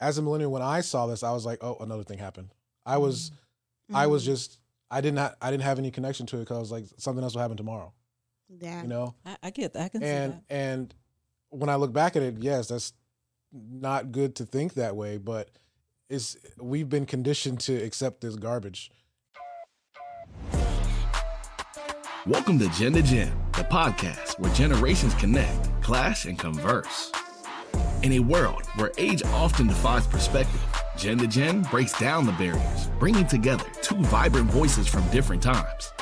as 0.00 0.18
a 0.18 0.22
millennial, 0.22 0.50
when 0.50 0.62
I 0.62 0.80
saw 0.80 1.06
this, 1.06 1.22
I 1.22 1.32
was 1.32 1.44
like, 1.44 1.62
oh, 1.62 1.76
another 1.80 2.02
thing 2.04 2.18
happened. 2.18 2.54
I 2.86 2.96
was, 2.98 3.30
I 3.92 4.06
was 4.06 4.22
Mm-hmm. 4.22 4.32
just, 4.32 4.58
I 4.90 5.00
did 5.00 5.14
not, 5.14 5.36
I 5.42 5.50
didn't 5.50 5.64
have 5.64 5.78
any 5.78 5.90
connection 5.90 6.26
to 6.26 6.36
it 6.36 6.40
because 6.40 6.56
I 6.56 6.60
was 6.60 6.72
like, 6.72 6.84
something 6.96 7.22
else 7.22 7.34
will 7.34 7.42
happen 7.42 7.56
tomorrow. 7.56 7.92
yeah. 8.60 8.82
You 8.82 8.88
know, 8.88 9.14
I, 9.26 9.36
I 9.44 9.50
get 9.50 9.74
that. 9.74 9.82
I 9.84 9.88
can 9.88 10.02
and 10.02 10.32
see 10.32 10.38
that. 10.48 10.54
and 10.54 10.94
when 11.50 11.68
I 11.68 11.74
look 11.76 11.92
back 11.92 12.16
at 12.16 12.22
it, 12.22 12.36
yes, 12.38 12.68
that's 12.68 12.92
not 13.52 14.10
good 14.12 14.36
to 14.36 14.44
think 14.44 14.74
that 14.74 14.96
way, 14.96 15.18
but 15.18 15.50
it's 16.08 16.36
we've 16.58 16.88
been 16.88 17.06
conditioned 17.06 17.60
to 17.60 17.74
accept 17.76 18.20
this 18.20 18.36
garbage. 18.36 18.90
Welcome 22.26 22.58
to 22.60 22.68
Gen 22.70 22.92
to 22.94 23.02
Gen, 23.02 23.32
the 23.52 23.62
podcast 23.64 24.38
where 24.38 24.52
generations 24.54 25.14
connect, 25.14 25.82
clash, 25.82 26.26
and 26.26 26.38
converse. 26.38 27.10
In 28.02 28.12
a 28.12 28.18
world 28.18 28.64
where 28.76 28.92
age 28.96 29.22
often 29.24 29.66
defies 29.66 30.06
perspective, 30.06 30.64
Gen 30.96 31.18
to 31.18 31.26
Gen 31.26 31.62
breaks 31.64 31.98
down 31.98 32.24
the 32.24 32.32
barriers, 32.32 32.88
bringing 32.98 33.26
together 33.26 33.66
two 33.82 33.96
vibrant 34.04 34.50
voices 34.50 34.88
from 34.88 35.06
different 35.10 35.42
times. 35.42 35.92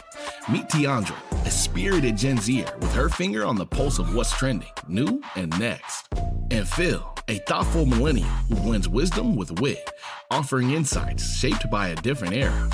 Meet 0.48 0.68
Teondra, 0.68 1.16
a 1.44 1.50
spirited 1.50 2.16
Gen 2.16 2.38
Zer 2.38 2.66
with 2.78 2.92
her 2.94 3.08
finger 3.08 3.44
on 3.44 3.56
the 3.56 3.66
pulse 3.66 3.98
of 3.98 4.14
what's 4.14 4.30
trending, 4.30 4.70
new 4.86 5.20
and 5.34 5.58
next. 5.58 6.06
And 6.52 6.68
Phil, 6.68 7.04
a 7.26 7.38
thoughtful 7.38 7.84
millennial 7.84 8.28
who 8.48 8.54
blends 8.54 8.88
wisdom 8.88 9.34
with 9.34 9.60
wit, 9.60 9.90
offering 10.30 10.70
insights 10.70 11.36
shaped 11.36 11.68
by 11.68 11.88
a 11.88 11.96
different 11.96 12.34
era. 12.34 12.70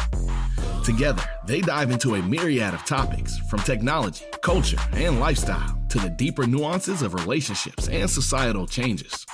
Together, 0.85 1.25
they 1.47 1.63
dive 1.63 1.91
into 1.91 2.17
a 2.17 2.23
myriad 2.23 2.75
of 2.75 2.85
topics 2.85 3.39
from 3.49 3.61
technology, 3.61 4.27
culture, 4.43 4.79
and 4.93 5.19
lifestyle 5.19 5.84
to 5.95 6.01
the 6.01 6.11
deeper 6.11 6.45
nuances 6.45 7.03
of 7.03 7.15
relationships 7.15 7.89
and 7.89 8.11
societal 8.11 8.67
changes. 8.67 9.25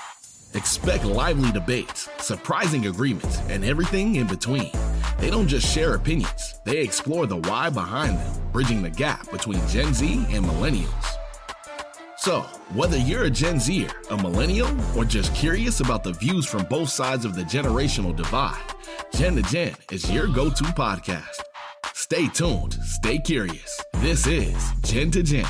Expect 0.53 1.07
lively 1.07 1.51
debates, 1.53 2.11
surprising 2.19 2.87
agreements, 2.87 3.39
and 3.49 3.65
everything 3.65 4.17
in 4.17 4.27
between. 4.27 4.71
They 5.19 5.31
don't 5.31 5.49
just 5.49 5.67
share 5.67 5.95
opinions, 5.95 6.61
they 6.67 6.83
explore 6.83 7.27
the 7.27 7.39
why 7.39 7.71
behind 7.71 8.19
them, 8.19 8.53
bridging 8.53 8.83
the 8.83 8.91
gap 8.91 9.31
between 9.31 9.67
Gen 9.69 9.95
Z 9.95 10.27
and 10.29 10.45
millennials. 10.45 11.07
So, 12.19 12.43
whether 12.75 12.99
you're 12.99 13.25
a 13.25 13.31
Gen 13.31 13.59
Zer, 13.59 13.89
a 14.11 14.17
millennial, 14.19 14.69
or 14.95 15.07
just 15.07 15.35
curious 15.35 15.81
about 15.81 16.05
the 16.05 16.13
views 16.13 16.45
from 16.45 16.65
both 16.65 16.91
sides 16.91 17.25
of 17.25 17.35
the 17.35 17.45
generational 17.45 18.15
divide, 18.15 18.61
Gen 19.15 19.37
to 19.37 19.43
Gen 19.45 19.75
is 19.91 20.11
your 20.11 20.27
go 20.27 20.51
to 20.51 20.65
podcast. 20.65 21.41
Stay 21.95 22.29
tuned, 22.29 22.75
stay 22.85 23.17
curious. 23.19 23.81
This 23.95 24.27
is 24.27 24.73
Gen 24.83 25.11
to 25.13 25.23
Gen. 25.23 25.47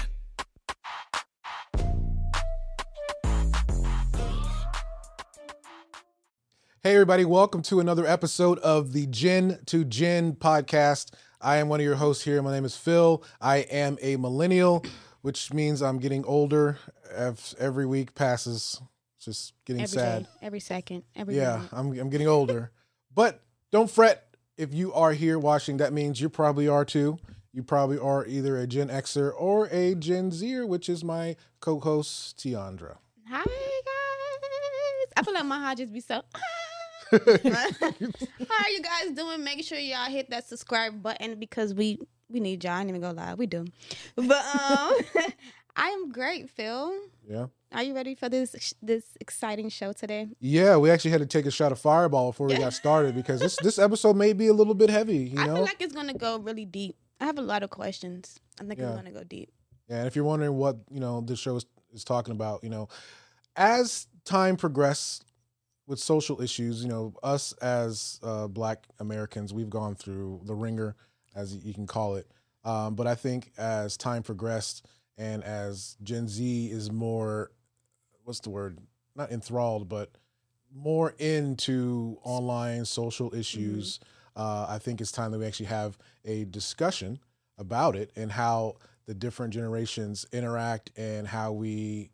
Hey, 6.82 6.94
everybody, 6.94 7.26
welcome 7.26 7.60
to 7.62 7.80
another 7.80 8.06
episode 8.06 8.58
of 8.60 8.92
the 8.92 9.06
Gen 9.06 9.58
to 9.66 9.84
Gen 9.84 10.32
podcast. 10.34 11.12
I 11.40 11.56
am 11.56 11.68
one 11.68 11.78
of 11.80 11.84
your 11.84 11.96
hosts 11.96 12.24
here. 12.24 12.40
My 12.42 12.52
name 12.52 12.64
is 12.64 12.74
Phil. 12.76 13.22
I 13.40 13.58
am 13.58 13.98
a 14.00 14.16
millennial, 14.16 14.84
which 15.20 15.52
means 15.52 15.82
I'm 15.82 15.98
getting 15.98 16.24
older 16.24 16.78
as 17.12 17.54
every 17.58 17.84
week 17.84 18.14
passes. 18.14 18.80
It's 19.16 19.24
just 19.26 19.52
getting 19.66 19.82
Every 19.82 19.98
sad. 19.98 20.22
day, 20.22 20.28
every 20.40 20.60
second, 20.60 21.02
every 21.14 21.36
Yeah. 21.36 21.60
I'm, 21.72 21.98
I'm 21.98 22.08
getting 22.08 22.28
older. 22.28 22.70
But 23.14 23.42
don't 23.70 23.90
fret 23.90 24.34
if 24.56 24.72
you 24.72 24.92
are 24.94 25.12
here 25.12 25.38
watching. 25.38 25.76
That 25.78 25.92
means 25.92 26.18
you 26.20 26.30
probably 26.30 26.66
are 26.66 26.86
too. 26.86 27.18
You 27.52 27.62
probably 27.62 27.98
are 27.98 28.24
either 28.24 28.56
a 28.56 28.66
Gen 28.66 28.88
Xer 28.88 29.32
or 29.36 29.66
a 29.70 29.94
Gen 29.96 30.30
Zer, 30.30 30.66
which 30.66 30.88
is 30.88 31.04
my 31.04 31.36
co 31.60 31.78
host, 31.78 32.38
Teondra. 32.38 32.96
Hi 33.28 33.40
guys. 33.44 35.12
I 35.16 35.22
feel 35.22 35.34
like 35.34 35.44
my 35.44 35.58
heart 35.58 35.76
just 35.78 35.92
be 35.92 36.00
so. 36.00 36.22
How 37.10 37.18
are 37.18 38.70
you 38.70 38.82
guys 38.82 39.10
doing? 39.14 39.42
Make 39.44 39.64
sure 39.64 39.78
y'all 39.78 40.10
hit 40.10 40.30
that 40.30 40.48
subscribe 40.48 41.02
button 41.02 41.38
because 41.38 41.74
we 41.74 41.98
we 42.28 42.40
need 42.40 42.62
y'all. 42.64 42.74
I 42.74 42.80
ain't 42.80 42.88
even 42.88 43.00
go 43.00 43.10
live. 43.10 43.38
We 43.38 43.46
do. 43.46 43.66
But 44.16 44.30
um, 44.30 44.94
I 45.76 45.88
am 45.88 46.12
great, 46.12 46.50
Phil. 46.50 46.92
Yeah. 47.28 47.46
Are 47.72 47.82
you 47.82 47.94
ready 47.94 48.14
for 48.14 48.28
this 48.28 48.74
this 48.82 49.04
exciting 49.20 49.68
show 49.68 49.92
today? 49.92 50.28
Yeah, 50.40 50.76
we 50.76 50.90
actually 50.90 51.12
had 51.12 51.20
to 51.20 51.26
take 51.26 51.46
a 51.46 51.50
shot 51.50 51.72
of 51.72 51.78
fireball 51.78 52.30
before 52.30 52.48
we 52.48 52.56
got 52.58 52.72
started 52.72 53.14
because 53.14 53.40
this 53.40 53.56
this 53.62 53.78
episode 53.78 54.16
may 54.16 54.32
be 54.32 54.48
a 54.48 54.52
little 54.52 54.74
bit 54.74 54.90
heavy, 54.90 55.18
you 55.18 55.40
I 55.40 55.46
know. 55.46 55.54
feel 55.56 55.64
like 55.64 55.80
it's 55.80 55.94
gonna 55.94 56.14
go 56.14 56.38
really 56.38 56.64
deep. 56.64 56.96
I 57.20 57.26
have 57.26 57.38
a 57.38 57.42
lot 57.42 57.62
of 57.62 57.70
questions. 57.70 58.40
I 58.60 58.64
think 58.64 58.78
Yeah. 58.80 58.88
it's 58.88 58.96
gonna 58.96 59.12
go 59.12 59.22
deep. 59.24 59.52
Yeah, 59.88 59.98
and 59.98 60.06
if 60.06 60.14
you're 60.16 60.24
wondering 60.24 60.54
what 60.54 60.78
you 60.90 61.00
know 61.00 61.20
this 61.20 61.38
show 61.38 61.56
is, 61.56 61.66
is 61.92 62.04
talking 62.04 62.32
about, 62.32 62.62
you 62.64 62.70
know, 62.70 62.88
as 63.56 64.06
time 64.24 64.56
progressed 64.56 65.24
with 65.90 65.98
social 65.98 66.40
issues, 66.40 66.84
you 66.84 66.88
know, 66.88 67.12
us 67.24 67.52
as 67.54 68.20
uh, 68.22 68.46
Black 68.46 68.86
Americans, 69.00 69.52
we've 69.52 69.68
gone 69.68 69.96
through 69.96 70.40
the 70.44 70.54
ringer, 70.54 70.94
as 71.34 71.56
you 71.56 71.74
can 71.74 71.84
call 71.84 72.14
it. 72.14 72.30
Um, 72.64 72.94
but 72.94 73.08
I 73.08 73.16
think 73.16 73.50
as 73.58 73.96
time 73.96 74.22
progressed 74.22 74.86
and 75.18 75.42
as 75.42 75.96
Gen 76.04 76.28
Z 76.28 76.66
is 76.70 76.92
more, 76.92 77.50
what's 78.22 78.38
the 78.38 78.50
word? 78.50 78.78
Not 79.16 79.32
enthralled, 79.32 79.88
but 79.88 80.12
more 80.72 81.12
into 81.18 82.18
online 82.22 82.84
social 82.84 83.34
issues. 83.34 83.98
Uh, 84.36 84.66
I 84.68 84.78
think 84.78 85.00
it's 85.00 85.10
time 85.10 85.32
that 85.32 85.38
we 85.38 85.46
actually 85.46 85.66
have 85.66 85.98
a 86.24 86.44
discussion 86.44 87.18
about 87.58 87.96
it 87.96 88.12
and 88.14 88.30
how 88.30 88.76
the 89.06 89.14
different 89.14 89.52
generations 89.52 90.24
interact 90.32 90.92
and 90.96 91.26
how 91.26 91.50
we 91.50 92.10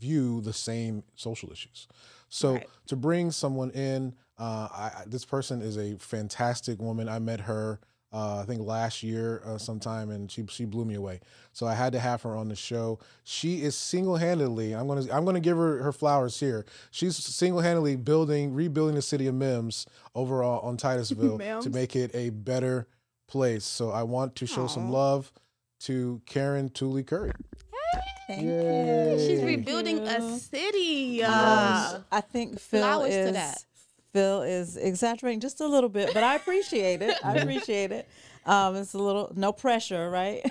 view 0.00 0.40
the 0.40 0.52
same 0.52 1.04
social 1.14 1.52
issues. 1.52 1.86
So 2.34 2.54
Right. 2.54 2.66
to 2.88 2.96
bring 2.96 3.30
someone 3.30 3.70
in, 3.70 4.12
uh, 4.38 4.68
I, 4.72 4.90
this 5.06 5.24
person 5.24 5.62
is 5.62 5.76
a 5.78 5.96
fantastic 5.98 6.80
woman. 6.80 7.08
I 7.08 7.20
met 7.20 7.42
her, 7.42 7.78
uh, 8.12 8.40
I 8.40 8.44
think 8.44 8.62
last 8.62 9.04
year 9.04 9.40
uh, 9.46 9.56
sometime, 9.56 10.10
and 10.10 10.28
she 10.28 10.44
she 10.48 10.64
blew 10.64 10.84
me 10.84 10.94
away. 10.96 11.20
So 11.52 11.64
I 11.64 11.74
had 11.74 11.92
to 11.92 12.00
have 12.00 12.22
her 12.22 12.34
on 12.34 12.48
the 12.48 12.56
show. 12.56 12.98
She 13.22 13.62
is 13.62 13.76
single 13.76 14.16
handedly. 14.16 14.72
I'm 14.74 14.88
gonna 14.88 15.06
I'm 15.12 15.24
gonna 15.24 15.38
give 15.38 15.56
her 15.56 15.80
her 15.80 15.92
flowers 15.92 16.40
here. 16.40 16.64
She's 16.90 17.16
single 17.16 17.60
handedly 17.60 17.94
building 17.94 18.52
rebuilding 18.52 18.96
the 18.96 19.02
city 19.02 19.28
of 19.28 19.36
Mims 19.36 19.86
overall 20.16 20.60
on 20.66 20.76
Titusville 20.84 21.38
to 21.38 21.70
make 21.70 21.94
it 21.94 22.10
a 22.14 22.30
better 22.30 22.88
place. 23.28 23.64
So 23.64 23.90
I 23.92 24.02
want 24.02 24.34
to 24.36 24.46
show 24.46 24.66
some 24.66 24.90
love 24.90 25.32
to 25.82 26.20
Karen 26.26 26.68
Tooley 26.68 27.04
Curry. 27.04 27.30
Thank 28.26 28.44
Yay. 28.44 29.16
She's 29.18 29.40
Thank 29.40 29.58
rebuilding 29.58 29.98
a 30.00 30.38
city. 30.38 31.22
Uh, 31.22 32.00
I 32.10 32.20
think 32.20 32.58
Phil 32.58 32.80
Flowers 32.80 33.10
to 33.10 33.20
is 33.20 33.32
that. 33.32 33.64
Phil 34.12 34.42
is 34.42 34.76
exaggerating 34.76 35.40
just 35.40 35.60
a 35.60 35.66
little 35.66 35.90
bit, 35.90 36.14
but 36.14 36.22
I 36.22 36.36
appreciate 36.36 37.02
it. 37.02 37.16
I 37.24 37.36
appreciate 37.36 37.90
it. 37.90 38.08
Um, 38.46 38.76
it's 38.76 38.94
a 38.94 38.98
little 38.98 39.32
no 39.34 39.52
pressure, 39.52 40.08
right? 40.08 40.44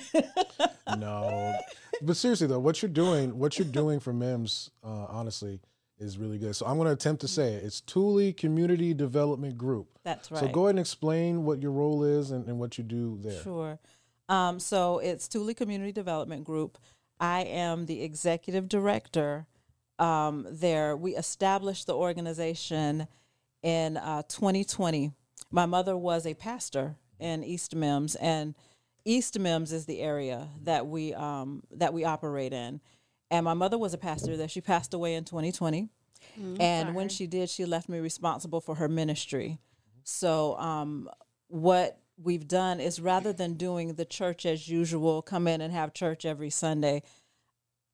no, 0.98 1.56
but 2.02 2.18
seriously 2.18 2.48
though, 2.48 2.60
what 2.60 2.82
you're 2.82 2.90
doing, 2.90 3.40
what 3.40 3.58
you're 3.58 3.68
doing 3.68 4.00
for 4.00 4.12
Mims, 4.12 4.70
uh, 4.84 5.06
honestly, 5.10 5.62
is 6.00 6.18
really 6.18 6.38
good. 6.38 6.56
So 6.56 6.66
I'm 6.66 6.76
going 6.78 6.88
to 6.88 6.94
attempt 6.94 7.22
to 7.22 7.28
say 7.28 7.54
it. 7.54 7.64
It's 7.64 7.82
Tooley 7.82 8.34
Community 8.34 8.94
Development 8.94 9.58
Group. 9.58 9.88
That's 10.04 10.32
right. 10.32 10.42
So 10.42 10.48
go 10.50 10.66
ahead 10.66 10.72
and 10.72 10.80
explain 10.80 11.46
what 11.46 11.62
your 11.62 11.72
role 11.72 12.04
is 12.04 12.32
and, 12.32 12.46
and 12.48 12.60
what 12.60 12.78
you 12.78 12.84
do 12.84 13.18
there. 13.22 13.42
Sure. 13.42 13.80
Um, 14.30 14.60
so 14.60 15.00
it's 15.00 15.28
Tooley 15.28 15.54
Community 15.54 15.92
Development 15.92 16.44
Group. 16.44 16.78
I 17.20 17.42
am 17.42 17.86
the 17.86 18.04
executive 18.04 18.68
director 18.68 19.46
um, 20.00 20.48
there. 20.50 20.96
We 20.96 21.16
established 21.16 21.88
the 21.88 21.96
organization 21.96 23.08
in 23.62 23.98
uh, 23.98 24.24
2020. 24.28 25.12
My 25.52 25.66
mother 25.66 25.96
was 25.96 26.26
a 26.26 26.34
pastor 26.34 26.96
in 27.20 27.44
East 27.44 27.76
Mims, 27.76 28.16
and 28.16 28.56
East 29.06 29.38
Mims 29.40 29.72
is 29.72 29.86
the 29.86 30.02
area 30.02 30.50
that 30.64 30.88
we 30.88 31.14
um, 31.14 31.64
that 31.72 31.94
we 31.94 32.04
operate 32.04 32.54
in. 32.54 32.82
And 33.32 33.46
my 33.46 33.54
mother 33.54 33.78
was 33.78 33.94
a 33.94 33.98
pastor 33.98 34.38
there. 34.38 34.48
She 34.48 34.62
passed 34.62 34.94
away 34.94 35.16
in 35.16 35.24
2020. 35.24 35.90
and 36.60 36.96
when 36.96 37.10
she 37.10 37.28
did, 37.28 37.50
she 37.50 37.66
left 37.66 37.90
me 37.90 38.00
responsible 38.00 38.62
for 38.62 38.76
her 38.76 38.88
ministry. 38.88 39.60
So, 40.04 40.58
um, 40.58 41.10
what 41.48 41.98
we've 42.18 42.48
done 42.48 42.80
is 42.80 43.00
rather 43.00 43.34
than 43.34 43.56
doing 43.56 43.96
the 43.96 44.06
church 44.06 44.46
as 44.46 44.68
usual, 44.70 45.22
come 45.22 45.48
in 45.48 45.62
and 45.62 45.74
have 45.74 45.94
church 45.94 46.26
every 46.26 46.50
Sunday, 46.50 47.02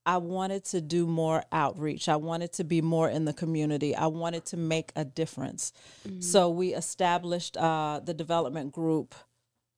I 0.05 0.17
wanted 0.17 0.65
to 0.65 0.81
do 0.81 1.05
more 1.05 1.43
outreach. 1.51 2.09
I 2.09 2.15
wanted 2.15 2.53
to 2.53 2.63
be 2.63 2.81
more 2.81 3.09
in 3.09 3.25
the 3.25 3.33
community. 3.33 3.95
I 3.95 4.07
wanted 4.07 4.45
to 4.47 4.57
make 4.57 4.91
a 4.95 5.05
difference. 5.05 5.71
So, 6.19 6.49
we 6.49 6.73
established 6.73 7.57
uh, 7.57 7.99
the 8.03 8.13
development 8.13 8.71
group 8.71 9.13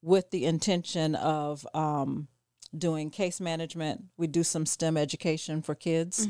with 0.01 0.31
the 0.31 0.45
intention 0.45 1.15
of 1.15 1.67
um, 1.73 2.27
doing 2.75 3.09
case 3.09 3.41
management. 3.41 4.05
We 4.17 4.27
do 4.27 4.43
some 4.43 4.65
STEM 4.65 4.95
education 4.97 5.61
for 5.61 5.75
kids. 5.75 6.27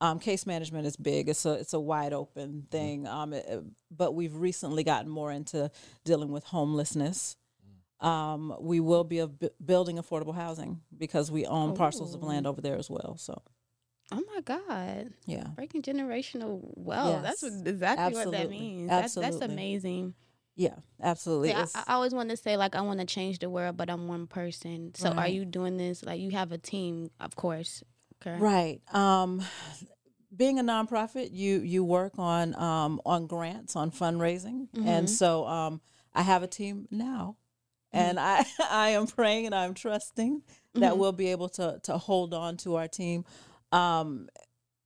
Um, 0.00 0.20
case 0.20 0.46
management 0.46 0.86
is 0.86 0.96
big. 0.96 1.28
It's 1.28 1.44
a 1.44 1.54
it's 1.54 1.72
a 1.72 1.80
wide 1.80 2.12
open 2.12 2.66
thing. 2.70 3.06
Um, 3.08 3.32
it- 3.32 3.46
it- 3.48 3.64
but 3.90 4.14
we've 4.14 4.36
recently 4.36 4.84
gotten 4.84 5.10
more 5.10 5.32
into 5.32 5.70
dealing 6.04 6.30
with 6.30 6.44
homelessness. 6.44 7.36
Um, 8.00 8.54
we 8.60 8.78
will 8.80 9.04
be 9.04 9.24
building 9.64 9.96
affordable 9.96 10.34
housing 10.34 10.80
because 10.96 11.30
we 11.30 11.46
own 11.46 11.74
parcels 11.74 12.14
of 12.14 12.22
land 12.22 12.46
over 12.46 12.60
there 12.60 12.76
as 12.76 12.88
well. 12.88 13.16
So 13.18 13.42
Oh 14.10 14.22
my 14.34 14.40
God. 14.40 15.12
Yeah. 15.26 15.48
Breaking 15.54 15.82
generational 15.82 16.60
wealth. 16.62 17.22
That's 17.22 17.42
Yes. 17.42 17.52
what, 17.52 17.68
exactly 17.68 18.04
what 18.14 18.14
that 18.14 18.26
Absolutely. 18.26 18.58
means. 18.58 18.88
That's, 18.88 19.14
that's 19.14 19.40
amazing. 19.40 20.14
Yeah, 20.56 20.76
absolutely. 21.02 21.50
Yeah, 21.50 21.66
I, 21.74 21.84
I 21.86 21.94
always 21.94 22.14
want 22.14 22.30
to 22.30 22.36
say 22.36 22.56
like 22.56 22.74
I 22.74 22.80
want 22.80 23.00
to 23.00 23.06
change 23.06 23.40
the 23.40 23.50
world, 23.50 23.76
but 23.76 23.90
I'm 23.90 24.08
one 24.08 24.26
person. 24.26 24.92
So 24.94 25.10
are 25.10 25.28
you 25.28 25.44
doing 25.44 25.76
this? 25.76 26.02
Like 26.04 26.20
you 26.20 26.30
have 26.30 26.52
a 26.52 26.58
team, 26.58 27.10
of 27.20 27.36
course. 27.36 27.82
Okay. 28.22 28.38
Right. 28.38 28.80
Um, 28.92 29.42
being 30.34 30.58
a 30.58 30.62
nonprofit, 30.64 31.30
you 31.32 31.60
you 31.60 31.84
work 31.84 32.18
on 32.18 32.54
um, 32.56 33.00
on 33.06 33.26
grants, 33.26 33.76
on 33.76 33.90
fundraising, 33.90 34.68
and 34.74 35.06
Mhm. 35.06 35.10
so 35.10 35.46
um, 35.46 35.80
I 36.14 36.22
have 36.22 36.42
a 36.42 36.48
team 36.48 36.88
now, 36.90 37.36
and 37.92 38.18
I 38.20 38.44
I 38.70 38.90
am 38.90 39.06
praying 39.06 39.46
and 39.46 39.54
I'm 39.54 39.74
trusting 39.74 40.42
that 40.74 40.92
Mhm. 40.94 40.98
we'll 40.98 41.12
be 41.12 41.28
able 41.28 41.48
to 41.50 41.80
to 41.84 41.98
hold 41.98 42.34
on 42.34 42.56
to 42.58 42.76
our 42.76 42.88
team. 42.88 43.24
Um, 43.72 44.28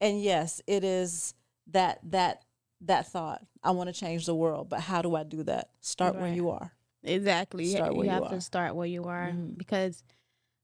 and 0.01 0.21
yes, 0.23 0.61
it 0.67 0.85
is 0.85 1.35
that 1.69 1.99
that 2.11 2.45
that 2.83 3.07
thought. 3.07 3.43
I 3.63 3.71
want 3.71 3.89
to 3.89 3.93
change 3.93 4.27
the 4.27 4.35
world, 4.35 4.69
but 4.69 4.81
how 4.81 5.03
do 5.03 5.15
I 5.15 5.23
do 5.23 5.45
that? 5.45 5.71
Start 5.81 6.17
where 6.17 6.33
you 6.33 6.51
are. 6.51 6.73
Exactly. 7.05 7.67
Start 7.67 7.93
you 7.93 7.99
where 7.99 8.05
you 8.07 8.11
have 8.13 8.23
are. 8.25 8.31
to 8.31 8.41
start 8.41 8.75
where 8.75 8.87
you 8.87 9.05
are 9.05 9.29
Mhm. 9.33 9.57
because 9.57 10.03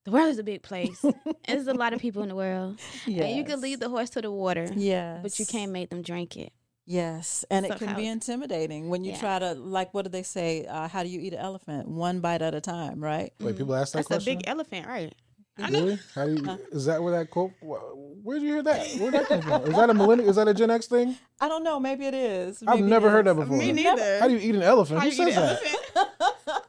the 0.05 0.11
world 0.11 0.29
is 0.29 0.39
a 0.39 0.43
big 0.43 0.63
place. 0.63 1.05
there's 1.47 1.67
a 1.69 1.75
lot 1.75 1.93
of 1.93 2.01
people 2.01 2.23
in 2.23 2.29
the 2.29 2.35
world. 2.35 2.79
And 3.07 3.37
you 3.37 3.45
can 3.45 3.61
lead 3.61 3.79
the 3.81 3.89
horse 3.89 4.11
to 4.11 4.23
the 4.23 4.31
water, 4.33 4.69
Yes. 4.75 5.21
but 5.23 5.39
you 5.39 5.47
can't 5.47 5.71
make 5.71 5.91
them 5.91 6.03
drink 6.03 6.37
it. 6.37 6.53
Yes, 6.91 7.45
and 7.51 7.67
So 7.67 7.75
it 7.75 7.79
can 7.79 7.89
how- 7.89 7.97
be 7.97 8.07
intimidating 8.07 8.89
when 8.89 9.05
you 9.05 9.13
Yeah. 9.13 9.19
try 9.21 9.39
to 9.41 9.53
like. 9.53 9.93
What 9.93 10.07
do 10.07 10.09
they 10.11 10.23
say? 10.23 10.65
Uh, 10.65 10.89
how 10.89 11.03
do 11.03 11.11
you 11.11 11.21
eat 11.21 11.35
an 11.35 11.39
elephant? 11.39 11.87
One 11.87 12.21
bite 12.21 12.41
at 12.41 12.55
a 12.55 12.63
time, 12.63 13.05
right? 13.05 13.31
Wait, 13.41 13.59
people 13.59 13.75
ask 13.75 13.93
that 13.93 13.99
That's 13.99 14.07
question. 14.07 14.37
That's 14.37 14.43
a 14.43 14.47
big 14.47 14.49
elephant, 14.49 14.87
right? 14.87 15.15
I. 15.59 15.69
Really? 15.69 15.99
How 16.15 16.25
do 16.25 16.33
you, 16.33 16.59
is 16.73 16.87
that 16.87 17.03
where 17.03 17.13
that 17.19 17.31
quote? 17.31 17.51
Where 17.61 18.39
did 18.39 18.43
you 18.47 18.55
hear 18.55 18.63
that? 18.63 18.87
Where'd 18.93 19.13
that 19.13 19.27
come 19.27 19.43
from? 19.43 19.63
Is 19.65 19.77
that 19.77 19.91
a 19.91 19.95
millennial? 19.95 20.31
Is 20.31 20.37
that 20.37 20.49
a 20.49 20.55
Gen 20.55 20.71
X 20.71 20.87
thing? 20.87 21.15
I 21.43 21.49
don't 21.49 21.63
know. 21.63 21.79
Maybe 21.79 22.07
it 22.07 22.15
is. 22.15 22.63
I've 22.67 22.81
never 22.81 23.11
heard 23.11 23.27
that 23.27 23.35
before. 23.35 23.59
Me 23.59 23.71
neither. 23.73 24.21
How 24.21 24.27
do 24.29 24.33
you 24.35 24.41
eat 24.41 24.55
an 24.55 24.63
elephant? 24.63 25.01
How 25.01 25.05
Who 25.07 25.15
you 25.15 25.23
eat 25.29 25.35
says 25.35 25.37
an 25.37 25.43
that? 25.43 26.07
elephant? 26.07 26.65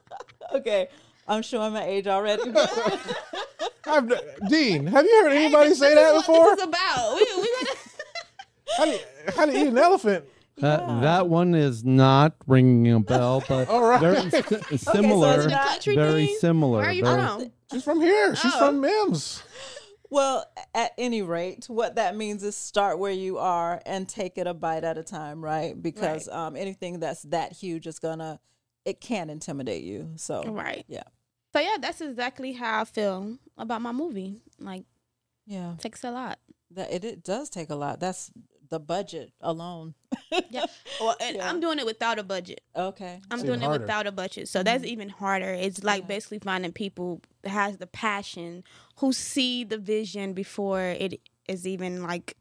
okay, 0.56 0.89
I'm 1.30 1.44
showing 1.44 1.71
my 1.71 1.86
age 1.86 2.07
already. 2.07 2.44
I've, 3.86 4.12
Dean, 4.50 4.86
have 4.88 5.06
you 5.06 5.24
heard 5.24 5.31
anybody 5.31 5.74
say 5.74 5.95
that 5.95 6.12
This 6.13 6.21
is 6.21 6.27
before? 6.27 6.39
what 6.42 6.57
this 6.57 6.63
is 6.63 6.68
about. 6.68 7.16
We, 7.16 7.42
we 7.42 7.56
gonna, 7.56 7.80
How 8.77 8.86
do 8.86 8.92
you, 8.92 9.00
how 9.36 9.46
do 9.46 9.52
you 9.52 9.66
eat 9.66 9.68
an 9.70 9.78
elephant? 9.78 10.26
That 10.58 10.81
Yeah. 10.81 11.00
that 11.02 11.28
one 11.30 11.56
is 11.56 11.84
not 11.86 12.36
ringing 12.48 12.92
a 12.92 13.00
bell, 13.00 13.44
but 13.50 13.70
All 13.70 13.84
right. 13.84 14.00
very 14.02 14.30
si- 14.30 14.78
similar. 14.78 15.36
it's 15.36 15.48
not- 15.48 15.68
country 15.68 15.96
very 15.96 16.26
thing? 16.28 16.38
similar. 16.40 16.80
Where 16.80 16.90
are 16.90 16.94
you 16.94 17.04
very- 17.06 17.22
from? 17.22 17.52
She's 17.72 17.84
from 17.84 18.02
here. 18.02 18.36
She's 18.36 18.52
Oh. 18.56 18.60
from 18.68 18.81
Mims. 18.81 19.44
well, 20.10 20.44
at 20.74 20.92
any 20.98 21.22
rate, 21.22 21.66
what 21.68 21.96
that 21.96 22.16
means 22.18 22.44
is 22.44 22.56
start 22.56 22.98
where 23.00 23.12
you 23.12 23.38
are 23.38 23.80
and 23.86 24.10
take 24.10 24.38
it 24.40 24.48
a 24.48 24.54
bite 24.56 24.84
at 24.84 24.98
a 24.98 25.04
time, 25.04 25.42
right? 25.44 25.80
Because 25.81 26.28
um, 26.30 26.56
anything 26.56 27.00
that's 27.00 27.22
that 27.24 27.54
huge 27.54 27.86
is 27.88 28.00
gonna, 28.00 28.40
it 28.86 29.00
can 29.00 29.30
intimidate 29.30 29.84
you. 29.84 30.14
So 30.16 30.44
right. 30.46 30.84
yeah, 30.88 31.04
So 31.54 31.60
yeah, 31.62 31.78
that's 31.80 32.02
exactly 32.02 32.54
how 32.54 32.81
I 32.81 32.86
feel 32.86 33.38
about 33.58 33.81
my 33.84 33.92
movie. 33.92 34.42
Like, 34.60 34.84
yeah, 35.46 35.76
takes 35.80 36.04
a 36.04 36.10
lot. 36.12 36.40
that 36.72 36.92
it, 36.92 37.04
it 37.06 37.24
does 37.24 37.50
take 37.52 37.70
a 37.70 37.76
lot. 37.76 38.00
That's 38.00 38.31
the 38.69 38.80
budget 38.80 39.31
alone. 39.42 39.94
Yeah. 40.50 40.66
Well, 41.01 41.16
and 41.21 41.38
Yeah. 41.38 41.50
I'm 41.50 41.60
doing 41.60 41.80
it 41.80 41.86
without 41.86 42.19
a 42.19 42.24
budget. 42.24 42.62
Okay. 42.75 43.21
I'm 43.31 43.39
It's 43.39 43.45
doing 43.48 43.62
it 43.62 43.69
without 43.69 44.06
a 44.06 44.12
budget. 44.12 44.48
So 44.50 44.63
that's 44.63 44.83
Mm-hmm. 44.83 44.92
even 44.94 45.10
harder. 45.10 45.54
It's 45.54 45.83
like 45.83 46.01
Yeah. 46.04 46.07
basically 46.07 46.39
finding 46.39 46.71
people 46.74 47.21
that 47.44 47.50
has 47.51 47.77
the 47.77 47.88
passion 47.88 48.63
who 48.98 49.13
see 49.13 49.63
the 49.63 49.77
vision 49.77 50.33
before 50.33 50.81
it 50.81 51.21
is 51.48 51.66
even 51.66 52.04
like 52.04 52.36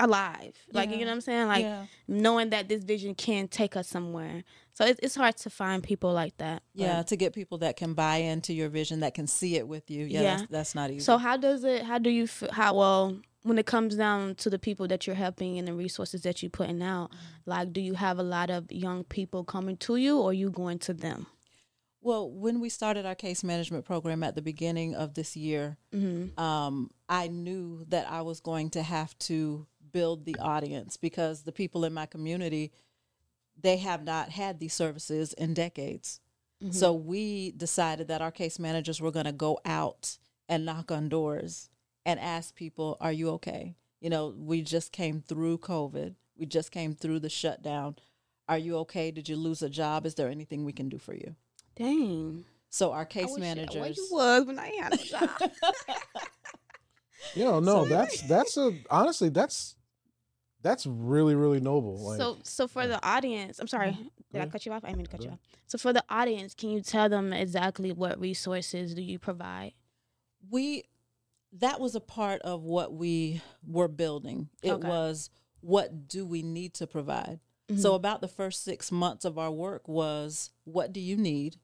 alive. 0.00 0.54
Like 0.72 0.90
you 0.90 0.98
know 0.98 1.06
what 1.06 1.12
I'm 1.12 1.20
saying? 1.20 1.46
Like 1.48 1.62
yeah. 1.62 1.86
knowing 2.08 2.50
that 2.50 2.68
this 2.68 2.82
vision 2.84 3.14
can 3.14 3.48
take 3.48 3.76
us 3.76 3.88
somewhere. 3.88 4.44
So 4.72 4.84
it's 4.84 5.00
it's 5.02 5.14
hard 5.14 5.36
to 5.38 5.50
find 5.50 5.82
people 5.82 6.12
like 6.12 6.36
that. 6.38 6.62
but- 6.74 6.82
Yeah, 6.82 7.02
to 7.02 7.16
get 7.16 7.32
people 7.32 7.58
that 7.58 7.76
can 7.76 7.94
buy 7.94 8.16
into 8.16 8.52
your 8.52 8.68
vision, 8.68 9.00
that 9.00 9.14
can 9.14 9.26
see 9.26 9.56
it 9.56 9.66
with 9.68 9.90
you. 9.90 10.04
Yeah, 10.04 10.20
Yeah. 10.22 10.36
That's, 10.36 10.50
that's 10.50 10.74
not 10.74 10.90
easy. 10.90 11.00
So 11.00 11.18
how 11.18 11.36
does 11.36 11.64
it? 11.64 11.82
How 11.84 11.98
do 11.98 12.10
you? 12.10 12.24
f- 12.24 12.50
How 12.50 12.74
well 12.74 13.16
when 13.44 13.58
it 13.58 13.66
comes 13.66 13.94
down 13.94 14.34
to 14.36 14.50
the 14.50 14.58
people 14.58 14.88
that 14.88 15.06
you're 15.06 15.14
helping 15.16 15.58
and 15.58 15.68
the 15.68 15.74
resources 15.74 16.22
that 16.22 16.42
you're 16.42 16.50
putting 16.50 16.82
out? 16.82 17.10
Like, 17.46 17.72
do 17.72 17.80
you 17.80 17.94
have 17.94 18.18
a 18.18 18.22
lot 18.22 18.50
of 18.50 18.72
young 18.72 19.04
people 19.04 19.44
coming 19.44 19.76
to 19.78 19.96
you, 19.96 20.18
or 20.18 20.32
you 20.32 20.50
going 20.50 20.78
to 20.80 20.92
them? 20.92 21.26
well, 22.06 22.30
when 22.30 22.60
we 22.60 22.68
started 22.68 23.06
our 23.06 23.14
case 23.14 23.42
management 23.42 23.86
program 23.86 24.22
at 24.22 24.34
the 24.34 24.42
beginning 24.42 24.94
of 24.94 25.14
this 25.14 25.36
year, 25.38 25.78
Mm-hmm. 25.94 26.38
um, 26.38 26.90
I 27.08 27.28
knew 27.28 27.86
that 27.88 28.06
I 28.10 28.20
was 28.20 28.40
going 28.40 28.68
to 28.70 28.82
have 28.82 29.18
to 29.20 29.66
build 29.90 30.26
the 30.26 30.36
audience 30.38 30.98
because 30.98 31.44
the 31.44 31.52
people 31.52 31.82
in 31.86 31.94
my 31.94 32.04
community, 32.04 32.72
they 33.58 33.78
have 33.78 34.04
not 34.04 34.28
had 34.28 34.60
these 34.60 34.74
services 34.74 35.32
in 35.32 35.54
decades. 35.54 36.20
So 36.70 36.92
we 36.92 37.52
decided 37.52 38.08
that 38.08 38.20
our 38.22 38.30
case 38.30 38.58
managers 38.58 39.00
were 39.00 39.10
going 39.10 39.26
to 39.26 39.32
go 39.32 39.58
out 39.66 40.18
and 40.48 40.64
knock 40.66 40.90
on 40.90 41.08
doors 41.10 41.68
and 42.04 42.20
ask 42.20 42.54
people, 42.54 42.96
"Are 43.00 43.12
you 43.12 43.30
okay?" 43.30 43.76
You 44.00 44.10
know, 44.10 44.34
we 44.36 44.62
just 44.62 44.92
came 44.92 45.20
through 45.20 45.58
COVID. 45.58 46.14
We 46.36 46.46
just 46.46 46.70
came 46.70 46.94
through 46.94 47.20
the 47.20 47.30
shutdown. 47.30 47.96
Are 48.48 48.58
you 48.58 48.76
okay? 48.78 49.10
Did 49.10 49.28
you 49.28 49.36
lose 49.36 49.62
a 49.62 49.70
job? 49.70 50.04
Is 50.04 50.14
there 50.14 50.28
anything 50.28 50.64
we 50.64 50.72
can 50.72 50.88
do 50.88 50.98
for 50.98 51.14
you? 51.14 51.36
Dang. 51.76 52.44
So 52.68 52.92
our 52.92 53.06
case 53.06 53.30
wish 53.30 53.30
I- 53.30 53.40
Where 53.40 53.54
managers. 53.54 53.96
you 53.96 54.08
was 54.10 54.44
when 54.44 54.58
I 54.58 54.68
had 54.68 54.94
a 54.94 54.96
job. 54.98 55.30
You 57.34 57.44
know, 57.44 57.60
no, 57.60 57.86
that's 57.86 58.20
that's 58.28 58.56
a 58.58 58.72
honestly 58.90 59.30
that's 59.30 59.76
that's 60.62 60.86
really 60.86 61.34
really 61.34 61.60
noble. 61.60 61.98
Like, 61.98 62.18
so, 62.18 62.38
so 62.42 62.68
for 62.68 62.86
the 62.86 63.04
audience, 63.06 63.58
I'm 63.58 63.66
sorry, 63.66 63.92
mm-hmm. 63.92 64.06
did 64.32 64.42
I 64.42 64.46
cut 64.46 64.66
you 64.66 64.72
off? 64.72 64.84
I 64.84 64.92
mean 64.92 65.06
to 65.06 65.10
cut 65.10 65.22
you 65.22 65.30
off. 65.30 65.38
So 65.66 65.78
for 65.78 65.92
the 65.92 66.04
audience, 66.10 66.54
can 66.54 66.70
you 66.70 66.82
tell 66.82 67.08
them 67.08 67.32
exactly 67.32 67.92
what 67.92 68.20
resources 68.20 68.94
do 68.94 69.02
you 69.02 69.18
provide? 69.18 69.72
we 70.50 70.84
that 71.60 71.80
was 71.80 71.94
a 71.94 72.00
part 72.00 72.42
of 72.42 72.62
what 72.62 72.92
we 72.92 73.40
were 73.66 73.88
building. 73.88 74.48
It 74.62 74.72
Okay. 74.72 74.88
was 74.88 75.30
what 75.60 76.08
do 76.08 76.26
we 76.26 76.42
need 76.42 76.74
to 76.74 76.86
provide? 76.86 77.40
Mm-hmm. 77.70 77.80
So 77.80 77.94
about 77.94 78.20
the 78.20 78.28
first 78.28 78.64
6 78.64 78.92
months 78.92 79.24
of 79.24 79.38
our 79.38 79.50
work 79.50 79.88
was 79.88 80.50
what 80.64 80.92
do 80.92 81.00
you 81.00 81.16
need? 81.16 81.56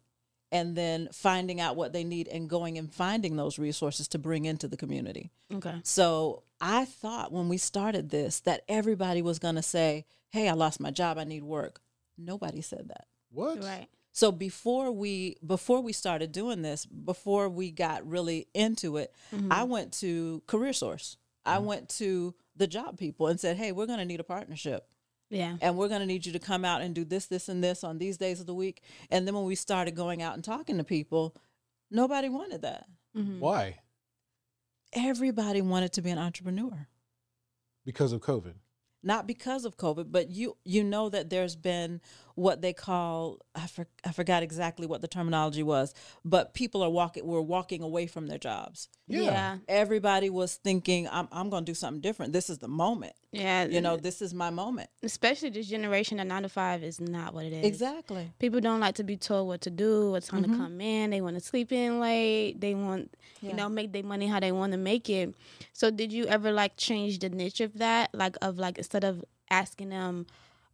And 0.52 0.74
then 0.76 1.08
finding 1.12 1.60
out 1.60 1.76
what 1.76 1.92
they 1.92 2.02
need 2.02 2.26
and 2.26 2.48
going 2.50 2.76
and 2.78 2.92
finding 2.92 3.36
those 3.36 3.58
resources 3.58 4.08
to 4.08 4.18
bring 4.18 4.46
into 4.46 4.66
the 4.66 4.76
community. 4.76 5.30
Okay. 5.52 5.80
So 5.84 6.42
I 6.60 6.86
thought 6.86 7.30
when 7.30 7.48
we 7.48 7.56
started 7.56 8.10
this 8.10 8.40
that 8.40 8.62
everybody 8.68 9.22
was 9.22 9.38
going 9.38 9.54
to 9.54 9.62
say, 9.62 10.06
"Hey, 10.30 10.48
I 10.48 10.52
lost 10.54 10.80
my 10.80 10.90
job, 10.90 11.18
I 11.18 11.24
need 11.24 11.44
work." 11.44 11.80
Nobody 12.18 12.62
said 12.62 12.88
that. 12.88 13.06
what? 13.30 13.62
Right. 13.62 13.86
So 14.12 14.32
before 14.32 14.90
we 14.90 15.36
before 15.46 15.80
we 15.80 15.92
started 15.92 16.32
doing 16.32 16.62
this, 16.62 16.84
before 16.86 17.48
we 17.48 17.70
got 17.70 18.06
really 18.08 18.48
into 18.54 18.96
it, 18.96 19.14
Mm-hmm. 19.32 19.52
I 19.52 19.64
went 19.64 19.92
to 20.00 20.42
Career 20.46 20.72
Source. 20.72 21.16
I 21.46 21.58
went 21.58 21.88
to 22.00 22.34
the 22.56 22.66
job 22.66 22.98
people 22.98 23.28
and 23.28 23.38
said, 23.40 23.56
"Hey, 23.56 23.72
we're 23.72 23.86
going 23.86 23.98
to 24.00 24.04
need 24.04 24.20
a 24.20 24.24
partnership." 24.24 24.86
Yeah. 25.30 25.56
And 25.60 25.76
we're 25.76 25.88
going 25.88 26.00
to 26.00 26.06
need 26.06 26.26
you 26.26 26.32
to 26.32 26.40
come 26.40 26.64
out 26.64 26.80
and 26.82 26.92
do 26.92 27.04
this, 27.04 27.26
this, 27.26 27.48
and 27.48 27.62
this 27.62 27.84
on 27.84 27.98
these 27.98 28.18
days 28.18 28.40
of 28.40 28.46
the 28.46 28.54
week. 28.54 28.82
And 29.10 29.26
then 29.28 29.34
when 29.36 29.44
we 29.44 29.54
started 29.54 29.94
going 29.94 30.22
out 30.22 30.34
and 30.34 30.42
talking 30.42 30.76
to 30.78 30.84
people, 30.84 31.36
nobody 31.88 32.28
wanted 32.28 32.62
that. 32.62 32.86
Mhm. 33.16 33.38
Why? 33.38 33.78
Everybody 34.92 35.62
wanted 35.62 35.92
to 35.94 36.02
be 36.02 36.10
an 36.10 36.18
entrepreneur. 36.18 36.88
Because 37.84 38.12
of 38.12 38.20
COVID. 38.20 38.54
not 39.02 39.26
because 39.26 39.64
of 39.64 39.78
COVID, 39.78 40.12
but 40.12 40.28
you 40.30 40.56
you 40.64 40.84
know 40.84 41.08
that 41.08 41.30
there's 41.30 41.56
been 41.56 42.00
what 42.40 42.62
they 42.62 42.72
call 42.72 43.38
I, 43.54 43.66
for, 43.66 43.86
I 44.04 44.12
forgot 44.12 44.42
exactly 44.42 44.86
what 44.86 45.00
the 45.02 45.08
terminology 45.08 45.62
was, 45.62 45.92
but 46.24 46.54
people 46.54 46.82
are 46.82 46.88
walking 46.90 47.26
were 47.26 47.42
walking 47.42 47.82
away 47.82 48.06
from 48.06 48.26
their 48.28 48.38
jobs. 48.38 48.88
Yeah. 49.06 49.20
Yeah. 49.22 49.56
Everybody 49.68 50.30
was 50.30 50.54
thinking, 50.54 51.08
I'm 51.10 51.28
I'm 51.32 51.50
going 51.50 51.64
to 51.64 51.70
do 51.70 51.74
something 51.74 52.00
different. 52.00 52.32
This 52.32 52.48
is 52.48 52.58
the 52.58 52.68
moment. 52.68 53.12
Yeah. 53.32 53.64
You 53.66 53.80
know, 53.80 53.96
this 53.96 54.22
is 54.22 54.32
my 54.32 54.50
moment. 54.50 54.88
especially 55.02 55.50
this 55.50 55.68
generation 55.68 56.18
of 56.20 56.26
nine 56.26 56.42
to 56.42 56.48
five 56.48 56.82
is 56.82 57.00
not 57.00 57.34
what 57.34 57.44
it 57.44 57.52
is. 57.52 57.66
Exactly. 57.66 58.32
People 58.38 58.60
don't 58.60 58.80
like 58.80 58.94
to 58.96 59.04
be 59.04 59.16
told 59.16 59.46
what 59.46 59.60
to 59.62 59.70
do, 59.70 60.12
what 60.12 60.22
time 60.24 60.42
to 60.42 60.48
come 60.48 60.80
in. 60.80 61.10
They 61.10 61.20
want 61.20 61.36
to 61.38 61.44
sleep 61.52 61.70
in 61.72 62.00
late. 62.00 62.60
They 62.60 62.74
want, 62.74 63.14
Yeah. 63.42 63.50
you 63.50 63.56
know, 63.56 63.68
make 63.68 63.92
their 63.92 64.02
money 64.12 64.26
how 64.28 64.40
they 64.40 64.52
want 64.52 64.72
to 64.72 64.78
make 64.78 65.10
it. 65.10 65.34
So, 65.72 65.90
did 65.90 66.10
you 66.12 66.24
ever 66.26 66.50
like 66.52 66.76
change 66.76 67.18
the 67.18 67.28
niche 67.28 67.60
of 67.60 67.72
that? 67.78 68.14
Like, 68.14 68.36
of 68.42 68.58
like 68.58 68.78
instead 68.78 69.04
of 69.04 69.22
asking 69.50 69.90
them, 69.90 70.26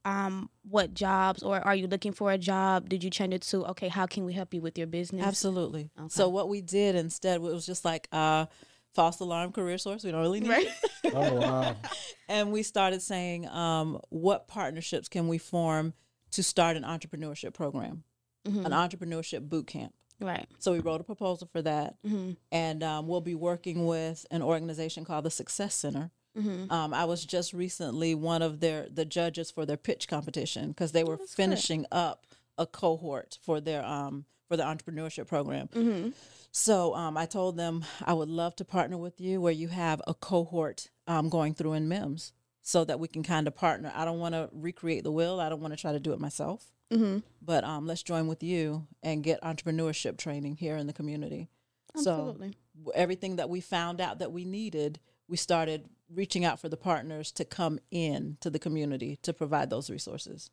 um, 0.06 0.48
what 0.62 0.94
jobs 0.94 1.42
or 1.42 1.58
are 1.60 1.74
you 1.74 1.86
looking 1.88 2.12
for 2.12 2.30
a 2.32 2.38
job? 2.38 2.88
Did 2.88 3.02
you 3.04 3.10
change 3.10 3.34
it 3.34 3.42
to 3.42 3.64
okay, 3.72 3.88
how 3.88 4.06
can 4.06 4.24
we 4.24 4.32
help 4.32 4.54
you 4.54 4.60
with 4.60 4.78
your 4.78 4.86
business? 4.86 5.24
Absolutely. 5.24 5.90
Okay. 5.98 6.08
So 6.08 6.28
what 6.28 6.48
we 6.48 6.60
did 6.62 6.94
instead 6.94 7.40
was 7.40 7.66
just 7.66 7.84
like 7.84 8.08
uh 8.12 8.46
false 8.94 9.20
alarm 9.20 9.52
career 9.52 9.76
source. 9.78 10.04
We 10.04 10.10
don't 10.12 10.22
really 10.22 10.40
need 10.40 10.48
Right. 10.50 10.66
it. 11.04 11.12
Oh 11.14 11.34
wow. 11.40 11.76
and 12.28 12.52
we 12.52 12.62
started 12.62 13.00
saying 13.02 13.46
um, 13.48 14.00
what 14.08 14.48
partnerships 14.48 15.08
can 15.08 15.28
we 15.28 15.38
form 15.38 15.92
to 16.32 16.42
start 16.42 16.76
an 16.76 16.82
entrepreneurship 16.84 17.52
program 17.54 18.04
Mhm. 18.48 18.64
an 18.64 18.72
entrepreneurship 18.72 19.48
boot 19.48 19.66
camp 19.66 19.92
Right. 20.20 20.46
so 20.58 20.72
we 20.72 20.78
wrote 20.80 21.00
a 21.00 21.04
proposal 21.04 21.48
for 21.52 21.62
that 21.62 21.96
hmm 22.06 22.32
and 22.52 22.82
um, 22.82 23.06
we'll 23.08 23.20
be 23.20 23.34
working 23.34 23.86
with 23.86 24.24
an 24.30 24.40
organization 24.42 25.04
called 25.04 25.24
the 25.24 25.30
success 25.30 25.74
center 25.74 26.10
Mm-hmm. 26.36 26.70
Um, 26.70 26.92
I 26.92 27.04
was 27.04 27.24
just 27.24 27.52
recently 27.52 28.14
one 28.14 28.42
of 28.42 28.60
their 28.60 28.86
the 28.90 29.04
judges 29.04 29.50
for 29.50 29.64
their 29.64 29.76
pitch 29.76 30.08
competition 30.08 30.68
because 30.68 30.92
they 30.92 31.04
were 31.04 31.16
that's 31.16 31.34
good. 31.34 31.42
finishing 31.42 31.86
up 31.90 32.26
a 32.58 32.66
cohort 32.66 33.38
for 33.42 33.60
their 33.60 33.84
um 33.84 34.24
for 34.48 34.56
the 34.56 34.62
entrepreneurship 34.62 35.26
program. 35.26 35.68
Mm-hmm. 35.68 36.10
So 36.52 36.94
um, 36.94 37.16
I 37.16 37.26
told 37.26 37.56
them 37.56 37.84
I 38.04 38.14
would 38.14 38.28
love 38.28 38.56
to 38.56 38.64
partner 38.64 38.96
with 38.96 39.20
you 39.20 39.40
where 39.40 39.52
you 39.52 39.68
have 39.68 40.00
a 40.06 40.14
cohort 40.14 40.88
um, 41.06 41.28
going 41.28 41.54
through 41.54 41.74
in 41.74 41.88
Mims 41.88 42.32
so 42.62 42.84
that 42.84 42.98
we 42.98 43.08
can 43.08 43.22
kind 43.22 43.46
of 43.46 43.54
partner. 43.54 43.92
I 43.94 44.04
don't 44.04 44.18
want 44.18 44.34
to 44.34 44.48
recreate 44.52 45.04
the 45.04 45.12
wheel. 45.12 45.38
I 45.38 45.48
don't 45.48 45.60
want 45.60 45.74
to 45.74 45.80
try 45.80 45.92
to 45.92 46.00
do 46.00 46.12
it 46.12 46.18
myself. 46.18 46.72
Mm-hmm. 46.90 47.18
But 47.42 47.64
um, 47.64 47.86
let's 47.86 48.02
join 48.02 48.26
with 48.26 48.42
you 48.42 48.86
and 49.02 49.22
get 49.22 49.42
entrepreneurship 49.42 50.16
training 50.16 50.56
here 50.56 50.76
in 50.76 50.86
the 50.86 50.92
community. 50.92 51.48
Absolutely. 51.94 52.54
So 52.84 52.90
everything 52.92 53.36
that 53.36 53.50
we 53.50 53.60
found 53.60 54.00
out 54.00 54.18
that 54.20 54.32
we 54.32 54.44
needed, 54.44 54.98
we 55.28 55.36
started 55.36 55.88
reaching 56.12 56.44
out 56.44 56.60
for 56.60 56.68
the 56.68 56.76
partners 56.76 57.32
to 57.32 57.44
come 57.44 57.78
in 57.90 58.36
to 58.40 58.50
the 58.50 58.58
community 58.58 59.18
to 59.22 59.32
provide 59.32 59.70
those 59.70 59.90
resources. 59.90 60.50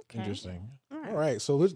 Okay. 0.00 0.18
Interesting. 0.18 0.68
All 0.92 0.98
right. 0.98 1.10
All 1.10 1.16
right. 1.16 1.40
So 1.42 1.56
let's, 1.56 1.74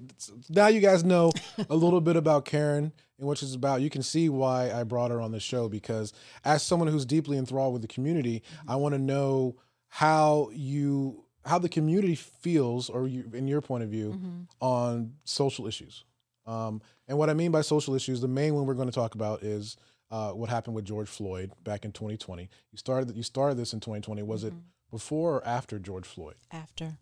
now 0.49 0.69
you 0.69 0.81
guys 0.81 1.05
know 1.05 1.33
a 1.71 1.75
little 1.75 2.01
bit 2.01 2.17
about 2.17 2.45
Karen 2.45 2.93
and 3.19 3.27
what 3.27 3.39
she's 3.39 3.55
about. 3.55 3.81
You 3.81 3.91
can 3.91 4.03
see 4.03 4.29
why 4.29 4.71
I 4.73 4.85
brought 4.85 5.11
her 5.11 5.21
on 5.21 5.33
the 5.33 5.41
show 5.41 5.69
because 5.69 6.13
as 6.45 6.63
someone 6.63 6.89
who's 6.89 7.07
deeply 7.07 7.39
enthralled 7.39 7.73
with 7.73 7.83
the 7.83 7.89
community, 7.89 8.43
I 8.67 8.77
want 8.77 8.95
to 8.95 8.99
know 8.99 9.57
how 9.89 10.51
you 10.53 11.25
how 11.45 11.59
the 11.59 11.69
community 11.69 12.15
feels 12.15 12.91
or 12.91 13.09
you, 13.09 13.31
in 13.33 13.49
your 13.49 13.63
point 13.63 13.83
of 13.83 13.89
view 13.89 14.21
on 14.61 15.15
social 15.25 15.67
issues. 15.67 16.05
Um, 16.47 16.83
and 17.07 17.17
what 17.17 17.31
I 17.31 17.35
mean 17.35 17.51
by 17.51 17.63
social 17.63 17.95
issues, 17.95 18.21
the 18.21 18.29
main 18.29 18.55
one 18.55 18.67
we're 18.67 18.75
going 18.75 18.89
to 18.89 18.95
talk 18.95 19.15
about 19.15 19.43
is 19.43 19.77
uh, 20.11 20.31
what 20.33 20.49
happened 20.49 20.75
with 20.75 20.85
George 20.85 21.09
Floyd 21.09 21.53
back 21.65 21.85
in 21.85 21.93
2020. 21.93 22.43
You 22.73 22.79
started 22.79 23.15
you 23.17 23.23
started 23.23 23.57
this 23.59 23.73
in 23.73 23.81
2020. 23.81 24.23
Was 24.23 24.45
it 24.45 24.53
before 24.91 25.37
or 25.37 25.47
after 25.47 25.79
George 25.79 26.07
Floyd? 26.07 26.37
After, 26.51 26.99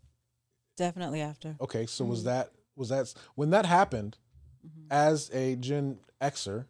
definitely 0.77 1.21
after. 1.21 1.57
Okay, 1.61 1.87
so 1.87 2.03
Mm-hmm. 2.05 2.11
was 2.11 2.25
that 2.25 2.51
was 2.75 2.89
that 2.91 3.15
when 3.35 3.51
that 3.51 3.67
happened 3.67 4.19
Mm-hmm. 4.67 4.87
as 4.91 5.31
a 5.33 5.55
Gen 5.57 5.99
Xer? 6.21 6.67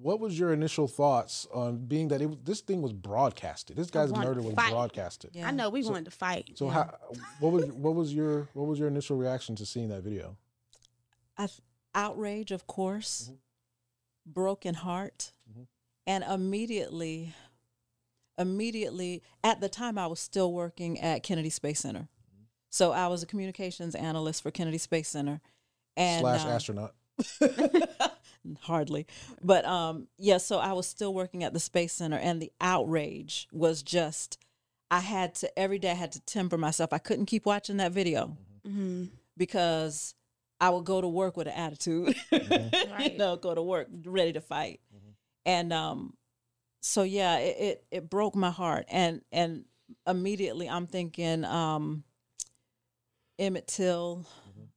What 0.00 0.18
was 0.20 0.36
your 0.38 0.52
initial 0.52 0.88
thoughts 0.88 1.46
on 1.54 1.84
being 1.86 2.08
that 2.08 2.20
it, 2.22 2.44
this 2.44 2.62
thing 2.62 2.80
was 2.82 2.92
broadcasted? 2.94 3.76
This 3.76 3.90
guy's 3.90 4.10
murder 4.10 4.40
was 4.42 4.54
fight. 4.54 4.70
broadcasted. 4.72 5.30
Yeah. 5.34 5.46
I 5.46 5.50
know 5.52 5.68
we 5.70 5.84
wanted 5.84 6.06
to 6.06 6.10
fight. 6.10 6.50
So 6.54 6.68
how 6.68 6.96
what 7.40 7.52
was 7.52 7.66
what 7.66 7.94
was 7.94 8.12
your 8.14 8.48
what 8.54 8.66
was 8.66 8.78
your 8.78 8.88
initial 8.88 9.16
reaction 9.18 9.54
to 9.56 9.66
seeing 9.66 9.90
that 9.90 10.02
video? 10.02 10.36
I 11.38 11.46
outrage, 11.94 12.50
of 12.52 12.66
course, 12.66 13.24
Mm-hmm. 13.26 13.34
Broken 14.26 14.74
heart, 14.74 15.32
and 16.06 16.24
immediately, 16.24 17.34
immediately 18.38 19.22
at 19.42 19.60
the 19.60 19.68
time 19.68 19.98
I 19.98 20.06
was 20.06 20.20
still 20.20 20.52
working 20.52 21.00
at 21.00 21.22
Kennedy 21.22 21.50
Space 21.50 21.80
Center, 21.80 22.08
Mm-hmm. 22.08 22.44
so 22.70 22.92
I 22.92 23.06
was 23.08 23.22
a 23.22 23.26
communications 23.26 23.94
analyst 23.94 24.42
for 24.42 24.50
Kennedy 24.50 24.78
Space 24.78 25.08
Center, 25.08 25.40
and 25.96 26.20
Slash 26.20 26.44
um, 26.44 26.50
astronaut. 26.50 26.94
hardly, 28.62 29.06
but 29.42 29.64
um, 29.64 30.08
yeah. 30.18 30.38
So 30.38 30.58
I 30.58 30.72
was 30.72 30.86
still 30.86 31.14
working 31.14 31.44
at 31.44 31.52
the 31.52 31.60
Space 31.60 31.92
Center, 31.92 32.16
and 32.18 32.40
the 32.40 32.52
outrage 32.60 33.48
was 33.52 33.82
just. 33.82 34.38
I 34.90 35.00
had 35.00 35.34
to 35.36 35.58
every 35.58 35.78
day. 35.78 35.90
I 35.90 35.94
had 35.94 36.12
to 36.12 36.20
temper 36.20 36.58
myself. 36.58 36.92
I 36.92 36.98
couldn't 36.98 37.26
keep 37.26 37.46
watching 37.46 37.78
that 37.78 37.92
video 37.92 38.36
Mm-hmm. 38.66 39.04
because 39.36 40.14
I 40.64 40.70
would 40.70 40.84
go 40.84 41.00
to 41.00 41.08
work 41.08 41.36
with 41.36 41.46
an 41.46 41.52
attitude, 41.54 42.16
Right. 42.32 43.12
you 43.12 43.18
know, 43.18 43.36
go 43.36 43.54
to 43.54 43.62
work 43.62 43.88
ready 44.06 44.32
to 44.32 44.40
fight, 44.40 44.80
and 45.44 45.72
um, 45.72 46.14
so 46.80 47.02
yeah, 47.02 47.36
it, 47.38 47.56
it 47.58 47.84
it 47.90 48.10
broke 48.10 48.34
my 48.34 48.50
heart, 48.50 48.86
and 48.88 49.20
and 49.30 49.64
immediately 50.06 50.66
I'm 50.68 50.86
thinking 50.86 51.44
um, 51.44 52.04
Emmett 53.38 53.66
Till, 53.66 54.24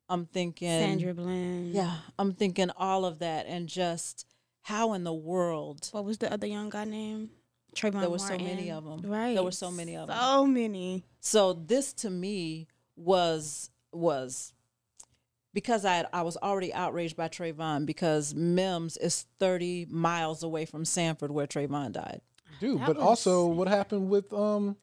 I'm 0.10 0.25
thinking 0.25 0.67
Sandra 0.67 1.13
Bland. 1.13 1.74
yeah, 1.74 1.96
I'm 2.20 2.34
thinking 2.34 2.70
all 2.75 3.06
of 3.06 3.20
that, 3.20 3.46
and 3.46 3.70
just 3.70 4.25
how 4.63 4.91
in 4.94 5.06
the 5.06 5.13
world 5.13 5.88
What 5.94 6.03
was 6.03 6.17
the 6.17 6.32
other 6.32 6.48
young 6.48 6.70
guy 6.70 6.84
name? 6.84 7.29
Trayvon 7.75 8.01
There 8.01 8.10
were 8.10 8.20
so 8.20 8.38
many 8.38 8.72
of 8.72 8.84
them. 8.84 9.10
Right. 9.10 9.36
There 9.36 9.44
were 9.44 9.51
so 9.51 9.72
many 9.72 9.96
of 9.96 10.08
them. 10.08 10.17
So 10.20 10.46
many. 10.46 11.06
So 11.22 11.53
this 11.53 11.94
to 11.94 12.10
me 12.10 12.67
was 12.98 13.70
was 13.94 14.53
because 15.54 15.86
I 15.86 15.96
had, 15.96 16.08
I 16.13 16.22
was 16.22 16.38
already 16.38 16.74
outraged 16.74 17.16
by 17.16 17.27
Trayvon 17.30 17.86
because 17.86 18.34
Mims 18.36 18.98
is 18.98 19.25
30 19.39 19.88
miles 19.89 20.44
away 20.44 20.66
from 20.66 20.86
Sanford 20.86 21.32
where 21.32 21.48
Trayvon 21.48 21.92
died. 21.94 22.22
Dude, 22.60 22.80
That 22.80 22.88
but 22.88 22.98
was- 22.98 23.06
also 23.06 23.46
what 23.48 23.68
happened 23.68 24.10
with 24.10 24.32
um 24.34 24.75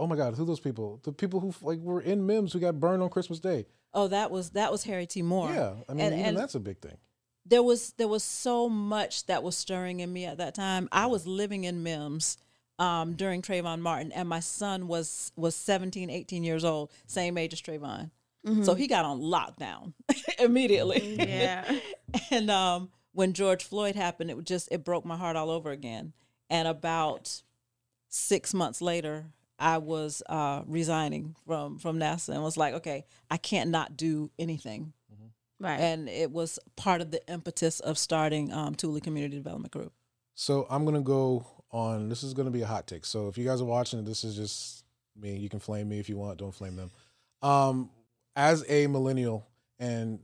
Oh 0.00 0.06
my 0.06 0.14
god, 0.14 0.36
who 0.36 0.44
those 0.44 0.60
people? 0.60 1.00
The 1.02 1.10
people 1.12 1.40
who 1.40 1.52
like 1.60 1.80
were 1.80 2.00
in 2.00 2.24
Mims 2.24 2.52
who 2.52 2.60
got 2.60 2.78
burned 2.78 3.02
on 3.02 3.08
Christmas 3.10 3.40
Day. 3.40 3.66
Oh, 3.92 4.06
that 4.08 4.30
was 4.30 4.50
that 4.50 4.70
was 4.70 4.84
Harry 4.84 5.06
T. 5.06 5.22
Moore. 5.22 5.50
Yeah. 5.52 5.74
I 5.88 5.92
mean 5.94 6.06
And- 6.06 6.14
even 6.14 6.26
and- 6.26 6.36
that's 6.38 6.54
a 6.54 6.60
big 6.60 6.78
thing. 6.80 6.96
there 7.44 7.62
was 7.64 7.94
there 7.94 8.06
was 8.08 8.22
so 8.22 8.68
much 8.68 9.26
that 9.26 9.42
was 9.42 9.56
stirring 9.56 9.98
in 10.00 10.12
me 10.12 10.24
at 10.24 10.38
that 10.38 10.54
time. 10.54 10.88
I 10.92 11.06
was 11.06 11.26
living 11.26 11.64
in 11.64 11.82
Mims 11.82 12.36
um, 12.78 13.14
during 13.14 13.42
Trayvon 13.42 13.80
Martin, 13.80 14.12
and 14.12 14.28
my 14.28 14.38
son 14.38 14.86
was 14.86 15.32
was 15.34 15.56
17, 15.56 16.10
18 16.10 16.44
years 16.44 16.62
old, 16.64 16.92
same 17.06 17.36
age 17.36 17.52
as 17.52 17.60
Trayvon. 17.60 18.10
So 18.64 18.74
he 18.74 18.86
got 18.86 19.04
on 19.04 19.20
lockdown 19.20 19.92
immediately. 20.38 21.16
Yeah. 21.18 21.64
and 22.30 22.50
um, 22.50 22.90
when 23.12 23.32
George 23.32 23.64
Floyd 23.64 23.94
happened, 23.94 24.30
it 24.30 24.44
just 24.44 24.68
it 24.70 24.84
broke 24.84 25.04
my 25.04 25.16
heart 25.16 25.36
all 25.36 25.50
over 25.50 25.70
again. 25.70 26.12
And 26.50 26.66
about 26.68 27.42
six 28.08 28.54
months 28.54 28.80
later, 28.80 29.26
I 29.58 29.78
was 29.78 30.22
uh, 30.28 30.62
resigning 30.66 31.34
from 31.46 31.78
from 31.78 31.98
NASA 31.98 32.30
and 32.30 32.42
was 32.42 32.56
like, 32.56 32.74
okay, 32.74 33.04
I 33.30 33.36
can't 33.36 33.70
not 33.70 33.96
do 33.96 34.30
anything 34.38 34.92
Right. 35.60 35.80
and 35.80 36.08
it 36.08 36.30
was 36.30 36.60
part 36.76 37.00
of 37.00 37.10
the 37.10 37.20
impetus 37.28 37.80
of 37.80 37.98
starting 37.98 38.52
um, 38.52 38.76
Tooley 38.76 39.00
Community 39.00 39.36
Development 39.36 39.72
Group. 39.72 39.92
So 40.36 40.68
I'm 40.70 40.84
gonna 40.84 41.00
go 41.00 41.44
on. 41.72 42.08
This 42.08 42.22
is 42.22 42.32
gonna 42.32 42.52
be 42.52 42.62
a 42.62 42.66
hot 42.66 42.86
take. 42.86 43.04
So 43.04 43.26
if 43.26 43.36
you 43.36 43.44
guys 43.44 43.60
are 43.60 43.64
watching, 43.64 44.04
this 44.04 44.22
is 44.22 44.36
just 44.36 44.84
me. 45.16 45.36
You 45.36 45.48
can 45.48 45.58
flame 45.58 45.88
me 45.88 45.98
if 45.98 46.08
you 46.08 46.16
want. 46.16 46.38
Don't 46.38 46.54
flame 46.54 46.76
them. 46.76 46.92
Um, 47.42 47.90
as 48.38 48.64
a 48.68 48.86
millennial, 48.86 49.48
and 49.80 50.20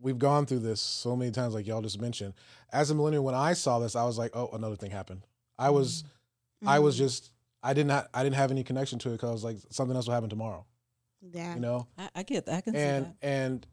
we've 0.00 0.18
gone 0.18 0.46
through 0.46 0.58
this 0.58 0.80
so 0.80 1.14
many 1.14 1.30
times, 1.30 1.54
like 1.54 1.64
y'all 1.64 1.80
just 1.80 2.00
mentioned. 2.00 2.34
As 2.72 2.90
a 2.90 2.94
millennial, 2.94 3.22
when 3.24 3.36
I 3.36 3.52
saw 3.52 3.78
this, 3.78 3.94
I 3.94 4.04
was 4.04 4.18
like, 4.18 4.32
oh, 4.34 4.50
another 4.52 4.74
thing 4.74 4.90
happened. 4.90 5.24
I 5.56 5.70
was, 5.70 6.02
mm-hmm. 6.02 6.68
I 6.68 6.80
was 6.80 6.96
mm-hmm. 6.96 7.04
just, 7.04 7.30
I 7.62 7.72
did 7.72 7.86
not, 7.86 8.08
I 8.12 8.24
didn't 8.24 8.34
have 8.34 8.50
any 8.50 8.64
connection 8.64 8.98
to 8.98 9.10
it 9.10 9.12
because 9.12 9.28
I 9.28 9.32
was 9.32 9.44
like, 9.44 9.58
something 9.70 9.94
else 9.94 10.08
will 10.08 10.14
happen 10.14 10.28
tomorrow. 10.28 10.66
yeah. 11.32 11.54
You 11.54 11.60
know, 11.60 11.86
I, 11.96 12.08
I 12.16 12.22
get 12.24 12.46
that. 12.46 12.56
I 12.56 12.60
can 12.62 12.74
and 12.74 13.06
see 13.06 13.12
that. 13.20 13.26
and 13.26 13.66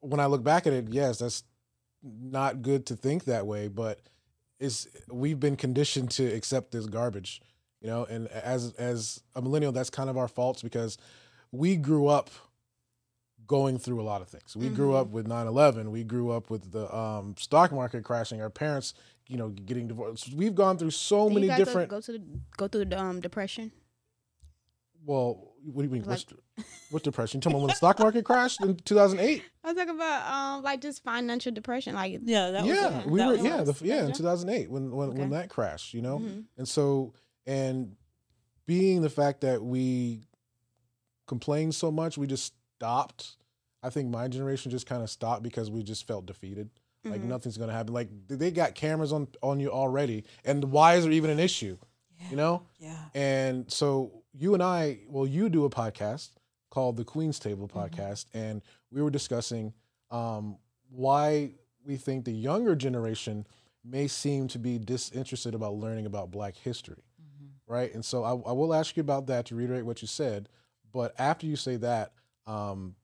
when 0.00 0.20
I 0.20 0.26
look 0.26 0.44
back 0.44 0.66
at 0.66 0.74
it, 0.74 0.88
yes, 0.90 1.18
that's 1.18 1.44
not 2.02 2.60
good 2.60 2.84
to 2.86 2.94
think 2.94 3.24
that 3.24 3.46
way, 3.46 3.68
but 3.68 4.00
it's 4.60 4.86
we've 5.10 5.40
been 5.40 5.56
conditioned 5.56 6.10
to 6.12 6.26
accept 6.26 6.72
this 6.72 6.84
garbage, 6.84 7.40
you 7.80 7.88
know. 7.88 8.04
And 8.04 8.28
as 8.28 8.74
as 8.74 9.22
a 9.34 9.40
millennial, 9.40 9.72
that's 9.72 9.88
kind 9.88 10.10
of 10.10 10.18
our 10.18 10.28
faults 10.28 10.62
because 10.62 10.98
we 11.52 11.76
grew 11.76 12.06
up 12.06 12.30
going 13.46 13.78
through 13.78 14.00
a 14.00 14.04
lot 14.04 14.22
of 14.22 14.28
things. 14.28 14.56
We 14.56 14.68
grew 14.68 14.94
up 14.94 15.08
with 15.08 15.26
9/11. 15.26 15.90
We 15.90 16.04
grew 16.04 16.30
up 16.30 16.50
with 16.50 16.70
the 16.72 16.94
um, 16.94 17.34
stock 17.38 17.72
market 17.72 18.04
crashing. 18.04 18.40
Our 18.40 18.50
parents, 18.50 18.94
you 19.28 19.36
know, 19.36 19.48
getting 19.50 19.88
divorced. 19.88 20.32
We've 20.34 20.54
gone 20.54 20.78
through 20.78 20.90
so 20.92 21.28
Did 21.28 21.34
many 21.34 21.46
you 21.46 21.50
guys 21.52 21.58
go- 21.58 21.64
different. 21.64 21.88
go, 21.90 22.00
to 22.00 22.12
the 22.12 22.22
go 22.56 22.68
through 22.68 22.86
the 22.86 22.98
um 22.98 23.20
depression. 23.20 23.72
well, 25.04 25.52
what 25.64 25.82
do 25.82 25.88
you 25.88 25.92
mean? 25.94 26.04
what's, 26.04 26.24
what 26.90 27.02
depression? 27.02 27.38
You 27.38 27.42
talking 27.42 27.54
about 27.56 27.62
when 27.62 27.68
the 27.68 27.74
stock 27.76 27.98
market 27.98 28.24
crashed 28.24 28.62
in 28.62 28.76
2008? 28.76 29.42
I 29.62 29.68
was 29.68 29.76
talking 29.76 29.94
about 29.94 30.32
um 30.32 30.62
like 30.62 30.80
just 30.80 31.02
financial 31.02 31.52
depression. 31.52 31.94
Like 31.94 32.20
Yeah, 32.22 32.50
that 32.50 32.64
was 32.64 32.76
yeah, 32.76 33.00
it. 33.00 33.06
we 33.06 33.18
That 33.18 33.26
were 33.26 33.32
was 33.34 33.44
yeah, 33.44 33.62
the, 33.62 33.74
yeah, 33.82 34.06
in 34.06 34.12
2008 34.12 34.70
when 34.70 34.90
when, 34.90 35.14
when 35.14 35.30
that 35.30 35.48
crashed, 35.50 35.94
you 35.94 36.02
know, 36.02 36.18
Mhm. 36.18 36.44
and 36.56 36.68
so 36.68 37.12
and 37.46 37.96
being 38.66 39.02
the 39.02 39.10
fact 39.10 39.42
that 39.42 39.62
we 39.62 40.24
complained 41.26 41.74
so 41.74 41.90
much, 41.90 42.16
we 42.16 42.26
just 42.26 42.54
stopped. 42.84 43.36
I 43.82 43.90
think 43.90 44.08
my 44.10 44.28
generation 44.28 44.70
just 44.70 44.86
kind 44.86 45.02
of 45.02 45.08
stopped 45.10 45.42
because 45.42 45.70
we 45.70 45.82
just 45.82 46.06
felt 46.06 46.26
defeated. 46.26 46.68
Like 47.04 47.20
Mhm. 47.20 47.24
nothing's 47.24 47.58
gonna 47.58 47.72
happen. 47.72 47.92
Like 47.92 48.08
they 48.28 48.50
got 48.50 48.74
cameras 48.74 49.12
on 49.12 49.28
on 49.42 49.60
you 49.60 49.70
already, 49.70 50.24
and 50.44 50.64
why 50.70 50.94
is 50.96 51.04
there 51.04 51.12
even 51.12 51.30
an 51.30 51.38
issue? 51.38 51.76
You 52.30 52.36
know, 52.36 52.62
Yeah. 52.78 53.04
and 53.14 53.70
so 53.70 54.22
you 54.32 54.54
and 54.54 54.62
I, 54.62 55.00
well, 55.08 55.26
you 55.26 55.50
do 55.50 55.64
a 55.66 55.70
podcast 55.70 56.30
called 56.70 56.96
the 56.96 57.04
Queen's 57.04 57.38
Table 57.38 57.68
Mm-hmm. 57.68 57.78
podcast, 57.78 58.26
and 58.32 58.62
we 58.90 59.02
were 59.02 59.10
discussing 59.10 59.74
um, 60.10 60.56
why 60.90 61.54
we 61.84 61.96
think 61.96 62.24
the 62.24 62.32
younger 62.32 62.74
generation 62.74 63.46
may 63.82 64.06
seem 64.08 64.48
to 64.48 64.58
be 64.58 64.78
disinterested 64.78 65.54
about 65.54 65.74
learning 65.74 66.06
about 66.06 66.30
Black 66.30 66.54
history, 66.56 67.02
Mm-hmm. 67.20 67.72
right? 67.72 67.92
And 67.94 68.02
so 68.04 68.24
I, 68.24 68.30
I 68.30 68.52
will 68.52 68.72
ask 68.72 68.96
you 68.96 69.00
about 69.02 69.26
that 69.26 69.44
to 69.46 69.54
reiterate 69.56 69.84
what 69.84 70.00
you 70.00 70.08
said, 70.08 70.48
but 70.92 71.14
after 71.18 71.46
you 71.46 71.56
say 71.56 71.76
that, 71.76 72.12
um, 72.46 72.94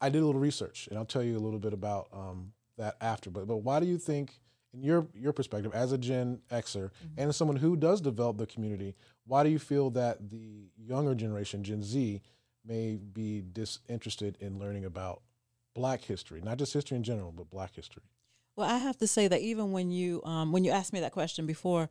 I 0.00 0.08
did 0.10 0.22
a 0.22 0.26
little 0.26 0.40
research, 0.40 0.86
and 0.88 0.98
I'll 0.98 1.04
tell 1.04 1.22
you 1.22 1.36
a 1.36 1.40
little 1.40 1.58
bit 1.58 1.72
about 1.72 2.08
um, 2.12 2.52
that 2.76 2.96
after. 3.00 3.30
But 3.30 3.46
but 3.46 3.58
why 3.58 3.80
do 3.80 3.86
you 3.86 3.98
think? 3.98 4.40
in 4.74 4.82
your 4.82 5.08
your 5.14 5.32
perspective 5.32 5.72
as 5.74 5.92
a 5.92 5.98
Gen 5.98 6.40
Xer 6.50 6.90
Mm-hmm. 6.90 7.14
and 7.16 7.28
as 7.30 7.36
someone 7.38 7.56
who 7.56 7.74
does 7.74 8.02
develop 8.02 8.36
the 8.36 8.46
community, 8.46 8.94
why 9.26 9.42
do 9.42 9.48
you 9.48 9.58
feel 9.58 9.88
that 9.90 10.28
the 10.28 10.68
younger 10.76 11.14
generation, 11.14 11.64
Gen 11.64 11.82
Z, 11.82 12.20
may 12.66 12.96
be 12.96 13.42
disinterested 13.50 14.36
in 14.40 14.58
learning 14.58 14.84
about 14.84 15.22
Black 15.74 16.02
history, 16.02 16.42
not 16.42 16.58
just 16.58 16.74
history 16.74 16.98
in 16.98 17.02
general, 17.02 17.32
but 17.32 17.48
Black 17.48 17.74
history? 17.74 18.02
Well, 18.56 18.68
I 18.68 18.76
have 18.76 18.98
to 18.98 19.06
say 19.06 19.26
that 19.26 19.40
even 19.40 19.72
when 19.72 19.90
you 19.90 20.22
um, 20.24 20.52
when 20.52 20.64
you 20.64 20.70
asked 20.70 20.92
me 20.92 21.00
that 21.00 21.12
question 21.12 21.46
before, 21.46 21.88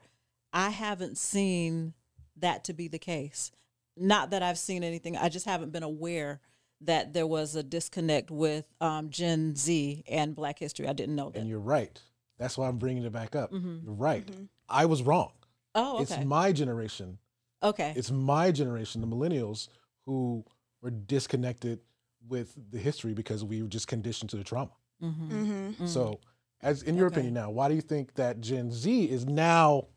I 0.53 0.69
haven't 0.69 1.17
seen 1.17 1.95
that 2.35 2.63
to 2.65 2.73
be 2.73 2.87
the 2.87 2.99
case. 2.99 3.51
Not 3.97 4.29
that 4.29 4.43
I've 4.43 4.59
seen 4.59 4.83
anything. 4.83 5.17
I 5.17 5.29
just 5.29 5.47
haven't 5.47 5.71
been 5.71 5.81
aware 5.83 6.41
that 6.81 7.13
there 7.13 7.27
was 7.27 7.55
a 7.55 7.63
disconnect 7.63 8.29
with 8.29 8.65
um, 8.81 9.09
Gen 9.09 9.55
Z 9.55 10.03
and 10.07 10.35
Black 10.35 10.59
history. 10.59 10.87
I 10.87 10.93
didn't 10.93 11.15
know 11.15 11.29
that. 11.29 11.39
And 11.39 11.49
you're 11.49 11.59
right. 11.59 11.99
That's 12.37 12.57
why 12.57 12.67
I'm 12.67 12.77
bringing 12.77 13.03
it 13.03 13.11
back 13.11 13.35
up. 13.35 13.51
Mm-hmm. 13.51 13.77
You're 13.85 13.93
right. 13.95 14.25
Mm-hmm. 14.25 14.43
I 14.69 14.85
was 14.85 15.01
wrong. 15.01 15.31
oh, 15.75 15.95
okay. 15.95 16.03
It's 16.03 16.25
my 16.25 16.51
generation. 16.51 17.17
okay. 17.63 17.93
It's 17.95 18.11
my 18.11 18.51
generation, 18.51 19.01
the 19.01 19.07
millennials, 19.07 19.69
who 20.05 20.45
were 20.81 20.91
disconnected 20.91 21.79
with 22.27 22.53
the 22.71 22.77
history 22.77 23.13
because 23.13 23.43
we 23.43 23.61
were 23.61 23.67
just 23.67 23.87
conditioned 23.87 24.29
to 24.31 24.37
the 24.37 24.43
trauma. 24.43 24.71
Mm-hmm. 25.01 25.31
mm-hmm. 25.31 25.85
So, 25.87 26.19
as 26.61 26.83
in 26.83 26.95
your 26.95 27.07
Okay. 27.07 27.15
opinion 27.15 27.33
now, 27.35 27.49
why 27.51 27.69
do 27.69 27.75
you 27.75 27.81
think 27.81 28.15
that 28.15 28.41
Gen 28.41 28.71
Z 28.71 29.05
is 29.05 29.25
now 29.25 29.87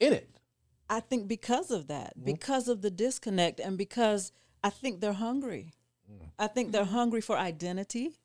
in 0.00 0.12
it? 0.12 0.30
I 0.90 1.00
think 1.00 1.26
because 1.26 1.70
of 1.70 1.86
that, 1.88 2.12
because 2.22 2.68
of 2.68 2.82
the 2.82 2.90
disconnect, 2.90 3.60
and 3.60 3.78
because 3.78 4.32
I 4.64 4.70
think 4.70 5.00
they're 5.00 5.12
hungry. 5.12 5.74
I 6.38 6.48
think 6.48 6.72
they're 6.72 6.84
hungry 6.84 7.20
for 7.20 7.36
identity. 7.36 8.18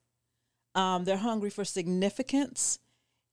Um, 0.74 1.04
they're 1.04 1.18
hungry 1.18 1.50
for 1.52 1.64
significance, 1.66 2.80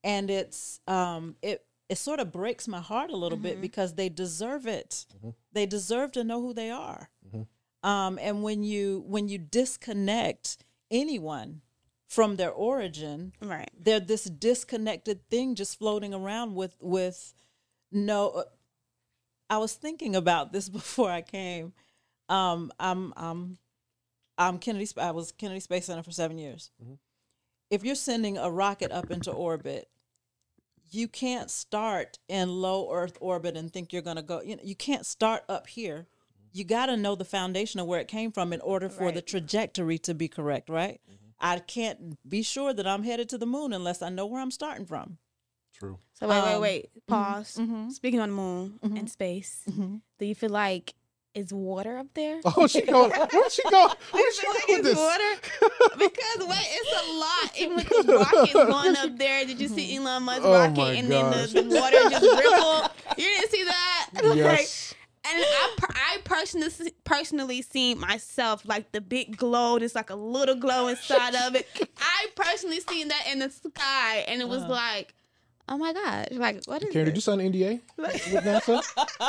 and 0.04 0.28
it's 0.30 0.80
um, 0.86 1.36
it 1.40 1.64
it 1.88 1.98
sort 1.98 2.18
of 2.20 2.32
breaks 2.32 2.66
my 2.68 2.80
heart 2.80 3.10
a 3.10 3.16
little 3.16 3.38
bit 3.38 3.60
because 3.60 3.94
they 3.94 4.08
deserve 4.08 4.66
it. 4.66 5.06
They 5.52 5.64
deserve 5.66 6.12
to 6.12 6.25
know 6.25 6.40
who 6.42 6.52
they 6.52 6.70
are. 6.70 7.08
Um, 7.82 8.18
and 8.20 8.42
when 8.42 8.64
you 8.64 9.04
when 9.06 9.28
you 9.28 9.38
disconnect 9.38 10.58
anyone 10.90 11.62
from 12.08 12.36
their 12.36 12.50
origin, 12.50 13.32
Right. 13.40 13.70
they're 13.78 14.00
this 14.00 14.25
disconnected 14.25 15.28
thing 15.30 15.54
just 15.54 15.78
floating 15.78 16.12
around 16.12 16.54
with 16.56 16.75
with 16.80 17.34
no 17.92 18.28
uh, 18.30 18.44
I 19.48 19.58
was 19.58 19.75
thinking 19.75 20.16
about 20.16 20.52
this 20.52 20.68
before 20.80 21.10
I 21.10 21.22
came. 21.22 21.72
Um, 22.28 22.73
I'm 22.78 23.12
I'm 23.16 23.59
I'm 24.38 24.59
Kennedy. 24.59 24.88
I 24.99 25.11
was 25.12 25.33
Kennedy 25.33 25.61
Space 25.61 25.87
Center 25.87 26.02
for 26.02 26.11
seven 26.12 26.38
years. 26.38 26.71
If 27.71 27.85
you're 27.85 27.95
sending 27.95 28.38
a 28.38 28.50
rocket 28.50 28.92
up 28.92 29.11
into 29.11 29.30
orbit, 29.33 29.88
you 30.90 31.09
can't 31.09 31.50
start 31.50 32.18
in 32.28 32.49
low 32.61 32.92
Earth 32.92 33.16
orbit 33.21 33.56
and 33.56 33.73
think 33.73 33.92
you're 33.92 34.02
going 34.02 34.16
to 34.16 34.23
go. 34.23 34.40
You 34.42 34.56
know, 34.56 34.62
you 34.64 34.76
can't 34.76 35.04
start 35.06 35.42
up 35.49 35.66
here. 35.66 36.06
You 36.52 36.64
got 36.64 36.87
to 36.87 36.97
know 36.97 37.14
the 37.16 37.25
foundation 37.25 37.80
of 37.80 37.87
where 37.87 38.00
it 38.00 38.09
came 38.09 38.30
from 38.33 38.52
in 38.52 38.61
order 38.61 38.88
for 38.88 39.11
the 39.12 39.21
trajectory 39.21 39.99
to 39.99 40.14
be 40.14 40.28
correct, 40.28 40.68
right? 40.68 41.00
I 41.38 41.59
can't 41.59 42.16
be 42.26 42.42
sure 42.42 42.73
that 42.73 42.87
I'm 42.87 43.02
headed 43.02 43.28
to 43.30 43.38
the 43.38 43.47
moon 43.47 43.73
unless 43.75 44.00
I 44.00 44.09
know 44.09 44.25
where 44.26 44.40
I'm 44.40 44.50
starting 44.50 44.87
from. 44.87 45.18
True. 45.75 45.99
So 46.14 46.26
wait, 46.28 46.42
wait, 46.42 46.54
Um, 46.54 46.61
wait. 46.62 46.90
Pause. 47.06 47.56
mhm. 47.56 47.92
Speaking 47.92 48.21
on 48.21 48.30
the 48.30 48.35
moon 48.37 48.78
and 48.83 49.11
space, 49.11 49.64
Mhm. 49.68 50.00
do 50.18 50.25
you 50.25 50.35
feel 50.35 50.49
like 50.50 50.95
is 51.37 51.52
water 51.52 51.99
up 51.99 52.07
there? 52.14 52.40
Oh, 52.45 52.66
she 52.66 52.81
going. 52.81 53.11
Where'd 53.11 53.52
she 53.52 53.62
go? 53.71 53.93
Where'd 54.11 54.35
she 54.35 54.47
go 54.47 54.52
with 54.69 54.83
this? 54.85 54.97
water? 54.97 55.23
Because 55.99 56.49
wait, 56.49 56.69
it's 56.71 56.93
a 56.93 57.12
lot. 57.12 57.59
Even 57.59 57.76
with 57.76 57.88
the 57.88 58.16
rockets 58.16 58.52
going 58.52 58.97
up 58.97 59.19
there, 59.19 59.45
did 59.45 59.61
you 59.61 59.69
see 59.69 59.99
oh 59.99 60.02
Elon 60.02 60.23
Musk 60.25 60.43
Oh 60.45 60.52
rocket 60.52 60.99
and 60.99 61.09
gosh. 61.09 61.52
then 61.52 61.69
the, 61.69 61.75
the 61.75 61.81
water 61.81 61.99
just 62.11 62.23
rippled? 62.23 62.90
You 63.19 63.25
didn't 63.25 63.50
see 63.50 63.64
that? 63.64 64.11
Yes. 64.37 64.95
Like, 64.95 64.97
and 65.28 65.45
I, 65.45 65.76
I 65.95 66.19
personally 66.25 66.71
personally 67.05 67.62
seen 67.62 67.99
myself 67.99 68.64
like 68.64 68.93
the 68.93 69.00
big 69.00 69.37
glow. 69.37 69.78
There's 69.78 69.95
like 69.95 70.11
a 70.11 70.14
little 70.14 70.55
glow 70.55 70.88
inside 70.88 71.35
of 71.35 71.55
it. 71.55 71.66
I 71.99 72.26
personally 72.35 72.81
seen 72.81 73.09
that 73.09 73.26
in 73.30 73.41
the 73.41 73.50
sky, 73.50 74.25
and 74.28 74.41
it 74.41 74.49
was 74.49 74.63
uh-huh. 74.63 74.73
like, 74.73 75.15
oh 75.69 75.79
my 75.79 75.93
gosh, 75.93 76.26
like 76.33 76.65
what 76.67 76.83
is 76.83 76.93
Karen, 76.93 77.07
did 77.07 77.13
you 77.13 77.15
this? 77.17 77.25
sign 77.25 77.41
an 77.41 77.52
NDA 77.52 77.81
with 77.97 78.45
NASA? 78.45 78.83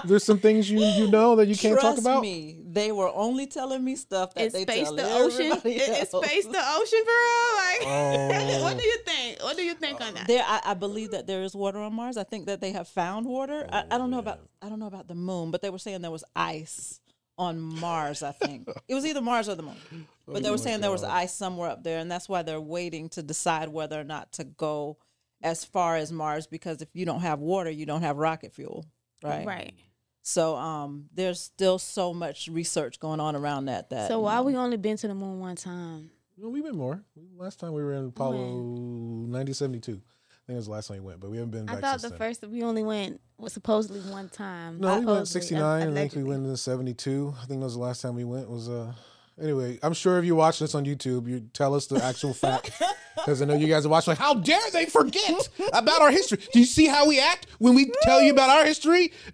There's 0.06 0.24
some 0.24 0.40
things 0.40 0.70
you 0.70 0.80
you 0.80 1.10
know 1.10 1.36
that 1.36 1.48
you 1.48 1.56
can't 1.56 1.80
Trust 1.80 1.98
talk 1.98 2.00
about. 2.00 2.22
me, 2.22 2.60
they 2.66 2.92
were 2.92 3.10
only 3.14 3.48
telling 3.48 3.84
me 3.84 3.96
stuff 3.96 4.34
that 4.36 4.46
It's 4.46 4.54
they 4.54 4.64
space 4.64 4.86
tell 4.86 4.96
the 4.96 5.04
ocean. 5.14 5.46
everybody 5.48 5.76
It's 5.76 6.14
else. 6.14 6.26
space 6.26 6.46
the 6.46 6.64
ocean 6.78 7.00
for 7.06 7.18
real. 7.26 7.56
Like, 7.58 7.82
Oh. 7.88 8.62
what 8.64 8.78
do 8.78 8.84
you 8.84 8.98
think? 9.06 9.44
What 9.44 9.58
do 9.58 9.64
you 9.64 9.74
think 9.74 10.02
on 10.02 10.14
that? 10.16 10.28
There, 10.28 10.44
I, 10.46 10.62
I 10.66 10.74
believe 10.74 11.12
that 11.12 11.28
there 11.28 11.44
is 11.44 11.56
water 11.56 11.80
on 11.80 11.94
Mars. 11.94 12.18
I 12.18 12.24
think 12.24 12.46
that 12.48 12.62
they 12.62 12.72
have 12.72 12.88
found 12.88 13.26
water. 13.26 13.68
I, 13.72 13.84
I 13.92 13.98
don't 13.98 14.10
know 14.10 14.18
oh, 14.18 14.22
about 14.22 14.40
I 14.62 14.70
don't 14.70 14.80
know 14.80 14.88
about 14.88 15.08
the 15.08 15.16
moon, 15.16 15.52
but 15.52 15.62
they 15.62 15.70
were 15.70 15.80
saying 15.80 16.02
there 16.02 16.12
was 16.12 16.24
ice 16.36 17.00
on 17.38 17.60
Mars. 17.60 18.24
I 18.24 18.32
think 18.32 18.68
it 18.88 18.96
was 18.96 19.06
either 19.06 19.22
Mars 19.22 19.48
or 19.48 19.56
the 19.56 19.64
moon, 19.64 19.76
oh 19.92 20.34
but 20.34 20.42
they 20.44 20.50
were 20.50 20.58
saying 20.58 20.82
there 20.82 20.92
was 20.92 21.04
ice 21.04 21.34
somewhere 21.34 21.70
up 21.70 21.84
there, 21.84 22.00
and 22.00 22.10
that's 22.12 22.28
why 22.28 22.42
they're 22.42 22.60
waiting 22.62 23.10
to 23.10 23.22
decide 23.24 23.70
whether 23.70 24.00
or 24.00 24.04
not 24.04 24.32
to 24.34 24.44
go 24.44 24.98
as 25.42 25.64
far 25.66 25.96
as 25.96 26.12
Mars. 26.12 26.48
Because 26.48 26.82
if 26.82 26.90
you 26.94 27.06
don't 27.06 27.22
have 27.22 27.40
water, 27.40 27.70
you 27.70 27.86
don't 27.86 28.02
have 28.02 28.18
rocket 28.18 28.54
fuel, 28.54 28.86
right? 29.24 29.46
Right. 29.46 29.74
So, 30.24 30.58
um, 30.58 31.06
there's 31.14 31.40
still 31.40 31.80
so 31.80 32.14
much 32.14 32.50
research 32.50 33.00
going 33.00 33.22
on 33.22 33.36
around 33.36 33.66
that. 33.66 33.90
That 33.92 34.10
So 34.10 34.18
you 34.18 34.24
why 34.24 34.36
know. 34.36 34.44
we 34.44 34.56
only 34.58 34.76
been 34.78 34.98
to 34.98 35.08
the 35.08 35.16
moon 35.16 35.40
one 35.40 35.56
time? 35.56 36.12
No, 36.38 36.50
we've 36.50 36.64
been 36.64 36.76
more. 36.76 37.02
Last 37.38 37.60
time 37.62 37.72
we 37.74 37.82
were 37.82 37.94
in 37.94 38.08
Apollo 38.08 38.38
1972. 38.38 39.94
I 39.94 39.96
think 40.46 40.56
it 40.56 40.56
was 40.56 40.66
the 40.66 40.72
last 40.72 40.88
time 40.88 40.98
we 40.98 41.02
went, 41.08 41.20
but 41.20 41.30
we 41.30 41.38
haven't 41.38 41.52
been 41.52 41.70
I 41.70 41.74
back 41.74 41.82
thought 41.82 42.02
since 42.02 42.04
the 42.04 42.10
then. 42.10 42.18
first 42.20 42.46
we 42.48 42.64
only 42.64 42.84
went 42.84 43.20
was 43.38 43.54
supposedly 43.54 44.00
one 44.12 44.30
time. 44.30 44.80
No, 44.80 45.00
we 45.00 45.06
went 45.06 45.28
69, 45.28 45.82
and 45.88 45.98
I 45.98 46.02
think 46.02 46.16
we 46.16 46.24
went 46.24 46.46
in 46.46 46.56
72. 46.56 47.34
I 47.42 47.46
think 47.46 47.60
that 47.60 47.66
was 47.66 47.74
the 47.74 47.80
last 47.80 48.02
time 48.02 48.16
we 48.16 48.24
went. 48.24 48.50
Was 48.50 48.70
uh, 48.70 48.94
anyway. 49.42 49.78
I'm 49.84 49.94
sure 49.94 50.20
if 50.20 50.26
you're 50.26 50.36
watching 50.36 50.66
this 50.66 50.76
on 50.76 50.86
YouTube, 50.86 51.28
you 51.28 51.42
tell 51.54 51.74
us 51.74 51.88
the 51.88 52.04
actual 52.04 52.34
fact 52.34 52.72
because 53.18 53.42
I 53.42 53.46
know 53.46 53.56
you 53.56 53.68
guys 53.68 53.86
are 53.86 53.90
watching. 53.90 54.12
Like, 54.12 54.18
how 54.20 54.34
dare 54.36 54.60
they 54.72 54.86
forget 54.86 55.50
about 55.74 56.02
our 56.02 56.12
history? 56.12 56.40
Do 56.54 56.60
you 56.60 56.66
see 56.66 56.88
how 56.88 57.08
we 57.08 57.20
act 57.20 57.48
when 57.60 57.76
we 57.76 57.92
tell 58.04 58.22
you 58.22 58.32
about 58.32 58.50
our 58.50 58.66
history? 58.66 59.12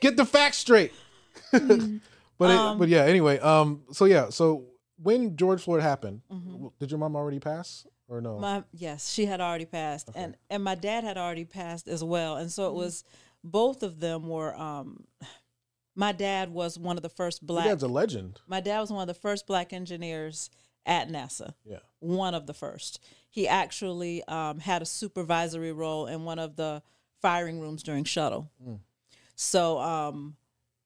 Get 0.00 0.16
the 0.16 0.24
facts 0.24 0.58
straight. 0.58 0.92
but 1.52 1.60
it, 1.62 2.78
but 2.78 2.88
yeah. 2.88 3.02
Anyway, 3.04 3.38
um. 3.40 3.82
So 3.92 4.04
yeah. 4.06 4.30
So 4.30 4.64
when 5.02 5.36
George 5.36 5.62
Floyd 5.62 5.82
happened, 5.82 6.22
w- 6.30 6.72
did 6.78 6.90
your 6.90 6.98
mom 6.98 7.16
already 7.16 7.38
pass 7.38 7.86
or 8.08 8.20
no? 8.20 8.38
My 8.38 8.64
yes, 8.72 9.10
she 9.10 9.26
had 9.26 9.40
already 9.40 9.66
passed, 9.66 10.08
and 10.14 10.36
and 10.48 10.62
my 10.64 10.74
dad 10.74 11.04
had 11.04 11.18
already 11.18 11.44
passed 11.44 11.86
as 11.88 12.02
well, 12.02 12.36
and 12.36 12.50
so 12.50 12.68
it 12.68 12.74
was 12.74 13.04
both 13.44 13.82
of 13.82 14.00
them 14.00 14.26
were. 14.28 14.54
um 14.56 15.04
My 15.96 16.12
dad 16.12 16.50
was 16.52 16.78
one 16.78 16.96
of 16.96 17.02
the 17.02 17.08
first 17.10 17.42
Your 17.42 17.46
black. 17.48 17.66
dad's 17.66 17.82
a 17.82 17.88
legend. 17.88 18.40
my 18.46 18.60
dad 18.60 18.80
was 18.80 18.90
one 18.90 19.02
of 19.02 19.08
the 19.08 19.20
first 19.20 19.46
black 19.46 19.72
engineers 19.72 20.48
at 20.86 21.08
NASA. 21.08 21.54
Yeah. 21.64 21.78
One 22.00 22.34
of 22.34 22.46
the 22.46 22.54
first. 22.54 23.00
He 23.28 23.46
actually 23.46 24.24
um, 24.24 24.58
had 24.58 24.82
a 24.82 24.86
supervisory 24.86 25.72
role 25.72 26.06
in 26.06 26.24
one 26.24 26.38
of 26.38 26.56
the 26.56 26.82
firing 27.20 27.60
rooms 27.60 27.82
during 27.82 28.04
shuttle. 28.04 28.50
So, 29.36 29.78
um, 29.78 30.36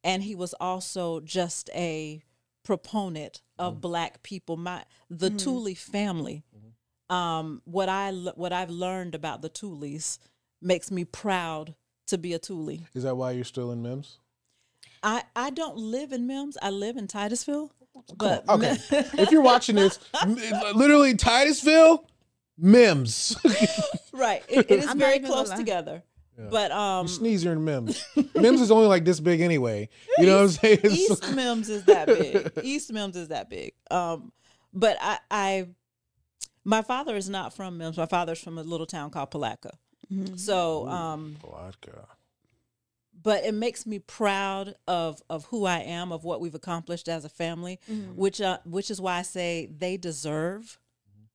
and 0.02 0.22
he 0.22 0.34
was 0.34 0.54
also 0.60 1.20
just 1.20 1.70
a 1.74 2.22
proponent 2.64 3.42
of 3.58 3.80
black 3.80 4.22
people. 4.22 4.56
My 4.56 4.84
the 5.08 5.30
Tooley 5.30 5.74
family. 5.74 6.44
Um, 7.10 7.62
what 7.64 7.88
I 7.88 8.10
what 8.12 8.52
I've 8.52 8.70
learned 8.70 9.14
about 9.14 9.42
the 9.42 9.50
Tooleys 9.50 10.18
makes 10.60 10.90
me 10.90 11.04
proud 11.04 11.74
to 12.06 12.18
be 12.18 12.32
a 12.32 12.38
Tooley. 12.38 12.86
Is 12.94 13.02
that 13.02 13.16
why 13.16 13.32
you're 13.32 13.44
still 13.44 13.70
in 13.72 13.82
Mims? 13.82 14.18
I 15.02 15.24
I 15.36 15.50
don't 15.50 15.76
live 15.76 16.12
in 16.12 16.26
Mims. 16.26 16.56
I 16.62 16.70
live 16.70 16.96
in 16.96 17.06
Titusville. 17.06 17.72
But 18.16 18.48
Okay. 18.48 18.76
if 18.90 19.30
you're 19.30 19.42
watching 19.42 19.76
this, 19.76 19.98
literally 20.74 21.14
Titusville, 21.14 22.06
Mims. 22.58 23.36
right, 24.12 24.42
it, 24.48 24.70
it 24.70 24.78
is 24.80 24.86
I'm 24.86 24.98
very 24.98 25.18
close 25.20 25.48
gonna 25.48 25.48
lie. 25.50 25.56
together. 25.56 26.02
But 26.50 26.72
um, 26.72 27.06
you 27.06 27.12
sneeze, 27.12 27.44
you're 27.44 27.52
in 27.52 27.64
Mims. 27.64 28.04
Mims 28.34 28.60
is 28.60 28.72
only 28.72 28.88
like 28.88 29.04
this 29.04 29.20
big 29.20 29.40
anyway. 29.40 29.88
You 30.18 30.26
know 30.26 30.36
what 30.38 30.42
I'm 30.42 30.48
saying? 30.50 30.78
It's- 30.82 30.98
East 30.98 31.32
Mims 31.34 31.68
is 31.68 31.84
that 31.84 32.06
big. 32.08 32.50
East 32.64 32.92
Mims 32.92 33.14
is 33.16 33.28
that 33.28 33.48
big. 33.48 33.72
Um, 33.90 34.32
but 34.72 34.96
I, 35.00 35.18
I, 35.30 35.68
my 36.64 36.82
father 36.82 37.14
is 37.14 37.28
not 37.28 37.54
from 37.54 37.78
Mims. 37.78 37.96
My 37.96 38.06
father's 38.06 38.40
from 38.40 38.58
a 38.58 38.62
little 38.64 38.86
town 38.86 39.10
called 39.10 39.30
Palatka. 39.30 39.78
So, 40.36 40.88
um, 40.88 41.36
Vodka. 41.40 42.06
But 43.24 43.42
it 43.44 43.54
makes 43.54 43.84
me 43.86 43.98
proud 43.98 44.76
of 44.86 45.20
of 45.28 45.46
who 45.46 45.64
I 45.64 45.78
am, 45.80 46.12
of 46.12 46.22
what 46.22 46.40
we've 46.40 46.54
accomplished 46.54 47.08
as 47.08 47.24
a 47.24 47.28
family, 47.28 47.80
which 48.14 48.40
uh, 48.40 48.58
which 48.64 48.90
is 48.90 49.00
why 49.00 49.18
I 49.18 49.22
say 49.22 49.66
they 49.66 49.96
deserve 49.96 50.78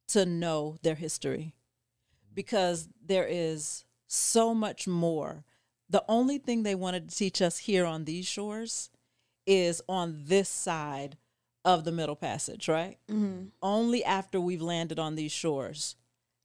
to 0.09 0.25
know 0.25 0.77
their 0.81 0.95
history 0.95 1.53
because 2.33 2.87
there 3.05 3.27
is 3.29 3.83
so 4.07 4.55
much 4.55 4.87
more. 4.87 5.43
The 5.89 6.05
only 6.07 6.37
thing 6.37 6.63
they 6.63 6.75
wanted 6.75 7.09
to 7.09 7.15
teach 7.15 7.41
us 7.41 7.57
here 7.57 7.85
on 7.85 8.05
these 8.05 8.25
shores 8.27 8.89
is 9.45 9.81
on 9.89 10.21
this 10.25 10.47
side 10.47 11.17
of 11.65 11.83
the 11.83 11.91
Middle 11.91 12.15
Passage, 12.15 12.67
right? 12.69 12.97
Only 13.61 14.03
after 14.05 14.39
we've 14.39 14.61
landed 14.61 14.99
on 14.99 15.15
these 15.15 15.31
shores 15.31 15.95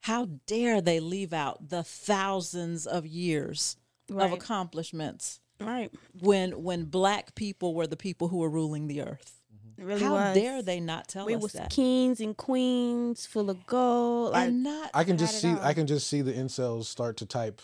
how 0.01 0.29
dare 0.47 0.83
they 0.83 1.01
leave 1.01 1.33
out 1.33 1.71
the 1.71 1.83
thousands 1.83 2.87
of 2.87 3.07
years 3.07 3.77
of 4.11 4.33
accomplishments 4.33 5.41
Right. 5.61 5.91
when 6.21 6.63
when 6.63 6.85
black 6.87 7.35
people 7.35 7.75
were 7.75 7.87
the 7.87 7.97
people 7.97 8.29
who 8.29 8.39
were 8.39 8.51
ruling 8.51 8.87
the 8.89 9.03
earth? 9.03 9.41
It 9.77 9.85
really 9.85 10.03
how 10.03 10.13
was. 10.15 10.35
dare 10.37 10.63
they 10.63 10.79
not 10.79 11.09
tell 11.09 11.27
We 11.27 11.35
us 11.35 11.43
was 11.43 11.53
that? 11.55 11.71
kings 11.71 12.21
and 12.21 12.37
queens 12.37 13.27
full 13.27 13.51
of 13.51 13.67
gold. 13.67 14.33
Like, 14.33 14.49
and 14.49 14.63
not 14.63 14.91
I 14.95 15.03
can 15.05 15.19
just 15.19 15.41
see. 15.41 15.53
I 15.61 15.75
can 15.75 15.87
just 15.87 16.07
see 16.09 16.21
the 16.23 16.33
incels 16.33 16.85
start 16.85 17.17
to 17.19 17.27
type. 17.27 17.61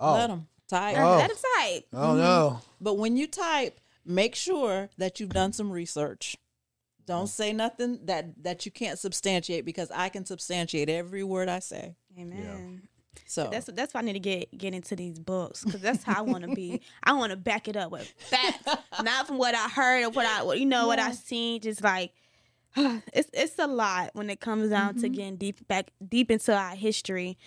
Oh, 0.00 0.14
let 0.14 0.28
them 0.28 0.46
type. 0.68 0.96
Oh. 0.98 1.18
them 1.18 1.30
type. 1.58 1.86
oh 1.92 2.16
no! 2.16 2.60
But 2.80 2.94
when 2.94 3.16
you 3.16 3.26
type, 3.26 3.80
make 4.04 4.34
sure 4.34 4.88
that 4.98 5.20
you've 5.20 5.30
done 5.34 5.52
some 5.52 5.70
research. 5.70 6.36
Don't 7.04 7.24
Mm-hmm. 7.24 7.26
say 7.26 7.52
nothing 7.52 7.98
that 8.06 8.42
that 8.44 8.64
you 8.64 8.72
can't 8.72 8.98
substantiate 8.98 9.64
because 9.64 9.90
I 9.90 10.08
can 10.08 10.24
substantiate 10.24 10.88
every 10.88 11.24
word 11.24 11.48
I 11.48 11.58
say. 11.58 11.96
Amen. 12.18 12.82
So 13.26 13.48
That's 13.50 13.66
that's 13.66 13.94
why 13.94 14.00
I 14.00 14.04
need 14.04 14.14
to 14.14 14.20
get 14.20 14.56
get 14.56 14.74
into 14.74 14.96
these 14.96 15.18
books 15.18 15.64
because 15.64 15.80
that's 15.80 16.02
how 16.02 16.18
I 16.18 16.20
want 16.22 16.44
to 16.44 16.54
be. 16.54 16.80
I 17.04 17.12
want 17.14 17.30
to 17.30 17.36
back 17.36 17.68
it 17.68 17.76
up 17.76 17.90
with 17.92 18.06
facts, 18.18 18.68
not 19.02 19.26
from 19.26 19.38
what 19.38 19.54
I 19.54 19.68
heard 19.68 20.04
or 20.04 20.10
what 20.10 20.26
I 20.26 20.54
you 20.54 20.66
know 20.66 20.86
what 20.86 20.98
I 20.98 21.12
seen. 21.12 21.60
Just 21.60 21.82
like 21.82 22.12
it's 22.76 23.30
it's 23.32 23.58
a 23.58 23.66
lot 23.66 24.10
when 24.14 24.30
it 24.30 24.40
comes 24.40 24.70
down 24.70 24.94
to 24.96 25.08
getting 25.08 25.36
deep 25.36 25.66
back 25.68 25.90
deep 26.06 26.30
into 26.30 26.54
our 26.56 26.74
history. 26.74 27.38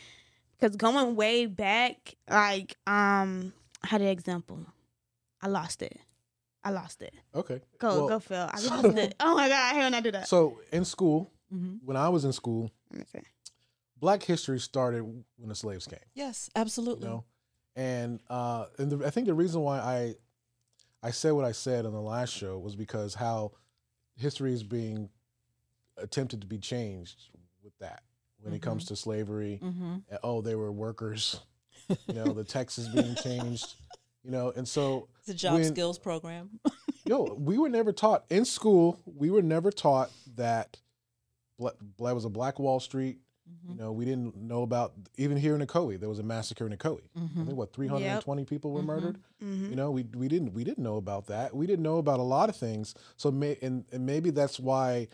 Because 0.60 0.76
going 0.78 1.16
way 1.16 1.48
back, 1.48 2.16
like 2.30 2.78
um, 2.88 3.52
I 3.84 3.88
had 3.88 4.02
an 4.02 4.08
example. 4.08 4.66
I 5.42 5.48
lost 5.48 5.82
it. 5.82 5.98
I 6.64 6.72
lost 6.72 7.02
it. 7.02 7.14
Okay. 7.36 7.62
Go 7.78 7.88
Well, 7.90 8.08
go 8.08 8.20
Phil. 8.20 8.50
I 8.52 8.60
lost 8.62 8.98
it. 8.98 9.16
Oh 9.20 9.36
my 9.36 9.50
god! 9.50 9.74
I 9.74 9.76
hate 9.76 9.84
when 9.84 9.94
I 9.94 10.02
do 10.02 10.12
that. 10.12 10.28
So 10.28 10.60
in 10.72 10.86
school, 10.86 11.32
Mhm. 11.54 11.80
when 11.84 11.98
I 11.98 12.10
was 12.10 12.26
in 12.26 12.34
school, 12.34 12.72
Let 12.92 13.00
me 13.00 13.06
see. 13.12 13.20
Black 13.98 14.24
history 14.24 14.60
started 14.60 15.04
when 15.04 15.50
the 15.50 15.56
slaves 15.56 15.88
came. 15.88 16.00
yes, 16.14 16.50
You 16.56 16.62
absolutely. 16.62 17.08
know, 17.08 17.24
and 17.76 18.20
uh, 18.30 18.66
and 18.78 18.92
the, 18.92 19.06
I 19.06 19.10
think 19.10 19.28
the 19.28 19.34
reason 19.34 19.62
why 19.62 19.80
I 19.80 20.16
I 21.02 21.12
said 21.12 21.32
what 21.32 21.46
I 21.46 21.52
said 21.54 21.86
on 21.86 21.94
the 21.94 22.02
last 22.02 22.34
show 22.34 22.58
was 22.58 22.76
because 22.76 23.14
how 23.16 23.52
history 24.18 24.54
is 24.54 24.64
being 24.64 25.10
attempted 25.98 26.42
to 26.42 26.48
be 26.48 26.58
changed 26.58 27.30
with 27.64 27.74
that 27.80 28.04
when 28.42 28.54
it 28.54 28.62
comes 28.62 28.86
to 28.86 28.96
slavery. 28.96 29.58
hmm 29.62 29.98
and, 30.10 30.20
Oh, 30.24 30.42
they 30.42 30.56
were 30.56 30.72
workers. 30.72 31.40
You 32.08 32.16
know, 32.16 32.34
the 32.34 32.44
text 32.44 32.80
is 32.80 32.88
being 32.90 33.14
changed. 33.16 33.76
You 34.24 34.32
know, 34.32 34.52
and 34.56 34.68
so 34.68 35.08
It's 35.20 35.30
a 35.30 35.34
job 35.36 35.54
when- 35.56 35.66
skills 35.66 36.00
program. 36.00 36.60
yo, 37.06 37.36
we 37.38 37.60
were 37.60 37.70
never 37.70 37.92
taught 37.94 38.26
in 38.32 38.44
school. 38.44 39.00
We 39.06 39.30
were 39.30 39.44
never 39.44 39.70
taught 39.72 40.10
that 40.36 40.78
black 41.60 42.16
was 42.16 42.26
a 42.26 42.30
Black 42.30 42.58
Wall 42.58 42.80
Street. 42.80 43.20
Mm-hmm. 43.50 43.72
You 43.72 43.78
know, 43.78 43.92
we 43.92 44.06
didn't 44.06 44.36
know 44.36 44.64
about 44.64 44.94
even 45.18 45.38
here 45.38 45.56
in 45.56 45.62
Ocoee, 45.66 46.00
there 46.00 46.10
was 46.10 46.20
a 46.20 46.24
massacre 46.24 46.66
in 46.66 46.76
Ocoee. 46.76 47.02
I 47.16 47.20
Mm-hmm. 47.20 47.46
think 47.46 47.58
what 47.58 47.74
320 47.74 48.44
people 48.46 48.72
were 48.72 48.82
murdered. 48.82 49.20
Mhm. 49.44 49.70
You 49.70 49.76
know, 49.76 49.92
we 49.92 50.04
we 50.16 50.28
didn't 50.28 50.54
we 50.54 50.64
didn't 50.64 50.84
know 50.84 50.98
about 50.98 51.28
that. 51.28 51.56
We 51.56 51.68
didn't 51.68 51.84
know 51.84 51.98
about 51.98 52.20
a 52.20 52.24
lot 52.24 52.50
of 52.50 52.56
things. 52.56 52.96
So 53.18 53.30
may 53.32 53.58
and, 53.62 53.86
and 53.92 54.06
maybe 54.06 54.32
that's 54.32 54.60
why 54.60 55.08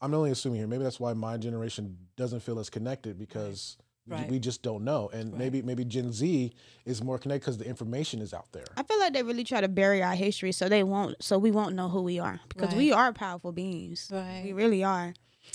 I'm 0.00 0.12
only 0.14 0.30
assuming 0.30 0.58
here. 0.60 0.68
Maybe 0.68 0.84
that's 0.84 1.00
why 1.00 1.12
my 1.14 1.36
generation 1.36 1.96
doesn't 2.16 2.40
feel 2.40 2.58
as 2.58 2.68
connected 2.70 3.18
because 3.18 3.76
we- 4.06 4.14
Right. 4.14 4.30
we 4.30 4.38
just 4.38 4.62
don't 4.62 4.84
know. 4.84 5.08
And 5.12 5.32
Right. 5.32 5.38
maybe 5.38 5.62
maybe 5.62 5.84
Gen 5.84 6.12
Z 6.12 6.52
is 6.84 7.02
more 7.02 7.18
connected 7.18 7.40
because 7.46 7.58
the 7.58 7.66
information 7.68 8.20
is 8.20 8.32
out 8.32 8.52
there. 8.52 8.66
I 8.76 8.84
feel 8.84 9.00
like 9.00 9.14
they 9.14 9.24
really 9.24 9.42
try 9.42 9.60
to 9.60 9.68
bury 9.68 10.00
our 10.02 10.14
history 10.14 10.52
so 10.52 10.68
they 10.68 10.84
won't 10.84 11.16
so 11.24 11.38
we 11.38 11.50
won't 11.50 11.74
know 11.74 11.88
who 11.88 12.02
we 12.02 12.20
are 12.20 12.38
because 12.48 12.72
we 12.74 12.92
are 12.92 13.12
powerful 13.12 13.50
beings. 13.50 14.08
Right. 14.12 14.42
We 14.44 14.52
really 14.52 14.84
are. 14.84 15.14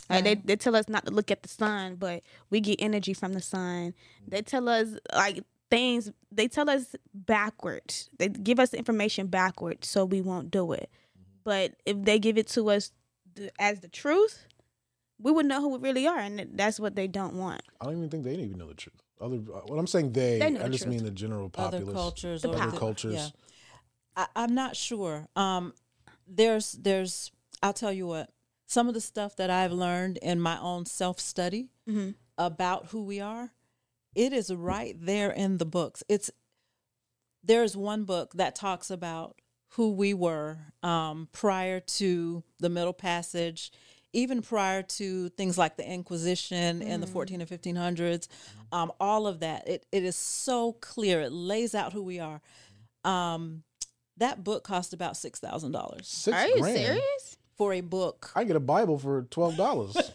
Like 0.09 0.23
they, 0.23 0.29
Right. 0.31 0.45
they 0.47 0.55
tell 0.55 0.75
us 0.75 0.87
not 0.89 1.05
to 1.05 1.11
look 1.11 1.31
at 1.31 1.43
the 1.43 1.49
sun, 1.49 1.95
but 1.95 2.23
we 2.49 2.59
get 2.59 2.81
energy 2.81 3.13
from 3.13 3.33
the 3.33 3.41
sun. 3.41 3.93
They 4.27 4.41
tell 4.41 4.67
us 4.69 4.89
like 5.15 5.43
things 5.69 6.11
they 6.31 6.47
tell 6.47 6.69
us 6.69 6.95
backwards. 7.13 8.09
They 8.17 8.29
give 8.29 8.59
us 8.59 8.69
the 8.71 8.77
information 8.77 9.27
backwards 9.27 9.87
so 9.87 10.03
we 10.05 10.21
won't 10.21 10.51
do 10.51 10.73
it. 10.73 10.89
But 11.43 11.75
if 11.85 11.97
they 12.03 12.19
give 12.19 12.37
it 12.37 12.47
to 12.49 12.69
us 12.69 12.91
th- 13.35 13.51
as 13.57 13.79
the 13.79 13.87
truth, 13.87 14.45
we 15.19 15.31
would 15.31 15.45
know 15.45 15.61
who 15.61 15.69
we 15.69 15.79
really 15.79 16.07
are 16.07 16.19
and 16.19 16.49
that's 16.53 16.79
what 16.79 16.95
they 16.95 17.07
don't 17.07 17.35
want. 17.35 17.61
I 17.79 17.85
don't 17.85 17.97
even 17.97 18.09
think 18.09 18.23
they 18.25 18.33
even 18.35 18.57
know 18.57 18.67
the 18.67 18.73
truth. 18.73 19.01
Other 19.19 19.37
when 19.37 19.79
I'm 19.79 19.87
saying 19.87 20.11
they, 20.13 20.39
They 20.39 20.49
know 20.49 20.61
I 20.61 20.63
the 20.63 20.69
just 20.69 20.83
truth. 20.83 20.95
mean 20.95 21.03
the 21.05 21.11
general 21.11 21.49
populace. 21.49 21.83
Other 21.87 21.93
cultures, 21.93 22.41
The 22.41 22.49
or 22.49 22.71
the- 22.71 22.77
cultures. 22.77 23.13
Yeah. 23.13 23.27
I, 24.15 24.27
I'm 24.35 24.53
not 24.53 24.75
sure. 24.75 25.27
Um, 25.37 25.73
there's, 26.27 26.73
there's. 26.73 27.31
I'll 27.63 27.71
tell 27.73 27.93
you 27.93 28.07
what. 28.07 28.29
Some 28.71 28.87
of 28.87 28.93
the 28.93 29.01
stuff 29.01 29.35
that 29.35 29.49
I've 29.49 29.73
learned 29.73 30.15
in 30.19 30.39
my 30.39 30.57
own 30.57 30.85
self 30.85 31.19
study 31.19 31.71
Mhm. 31.89 32.15
about 32.37 32.85
who 32.91 33.03
we 33.03 33.19
are, 33.19 33.51
it 34.15 34.31
is 34.31 34.49
right 34.53 34.95
there 34.97 35.29
in 35.29 35.57
the 35.57 35.65
books. 35.65 36.03
It's 36.07 36.31
there's 37.43 37.75
one 37.75 38.05
book 38.05 38.31
that 38.35 38.55
talks 38.55 38.89
about 38.89 39.41
who 39.71 39.91
we 39.91 40.13
were 40.13 40.57
um, 40.83 41.27
prior 41.33 41.81
to 41.81 42.43
the 42.59 42.69
Middle 42.69 42.93
Passage, 42.93 43.73
even 44.13 44.41
prior 44.41 44.83
to 44.83 45.27
things 45.29 45.57
like 45.57 45.75
the 45.75 45.85
Inquisition 45.85 46.81
in 46.81 47.01
the 47.01 47.07
14 47.07 47.41
and 47.41 47.49
1500s. 47.49 48.29
Um, 48.71 48.93
all 49.01 49.27
of 49.27 49.41
that, 49.41 49.67
it, 49.67 49.85
it 49.91 50.05
is 50.05 50.15
so 50.15 50.73
clear. 50.79 51.19
It 51.21 51.33
lays 51.33 51.75
out 51.75 51.91
who 51.91 52.03
we 52.03 52.19
are. 52.21 52.41
Um, 53.03 53.63
that 54.15 54.45
book 54.45 54.63
cost 54.63 54.93
about 54.93 55.17
six 55.17 55.39
thousand 55.41 55.71
dollars 55.73 56.07
Six 56.07 56.37
are 56.37 56.47
you 56.47 56.61
grand. 56.61 56.77
serious? 56.77 57.30
For 57.61 57.73
a 57.73 57.81
book. 57.81 58.31
I 58.35 58.43
get 58.43 58.55
a 58.55 58.59
Bible 58.59 58.97
for 58.97 59.21
twelve 59.29 59.55
dollars. 59.55 59.95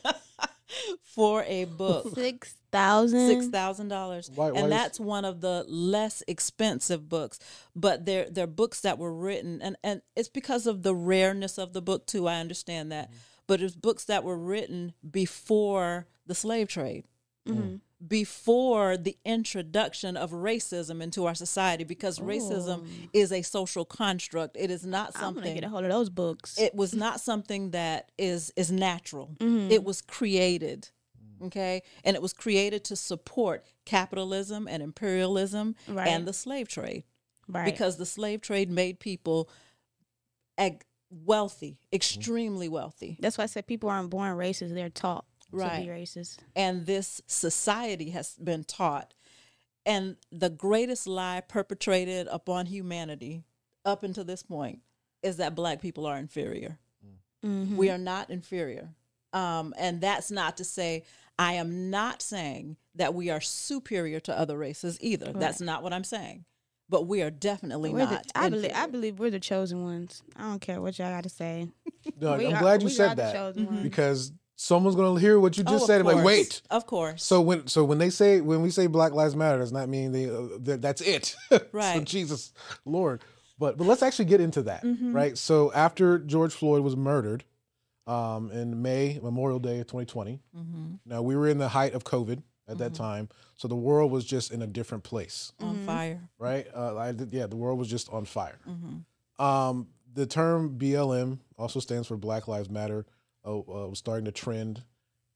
For 1.15 1.45
a 1.45 1.65
book. 1.65 2.13
Six 2.15 2.57
thousand. 2.73 3.29
six 3.29 3.47
thousand 3.47 3.89
dollars, 3.89 4.31
Why- 4.35 4.51
why 4.51 4.57
is- 4.59 4.63
and 4.65 4.73
that's 4.73 4.99
one 5.01 5.25
of 5.25 5.41
the 5.41 5.65
less 5.69 6.23
expensive 6.27 7.09
books. 7.09 7.39
But 7.75 8.05
they're 8.05 8.29
they're 8.29 8.47
books 8.49 8.81
that 8.81 8.99
were 8.99 9.15
written, 9.15 9.63
and 9.63 9.77
and 9.85 10.03
it's 10.17 10.29
because 10.29 10.67
of 10.67 10.83
the 10.83 10.95
rareness 10.95 11.57
of 11.57 11.73
the 11.73 11.81
book 11.81 12.05
too. 12.07 12.27
I 12.27 12.41
understand 12.41 12.91
that, 12.93 13.11
but 13.47 13.63
it's 13.63 13.77
books 13.77 14.05
that 14.07 14.25
were 14.25 14.37
written 14.37 14.93
before 15.09 16.07
the 16.27 16.35
slave 16.35 16.69
trade, 16.69 17.05
Mm-hmm. 17.49 17.77
Before 18.07 18.97
the 18.97 19.17
introduction 19.25 20.17
of 20.17 20.31
racism 20.33 21.03
into 21.03 21.25
our 21.27 21.35
society, 21.35 21.85
because 21.85 22.19
racism 22.19 22.87
is 23.13 23.33
a 23.33 23.43
social 23.43 23.85
construct. 23.85 24.57
It 24.59 24.71
is 24.71 24.85
not 24.85 25.13
something 25.15 25.27
I'm 25.27 25.35
gonna 25.35 25.45
something 25.47 25.55
get 25.55 25.65
a 25.65 25.69
hold 25.71 25.85
of 25.85 25.91
those 25.91 26.11
books. 26.11 26.59
it 26.59 26.75
was 26.75 26.95
not 26.95 27.21
something 27.21 27.71
that 27.71 28.11
is 28.19 28.53
is 28.57 28.71
natural 28.71 29.31
Mm-hmm. 29.39 29.71
it 29.73 29.83
was 29.85 30.03
created 30.03 30.91
okay 31.43 31.83
and 32.05 32.17
it 32.17 32.23
was 32.23 32.33
created 32.33 32.83
to 32.85 32.97
support 32.97 33.65
capitalism 33.85 34.67
and 34.69 34.83
imperialism 34.83 35.75
Right. 35.89 36.09
and 36.09 36.27
the 36.27 36.33
slave 36.33 36.67
trade 36.69 37.05
right. 37.49 37.65
because 37.67 37.97
the 37.99 38.07
slave 38.07 38.41
trade 38.41 38.71
made 38.71 39.01
people 39.01 39.51
ag- 40.59 40.85
wealthy 41.11 41.79
extremely 41.93 42.69
wealthy 42.69 43.17
That's 43.21 43.37
why 43.39 43.45
I 43.45 43.49
said 43.49 43.67
people 43.67 43.89
aren't 43.91 44.11
born 44.11 44.37
racist; 44.37 44.73
they're 44.75 44.89
taught 44.89 45.25
to 45.59 45.65
Right. 45.65 45.83
be 45.87 45.89
racist. 45.91 46.39
and 46.55 46.87
this 46.87 47.21
society 47.27 48.11
has 48.11 48.35
been 48.35 48.65
taught 48.65 49.15
and 49.85 50.17
the 50.33 50.51
greatest 50.51 51.07
lie 51.07 51.41
perpetrated 51.47 52.27
upon 52.31 52.67
humanity 52.67 53.45
up 53.85 54.03
until 54.03 54.25
this 54.25 54.43
point 54.43 54.81
is 55.23 55.37
that 55.37 55.55
black 55.55 55.81
people 55.81 56.07
are 56.07 56.17
inferior 56.19 56.79
Mm-hmm. 57.45 57.77
we 57.77 57.91
are 57.91 57.99
not 57.99 58.31
inferior 58.31 58.89
um, 59.33 59.75
and 59.79 60.01
that's 60.01 60.31
not 60.31 60.57
to 60.57 60.65
say 60.65 61.05
i 61.39 61.53
am 61.53 61.91
not 61.91 62.21
saying 62.23 62.77
that 62.95 63.15
we 63.15 63.29
are 63.31 63.41
superior 63.43 64.19
to 64.21 64.37
other 64.37 64.57
races 64.59 64.97
either 65.01 65.33
that's 65.33 65.61
not 65.61 65.83
what 65.83 65.93
i'm 65.93 66.03
saying 66.03 66.45
but 66.89 67.07
we 67.07 67.21
are 67.23 67.31
definitely 67.31 67.91
We're 67.91 68.07
the- 68.07 68.13
not 68.13 68.27
I 68.35 68.49
believe. 68.49 68.73
I 68.75 68.87
believe 68.87 69.19
we're 69.19 69.31
the 69.31 69.41
chosen 69.41 69.83
ones. 69.85 70.23
I 70.37 70.43
don't 70.43 70.61
care 70.61 70.81
what 70.81 70.97
y'all 71.01 71.11
got 71.11 71.25
to 71.25 71.29
say. 71.29 71.67
No, 72.21 72.35
I'm 72.35 72.55
are- 72.55 72.61
glad 72.61 72.81
you 72.81 72.87
we 72.87 72.93
are 72.93 72.95
said 72.95 73.11
the 73.11 73.23
that 73.23 73.33
chosen 73.35 73.67
ones. 73.67 73.83
because 73.83 74.33
someone's 74.57 74.97
gonna 74.97 75.21
hear 75.21 75.39
what 75.39 75.57
you 75.57 75.65
Oh, 75.67 75.71
just 75.71 75.83
of 75.85 75.87
said 75.87 76.01
and 76.01 76.09
like, 76.09 76.25
wait. 76.25 76.63
of 76.71 76.87
course 76.87 77.23
So 77.23 77.41
when 77.41 77.67
so 77.69 77.85
when 77.85 77.99
they 77.99 78.11
say 78.11 78.41
when 78.41 78.63
we 78.63 78.71
say 78.71 78.87
Black 78.89 79.13
Lives 79.13 79.37
Matter, 79.37 79.59
does 79.59 79.73
not 79.73 79.89
mean 79.89 80.13
they 80.13 80.29
uh, 80.29 80.49
that, 80.61 80.83
that's 80.83 81.01
it. 81.03 81.37
so 81.51 81.61
Right. 81.73 82.03
Jesus, 82.05 82.53
Lord. 82.85 83.23
But 83.59 83.77
but 83.79 83.87
let's 83.87 84.03
actually 84.03 84.27
get 84.27 84.41
into 84.41 84.63
that, 84.63 84.83
Mm-hmm. 84.83 85.15
right? 85.15 85.39
So 85.39 85.73
after 85.73 86.19
George 86.19 86.53
Floyd 86.53 86.83
was 86.83 86.97
murdered, 86.97 87.45
um, 88.07 88.51
in 88.53 88.83
May 88.83 89.19
Memorial 89.23 89.59
Day 89.59 89.81
of 89.81 89.87
2020. 89.89 90.41
Mm-hmm. 90.57 90.95
Now 91.07 91.23
we 91.23 91.37
were 91.37 91.49
in 91.49 91.59
the 91.59 91.69
height 91.69 91.95
of 91.95 92.05
COVID 92.05 92.43
at 92.69 92.79
that 92.79 92.95
time, 92.95 93.29
so 93.57 93.67
the 93.69 93.77
world 93.77 94.11
was 94.13 94.25
just 94.25 94.53
in 94.53 94.61
a 94.63 94.67
different 94.67 95.05
place, 95.05 95.53
on 95.61 95.85
fire 95.87 96.21
right? 96.39 96.67
Uh, 96.75 96.97
I 96.97 97.13
did, 97.13 97.33
yeah, 97.33 97.47
the 97.47 97.57
world 97.57 97.79
was 97.79 97.89
just 97.89 98.09
on 98.13 98.25
fire. 98.25 98.59
Mm-hmm. 98.69 99.45
Um, 99.45 99.89
the 100.15 100.27
term 100.27 100.79
BLM 100.79 101.39
also 101.59 101.79
stands 101.81 102.07
for 102.09 102.17
Black 102.17 102.47
Lives 102.49 102.69
Matter. 102.71 103.07
Uh, 103.47 103.59
uh, 103.59 103.89
was 103.89 103.99
starting 103.99 104.25
to 104.25 104.33
trend 104.33 104.83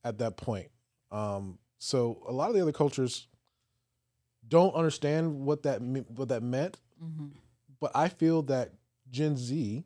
at 0.05 0.19
that 0.19 0.37
point. 0.37 0.69
Um, 1.13 1.59
so 1.79 2.23
a 2.29 2.33
lot 2.33 2.49
of 2.49 2.55
the 2.57 2.63
other 2.63 2.73
cultures 2.73 3.29
don't 4.49 4.75
understand 4.75 5.41
what 5.41 5.63
that 5.63 5.81
what 5.81 6.29
that 6.29 6.43
meant, 6.43 6.79
Mm-hmm. 7.03 7.29
but 7.81 7.93
I 7.95 8.09
feel 8.09 8.43
that 8.43 8.73
Gen 9.11 9.37
Z 9.37 9.85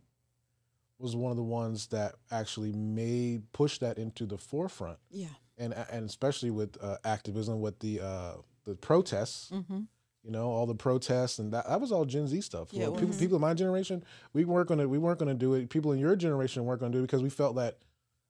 was 0.98 1.14
one 1.14 1.30
of 1.30 1.36
the 1.36 1.42
ones 1.44 1.86
that 1.88 2.14
actually 2.30 2.72
made 2.72 3.52
push 3.52 3.78
that 3.78 3.98
into 3.98 4.26
the 4.26 4.36
forefront 4.38 4.98
yeah 5.10 5.28
and 5.58 5.72
and 5.92 6.08
especially 6.08 6.50
with 6.50 6.76
uh, 6.82 6.96
activism, 7.04 7.60
with 7.60 7.78
the 7.78 8.00
uh, 8.00 8.32
the 8.64 8.74
protests. 8.74 9.50
Mm-hmm. 9.52 9.80
You 10.24 10.30
know, 10.30 10.46
all 10.48 10.64
the 10.66 10.74
protests 10.74 11.38
and 11.38 11.52
that, 11.52 11.68
that 11.68 11.80
was 11.82 11.92
all 11.92 12.06
Gen 12.06 12.26
Z 12.26 12.40
stuff. 12.40 12.68
Yeah, 12.72 12.86
people, 12.86 13.14
people 13.14 13.34
of 13.36 13.42
my 13.42 13.52
generation, 13.52 14.02
we 14.32 14.46
weren't 14.46 14.66
gonna 14.68 14.88
we 14.88 14.96
weren't 14.98 15.18
gonna 15.18 15.34
do 15.34 15.52
it. 15.54 15.68
People 15.68 15.92
in 15.92 15.98
your 16.00 16.16
generation 16.16 16.64
weren't 16.64 16.80
gonna 16.80 16.92
do 16.92 17.00
it 17.00 17.02
because 17.02 17.22
we 17.22 17.28
felt 17.28 17.56
that 17.56 17.76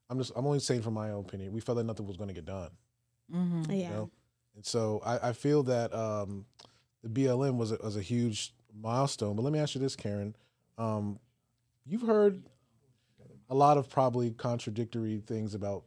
I'm 0.09 0.17
just 0.17 0.31
I'm 0.35 0.45
only 0.45 0.59
saying 0.59 0.81
from 0.83 0.93
my 0.93 1.11
own 1.11 1.25
opinion. 1.25 1.51
We 1.53 1.61
felt 1.61 1.77
that 1.77 1.83
nothing 1.83 2.05
was 2.07 2.17
gonna 2.17 2.33
get 2.33 2.45
done. 2.45 2.71
Mm-hmm. 3.33 3.71
Yeah. 3.71 3.75
You 3.75 3.89
know? 3.89 4.09
And 4.55 4.65
so 4.65 5.01
I, 5.05 5.29
I 5.29 5.33
feel 5.33 5.63
that 5.63 5.93
um, 5.93 6.45
the 7.03 7.09
BLM 7.09 7.57
was 7.57 7.71
a, 7.71 7.77
was 7.83 7.97
a 7.97 8.01
huge 8.01 8.53
milestone. 8.73 9.35
But 9.35 9.41
let 9.43 9.51
me 9.51 9.59
ask 9.59 9.75
you 9.75 9.81
this, 9.81 9.95
Karen. 9.95 10.35
Um, 10.77 11.19
you've 11.85 12.03
heard 12.03 12.43
a 13.49 13.55
lot 13.55 13.77
of 13.77 13.89
probably 13.89 14.31
contradictory 14.31 15.21
things 15.25 15.53
about 15.55 15.83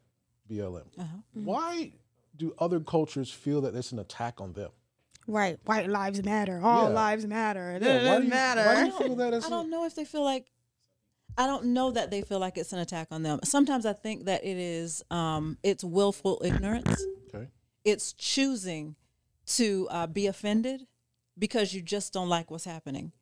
BLM. 0.51 0.83
Uh-huh. 0.99 1.07
Why 1.35 1.93
do 2.37 2.55
other 2.59 2.81
cultures 2.81 3.31
feel 3.31 3.61
that 3.63 3.75
it's 3.75 3.93
an 3.93 3.99
attack 3.99 4.41
on 4.41 4.53
them? 4.53 4.71
Right. 5.27 5.59
White 5.65 5.89
lives 5.89 6.23
matter. 6.25 6.61
All 6.63 6.85
Yeah. 6.89 6.95
lives 6.95 7.27
matter. 7.27 7.73
It 7.73 7.83
Yeah, 7.83 7.97
why 7.99 8.03
doesn't 8.05 8.21
do 8.21 8.25
you- 8.27 8.31
matter. 8.31 8.65
why 8.65 8.81
do 8.81 8.87
you 8.87 8.99
feel 8.99 9.17
that 9.17 9.35
it's 9.35 9.47
I 9.47 9.51
don't 9.51 9.71
know 9.71 9.85
if 9.85 9.95
they 9.95 10.05
feel 10.05 10.25
like 10.25 10.47
I 11.39 11.47
don't 11.47 11.67
know 11.67 11.93
that 11.93 12.11
they 12.11 12.21
feel 12.21 12.41
like 12.41 12.59
it's 12.59 12.73
an 12.73 12.81
attack 12.81 13.09
on 13.13 13.23
them. 13.23 13.39
Sometimes 13.45 13.87
I 13.87 13.93
think 13.93 14.25
that 14.25 14.45
it 14.45 14.57
is 14.57 15.05
um 15.11 15.57
it's 15.63 15.85
willful 15.85 16.43
ignorance. 16.45 17.01
okay? 17.33 17.49
It's 17.85 18.13
choosing 18.13 18.97
to 19.47 19.89
uh, 19.91 20.07
be 20.09 20.27
offended 20.27 20.87
because 21.39 21.73
you 21.73 21.81
just 21.81 22.13
don't 22.13 22.29
like 22.29 22.51
what's 22.51 22.65
happening. 22.65 23.13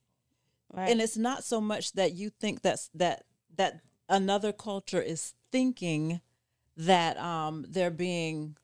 Right. 0.73 0.91
And 0.91 1.01
it's 1.01 1.17
not 1.17 1.45
so 1.45 1.61
much 1.61 1.93
that 1.93 2.15
you 2.15 2.31
think 2.31 2.63
that's 2.63 2.89
that 2.95 3.25
that 3.57 3.81
another 4.09 4.51
culture 4.51 5.01
is 5.03 5.35
thinking 5.53 6.21
that 6.79 7.19
um 7.19 7.67
they're 7.69 7.91
being 7.91 8.57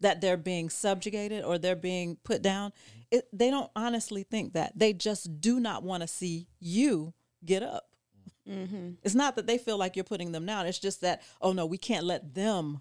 that 0.00 0.20
they're 0.20 0.36
being 0.36 0.70
subjugated 0.70 1.44
or 1.44 1.58
they're 1.58 1.76
being 1.76 2.16
put 2.24 2.40
down. 2.40 2.72
It, 3.10 3.28
they 3.32 3.50
don't 3.50 3.70
honestly 3.74 4.22
think 4.22 4.52
that. 4.54 4.78
They 4.78 4.92
just 4.92 5.40
do 5.40 5.58
not 5.58 5.82
want 5.82 6.02
to 6.02 6.06
see 6.06 6.46
you 6.60 7.12
get 7.44 7.62
up. 7.62 7.89
Mm-hmm. 8.48 8.90
It's 9.02 9.14
not 9.14 9.36
that 9.36 9.46
they 9.46 9.58
feel 9.58 9.78
like 9.78 9.96
you're 9.96 10.04
putting 10.04 10.32
them 10.32 10.46
down. 10.46 10.66
It's 10.66 10.78
just 10.78 11.00
that, 11.00 11.22
oh 11.40 11.52
no, 11.52 11.66
we 11.66 11.78
can't 11.78 12.04
let 12.04 12.34
them. 12.34 12.80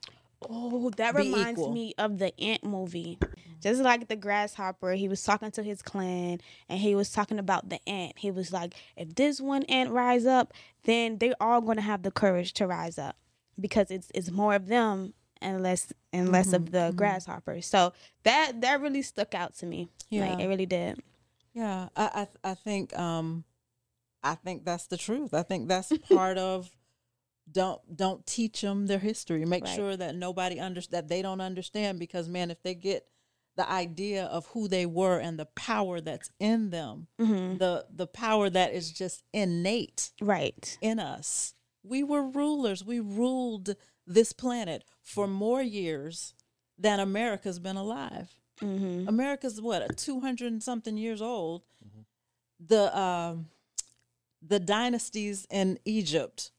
Oh, 0.50 0.90
that 0.92 1.16
reminds 1.16 1.60
equal. 1.60 1.74
me 1.74 1.94
of 1.98 2.18
the 2.18 2.40
Ant 2.40 2.64
movie. 2.64 3.20
Just 3.62 3.82
like 3.82 4.08
the 4.08 4.16
grasshopper, 4.16 4.94
he 4.94 5.10
was 5.10 5.24
talking 5.24 5.52
to 5.52 5.64
his 5.64 5.82
clan 5.82 6.40
and 6.70 6.80
he 6.80 6.96
was 6.96 7.12
talking 7.12 7.40
about 7.40 7.70
the 7.70 7.80
ant. 7.90 8.18
He 8.18 8.32
was 8.32 8.54
like, 8.54 8.74
if 8.96 9.16
this 9.16 9.42
one 9.42 9.64
ant 9.64 9.92
rise 9.92 10.26
up, 10.26 10.54
then 10.84 11.18
they're 11.18 11.36
all 11.42 11.60
going 11.62 11.76
to 11.76 11.84
have 11.84 12.04
the 12.04 12.12
courage 12.12 12.54
to 12.54 12.68
rise 12.68 12.98
up 12.98 13.18
because 13.60 13.92
it's 13.92 14.10
it's 14.16 14.32
more 14.32 14.56
of 14.56 14.68
them 14.68 15.14
and 15.42 15.62
less 15.62 15.92
and 16.14 16.32
less 16.32 16.54
of 16.54 16.72
the 16.72 16.94
grasshoppers. 16.96 17.66
So 17.66 17.94
that 18.24 18.62
that 18.62 18.82
really 18.82 19.02
stuck 19.02 19.36
out 19.36 19.56
to 19.56 19.66
me. 19.66 19.90
Yeah. 20.10 20.30
Like, 20.30 20.40
it 20.40 20.48
really 20.48 20.66
did. 20.66 21.02
Yeah, 21.54 21.90
I 21.98 22.28
I, 22.44 22.52
I 22.52 22.54
think 22.54 22.98
um, 22.98 23.44
I 24.24 24.36
think 24.36 24.66
that's 24.66 24.88
the 24.88 24.98
truth. 24.98 25.34
I 25.34 25.44
think 25.44 25.68
that's 25.68 25.92
part 26.10 26.38
of 26.38 26.70
don't 27.52 27.82
don't 27.96 28.26
teach 28.26 28.62
them 28.62 28.88
their 28.88 29.00
history. 29.00 29.46
Make 29.46 29.64
Right. 29.66 29.76
sure 29.76 29.98
that 29.98 30.16
nobody 30.16 30.60
under 30.60 30.82
that 30.92 31.08
they 31.08 31.22
don't 31.22 31.42
understand 31.42 32.00
because 32.00 32.28
man, 32.28 32.52
if 32.52 32.62
they 32.62 32.76
get 32.76 33.08
the 33.56 33.70
idea 33.70 34.26
of 34.26 34.46
who 34.48 34.68
they 34.68 34.86
were 34.86 35.20
and 35.20 35.38
the 35.40 35.48
power 35.48 36.00
that's 36.00 36.32
in 36.40 36.70
them, 36.70 37.08
hmm 37.20 37.56
the 37.58 37.86
the 37.94 38.08
power 38.08 38.50
that 38.50 38.74
is 38.74 38.92
just 38.92 39.24
innate 39.34 40.12
Right. 40.22 40.78
in 40.82 41.00
us. 41.00 41.56
We 41.84 42.04
were 42.04 42.24
rulers. 42.24 42.84
We 42.86 43.00
ruled 43.00 43.76
this 44.06 44.34
planet 44.34 44.84
for 45.02 45.28
more 45.28 45.62
years 45.62 46.34
than 46.78 47.00
America's 47.00 47.60
been 47.60 47.78
alive. 47.78 48.30
hmm 48.60 49.06
America's 49.08 49.60
what, 49.62 49.82
a 49.82 49.94
two 49.96 50.20
hundred 50.20 50.52
and 50.52 50.62
something 50.62 50.98
years 50.98 51.22
old. 51.22 51.64
The 52.60 52.96
um, 52.98 53.48
the 54.42 54.60
dynasties 54.60 55.46
in 55.50 55.80
Egypt 55.86 56.52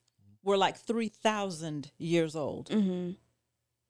were 0.43 0.57
like 0.57 0.77
three 0.77 1.09
thousand 1.09 1.90
years 1.99 2.35
old. 2.37 2.69
hmm 2.69 3.11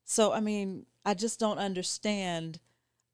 So 0.05 0.33
I 0.33 0.41
mean, 0.41 0.87
I 1.05 1.15
just 1.15 1.41
don't 1.41 1.59
understand 1.59 2.61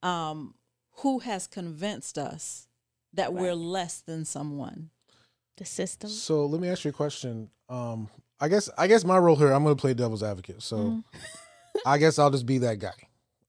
um, 0.02 0.54
who 0.98 1.20
has 1.20 1.46
convinced 1.46 2.18
us 2.18 2.68
that 3.12 3.32
we're 3.32 3.54
less 3.54 4.00
than 4.00 4.24
someone. 4.24 4.90
The 5.56 5.64
system. 5.64 6.10
So 6.10 6.44
let 6.44 6.60
me 6.60 6.68
ask 6.68 6.84
you 6.84 6.90
a 6.90 6.92
question. 6.92 7.48
Um, 7.70 8.10
I 8.38 8.48
guess 8.48 8.68
I 8.76 8.86
guess 8.86 9.04
my 9.04 9.16
role 9.16 9.36
here, 9.36 9.52
I'm 9.52 9.64
going 9.64 9.74
to 9.74 9.80
play 9.80 9.94
devil's 9.94 10.22
advocate. 10.22 10.62
So 10.62 10.76
Mm-hmm. 10.76 11.18
I 11.86 11.98
guess 11.98 12.18
I'll 12.18 12.30
just 12.30 12.46
be 12.46 12.58
that 12.58 12.78
guy. 12.78 12.94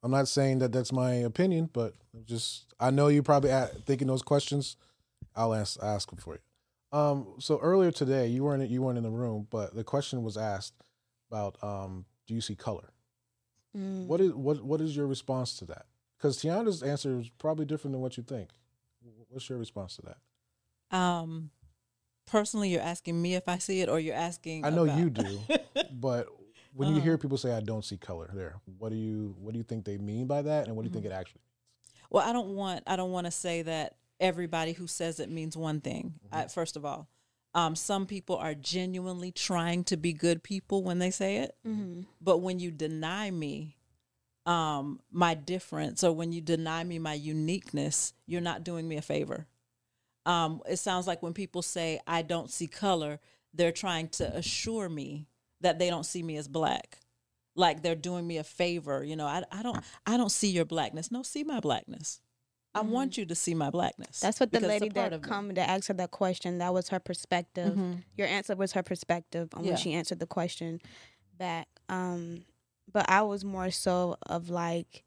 I'm 0.04 0.12
not 0.12 0.28
saying 0.28 0.60
that 0.60 0.72
that's 0.72 0.92
my 0.92 1.14
opinion, 1.14 1.70
but 1.74 1.94
just 2.26 2.66
I 2.80 2.92
know 2.92 3.08
you 3.08 3.24
probably 3.24 3.50
a 3.50 3.68
thinking 3.86 4.08
those 4.08 4.22
questions. 4.22 4.78
I'll 5.36 5.54
ask 5.54 5.78
ask 5.82 6.10
them 6.10 6.20
for 6.20 6.36
you. 6.36 6.40
Um, 6.92 7.36
so 7.40 7.60
earlier 7.60 7.92
today, 7.92 8.28
you 8.28 8.44
weren't 8.44 8.70
you 8.70 8.82
weren't 8.82 8.98
in 8.98 9.04
the 9.04 9.10
room, 9.10 9.48
but 9.50 9.76
the 9.76 9.84
question 9.84 10.24
was 10.24 10.38
asked 10.38 10.74
about 11.30 11.62
um, 11.62 12.06
do 12.28 12.34
you 12.34 12.42
see 12.42 12.56
color? 12.56 12.94
Mm. 13.76 14.08
What 14.08 14.22
is 14.22 14.34
what 14.34 14.64
what 14.64 14.82
is 14.82 14.96
your 14.96 15.08
response 15.08 15.58
to 15.60 15.66
that? 15.66 15.86
Because 16.18 16.38
Tiana's 16.38 16.82
answer 16.82 17.20
is 17.20 17.30
probably 17.38 17.66
different 17.66 17.94
than 17.94 18.02
what 18.02 18.18
you 18.18 18.24
think. 18.24 18.50
What's 19.30 19.50
your 19.50 19.58
response 19.58 19.98
to 19.98 20.04
that? 20.04 20.98
Um, 20.98 21.52
personally, 22.26 22.70
you're 22.70 22.82
asking 22.82 23.22
me 23.22 23.36
if 23.36 23.48
I 23.48 23.58
see 23.58 23.82
it, 23.82 23.90
or 23.90 24.00
you're 24.00 24.16
asking. 24.16 24.66
I 24.66 24.70
know 24.70 24.86
about- 24.86 24.98
you 24.98 25.10
do, 25.10 25.40
but 25.92 26.28
when 26.74 26.96
you 26.96 27.02
hear 27.02 27.18
people 27.18 27.38
say 27.38 27.52
I 27.52 27.60
don't 27.60 27.84
see 27.84 27.98
color 27.98 28.30
there, 28.34 28.56
what 28.78 28.90
do 28.90 28.96
you 28.96 29.36
what 29.40 29.52
do 29.52 29.58
you 29.58 29.64
think 29.64 29.84
they 29.84 29.98
mean 29.98 30.26
by 30.28 30.42
that, 30.42 30.68
and 30.68 30.76
what 30.76 30.84
do 30.84 30.88
you 30.90 30.94
think 30.94 31.06
it 31.06 31.12
actually? 31.12 31.42
Well, 32.10 32.28
I 32.28 32.32
don't 32.32 32.56
want 32.56 32.84
I 32.88 32.96
don't 32.96 33.12
want 33.12 33.26
to 33.26 33.32
say 33.32 33.64
that 33.64 33.98
everybody 34.20 34.74
who 34.74 34.88
says 34.88 35.20
it 35.20 35.30
means 35.30 35.56
one 35.58 35.82
thing. 35.82 36.16
I, 36.32 36.48
first 36.48 36.76
of 36.76 36.86
all, 36.86 37.08
um, 37.54 37.76
some 37.76 38.06
people 38.06 38.36
are 38.38 38.54
genuinely 38.54 39.32
trying 39.32 39.84
to 39.86 39.98
be 39.98 40.14
good 40.14 40.44
people 40.44 40.84
when 40.84 41.00
they 41.00 41.12
say 41.12 41.38
it, 41.38 41.56
hmm 41.64 42.02
but 42.22 42.40
when 42.40 42.60
you 42.60 42.72
deny 42.72 43.32
me 43.32 43.78
um, 44.46 45.00
my 45.12 45.34
difference 45.34 46.04
or 46.04 46.12
when 46.14 46.32
you 46.32 46.42
deny 46.42 46.84
me 46.84 47.00
my 47.00 47.14
uniqueness, 47.14 48.14
you're 48.26 48.42
not 48.42 48.64
doing 48.64 48.88
me 48.88 48.96
a 48.98 49.02
favor. 49.02 49.46
Um, 50.26 50.62
it 50.68 50.78
sounds 50.78 51.08
like 51.08 51.22
when 51.24 51.34
people 51.34 51.62
say 51.62 52.00
I 52.08 52.22
don't 52.22 52.50
see 52.50 52.68
color, 52.68 53.20
they're 53.54 53.72
trying 53.72 54.10
to 54.10 54.36
assure 54.36 54.90
me 54.90 55.28
that 55.62 55.80
they 55.80 55.90
don't 55.90 56.06
see 56.06 56.22
me 56.24 56.38
as 56.38 56.48
black. 56.48 57.00
Like 57.56 57.82
they're 57.82 57.96
doing 57.96 58.28
me 58.28 58.38
a 58.38 58.44
favor, 58.44 59.04
you 59.04 59.16
know. 59.16 59.26
I, 59.26 59.44
I 59.52 59.64
don't 59.64 59.80
I 60.06 60.16
don't 60.18 60.32
see 60.32 60.50
your 60.50 60.66
blackness. 60.66 61.12
No, 61.12 61.24
see 61.24 61.44
my 61.44 61.60
blackness. 61.60 62.22
I 62.78 62.82
want 62.82 63.18
you 63.18 63.26
to 63.26 63.36
see 63.36 63.54
my 63.54 63.70
blackness. 63.70 64.20
That's 64.20 64.40
what 64.40 64.52
the 64.52 64.60
because 64.60 64.76
it's 64.76 64.82
a 64.82 64.86
lady 64.86 64.94
that 64.94 65.22
come 65.22 65.54
to 65.56 65.62
ask 65.70 65.88
her 65.88 65.94
that 65.96 66.12
question. 66.12 66.58
That 66.60 66.74
was 66.74 66.90
her 66.90 67.00
perspective. 67.00 67.76
Mhm. 67.76 68.04
Your 68.16 68.28
answer 68.28 68.56
was 68.56 68.74
her 68.74 68.84
perspective 68.84 69.50
on 69.54 69.64
Yeah. 69.64 69.72
when 69.72 69.78
she 69.78 69.94
answered 69.94 70.20
the 70.20 70.28
question 70.28 70.80
back. 71.38 71.68
Um, 71.90 72.46
but 72.92 73.10
I 73.10 73.22
was 73.24 73.44
more 73.46 73.72
so 73.72 74.18
of 74.26 74.50
like 74.50 75.04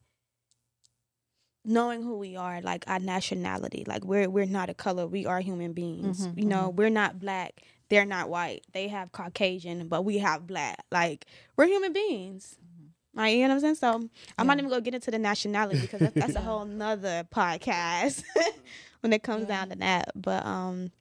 knowing 1.64 2.02
who 2.02 2.16
we 2.18 2.36
are, 2.36 2.60
like 2.62 2.84
our 2.88 2.98
nationality. 2.98 3.84
Like 3.86 4.04
we're 4.04 4.28
we're 4.30 4.46
not 4.46 4.70
a 4.70 4.74
color. 4.74 5.06
We 5.06 5.26
are 5.26 5.40
human 5.40 5.72
beings. 5.72 6.26
Mhm, 6.26 6.38
You 6.38 6.44
know, 6.46 6.70
we're 6.70 6.90
not 6.90 7.18
black. 7.18 7.62
They're 7.88 8.06
not 8.06 8.30
white. 8.30 8.64
They 8.72 8.88
have 8.88 9.12
Caucasian, 9.12 9.88
but 9.88 10.02
we 10.02 10.18
have 10.18 10.46
black. 10.46 10.84
Like 10.90 11.26
we're 11.56 11.66
human 11.66 11.92
beings. 11.92 12.56
Like, 13.14 13.34
you 13.34 13.42
know 13.42 13.48
what 13.48 13.54
I'm 13.54 13.60
saying? 13.60 13.74
So 13.76 14.08
I'm 14.38 14.46
not 14.46 14.58
even 14.58 14.70
gonna 14.70 14.80
get 14.82 14.94
into 14.94 15.10
the 15.10 15.18
nationality 15.18 15.80
because 15.80 16.00
that's, 16.00 16.14
that's 16.14 16.36
a 16.36 16.40
whole 16.48 16.64
nother 16.64 17.26
podcast 17.34 18.22
when 19.00 19.12
it 19.12 19.22
comes 19.22 19.46
down 19.46 19.70
to 19.70 19.76
that. 19.76 20.10
But 20.14 20.44
um 20.46 20.92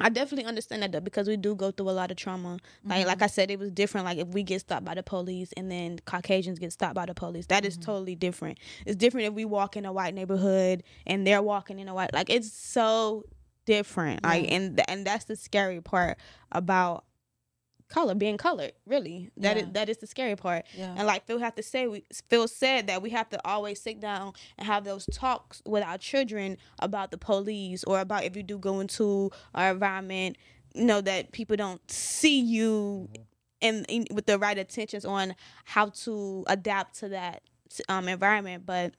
I 0.00 0.08
definitely 0.08 0.46
understand 0.46 0.82
that 0.82 0.90
though 0.90 0.98
because 1.00 1.28
we 1.28 1.36
do 1.36 1.54
go 1.54 1.70
through 1.70 1.88
a 1.88 1.92
lot 1.92 2.10
of 2.10 2.16
trauma. 2.16 2.58
Like 2.84 3.06
like 3.06 3.22
I 3.22 3.28
said, 3.28 3.52
it 3.52 3.58
was 3.60 3.70
different. 3.70 4.04
Like 4.04 4.18
if 4.18 4.26
we 4.28 4.42
get 4.42 4.60
stopped 4.60 4.84
by 4.84 4.94
the 4.94 5.02
police 5.04 5.52
and 5.56 5.70
then 5.70 6.00
Caucasians 6.04 6.58
get 6.58 6.72
stopped 6.72 6.94
by 6.94 7.06
the 7.06 7.14
police, 7.14 7.46
that 7.46 7.64
is 7.64 7.76
totally 7.76 8.16
different. 8.16 8.58
It's 8.84 8.96
different 8.96 9.28
if 9.28 9.34
we 9.34 9.44
walk 9.44 9.76
in 9.76 9.84
a 9.86 9.92
white 9.92 10.14
neighborhood 10.14 10.82
and 11.06 11.24
they're 11.24 11.42
walking 11.42 11.78
in 11.78 11.86
a 11.88 11.94
white. 11.94 12.12
Like 12.12 12.30
it's 12.30 12.52
so 12.52 13.22
different. 13.64 14.24
Like 14.24 14.44
Yeah. 14.44 14.54
and 14.56 14.90
and 14.90 15.06
that's 15.06 15.26
the 15.26 15.36
scary 15.36 15.80
part 15.80 16.18
about 16.50 17.04
color 17.92 18.14
being 18.14 18.36
colored. 18.38 18.72
Really, 18.86 19.30
that 19.36 19.56
is 19.56 19.62
Yeah. 19.64 19.68
that 19.72 19.88
is 19.88 19.98
the 19.98 20.06
scary 20.06 20.36
part. 20.36 20.64
Yeah. 20.76 20.94
And 20.96 21.06
like 21.06 21.26
Phil 21.26 21.38
have 21.38 21.54
to 21.56 21.62
say, 21.62 21.86
we 21.86 22.04
Phil 22.28 22.48
said 22.48 22.86
that 22.88 23.02
we 23.02 23.10
have 23.10 23.28
to 23.30 23.38
always 23.46 23.80
sit 23.80 24.00
down 24.00 24.32
and 24.58 24.66
have 24.66 24.84
those 24.84 25.06
talks 25.12 25.62
with 25.66 25.84
our 25.84 25.98
children 25.98 26.56
about 26.78 27.10
the 27.10 27.18
police 27.18 27.84
or 27.84 28.00
about 28.00 28.24
if 28.24 28.36
you 28.36 28.42
do 28.42 28.58
go 28.58 28.80
into 28.80 29.30
our 29.54 29.70
environment, 29.72 30.36
you 30.74 30.84
know 30.84 31.00
that 31.00 31.32
people 31.32 31.56
don't 31.56 31.82
see 31.90 32.40
you 32.40 33.08
and 33.60 33.86
in, 33.88 34.06
with 34.12 34.26
the 34.26 34.38
right 34.38 34.58
intentions 34.58 35.04
on 35.04 35.34
how 35.64 35.86
to 36.04 36.44
adapt 36.48 36.98
to 37.00 37.08
that 37.10 37.42
um 37.88 38.08
environment. 38.08 38.64
But 38.66 38.94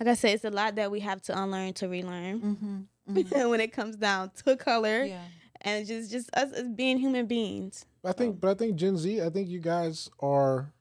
like 0.00 0.08
I 0.08 0.14
said, 0.14 0.34
it's 0.34 0.44
a 0.44 0.50
lot 0.50 0.74
that 0.76 0.90
we 0.90 1.00
have 1.00 1.22
to 1.22 1.42
unlearn 1.42 1.72
to 1.74 1.88
relearn 1.88 2.86
Mm-hmm. 3.10 3.48
when 3.50 3.60
it 3.60 3.72
comes 3.72 3.96
down 3.96 4.30
to 4.44 4.56
color 4.56 5.04
Yeah. 5.04 5.22
And 5.62 5.86
just 5.86 6.10
just 6.10 6.30
us 6.34 6.52
as 6.52 6.68
being 6.68 6.98
human 6.98 7.26
beings. 7.26 7.86
I 8.04 8.12
think, 8.12 8.40
but 8.40 8.50
I 8.50 8.54
think 8.54 8.76
Gen 8.76 8.96
Z. 8.96 9.20
I 9.22 9.30
think 9.30 9.48
you 9.48 9.60
guys 9.60 10.10
are 10.20 10.72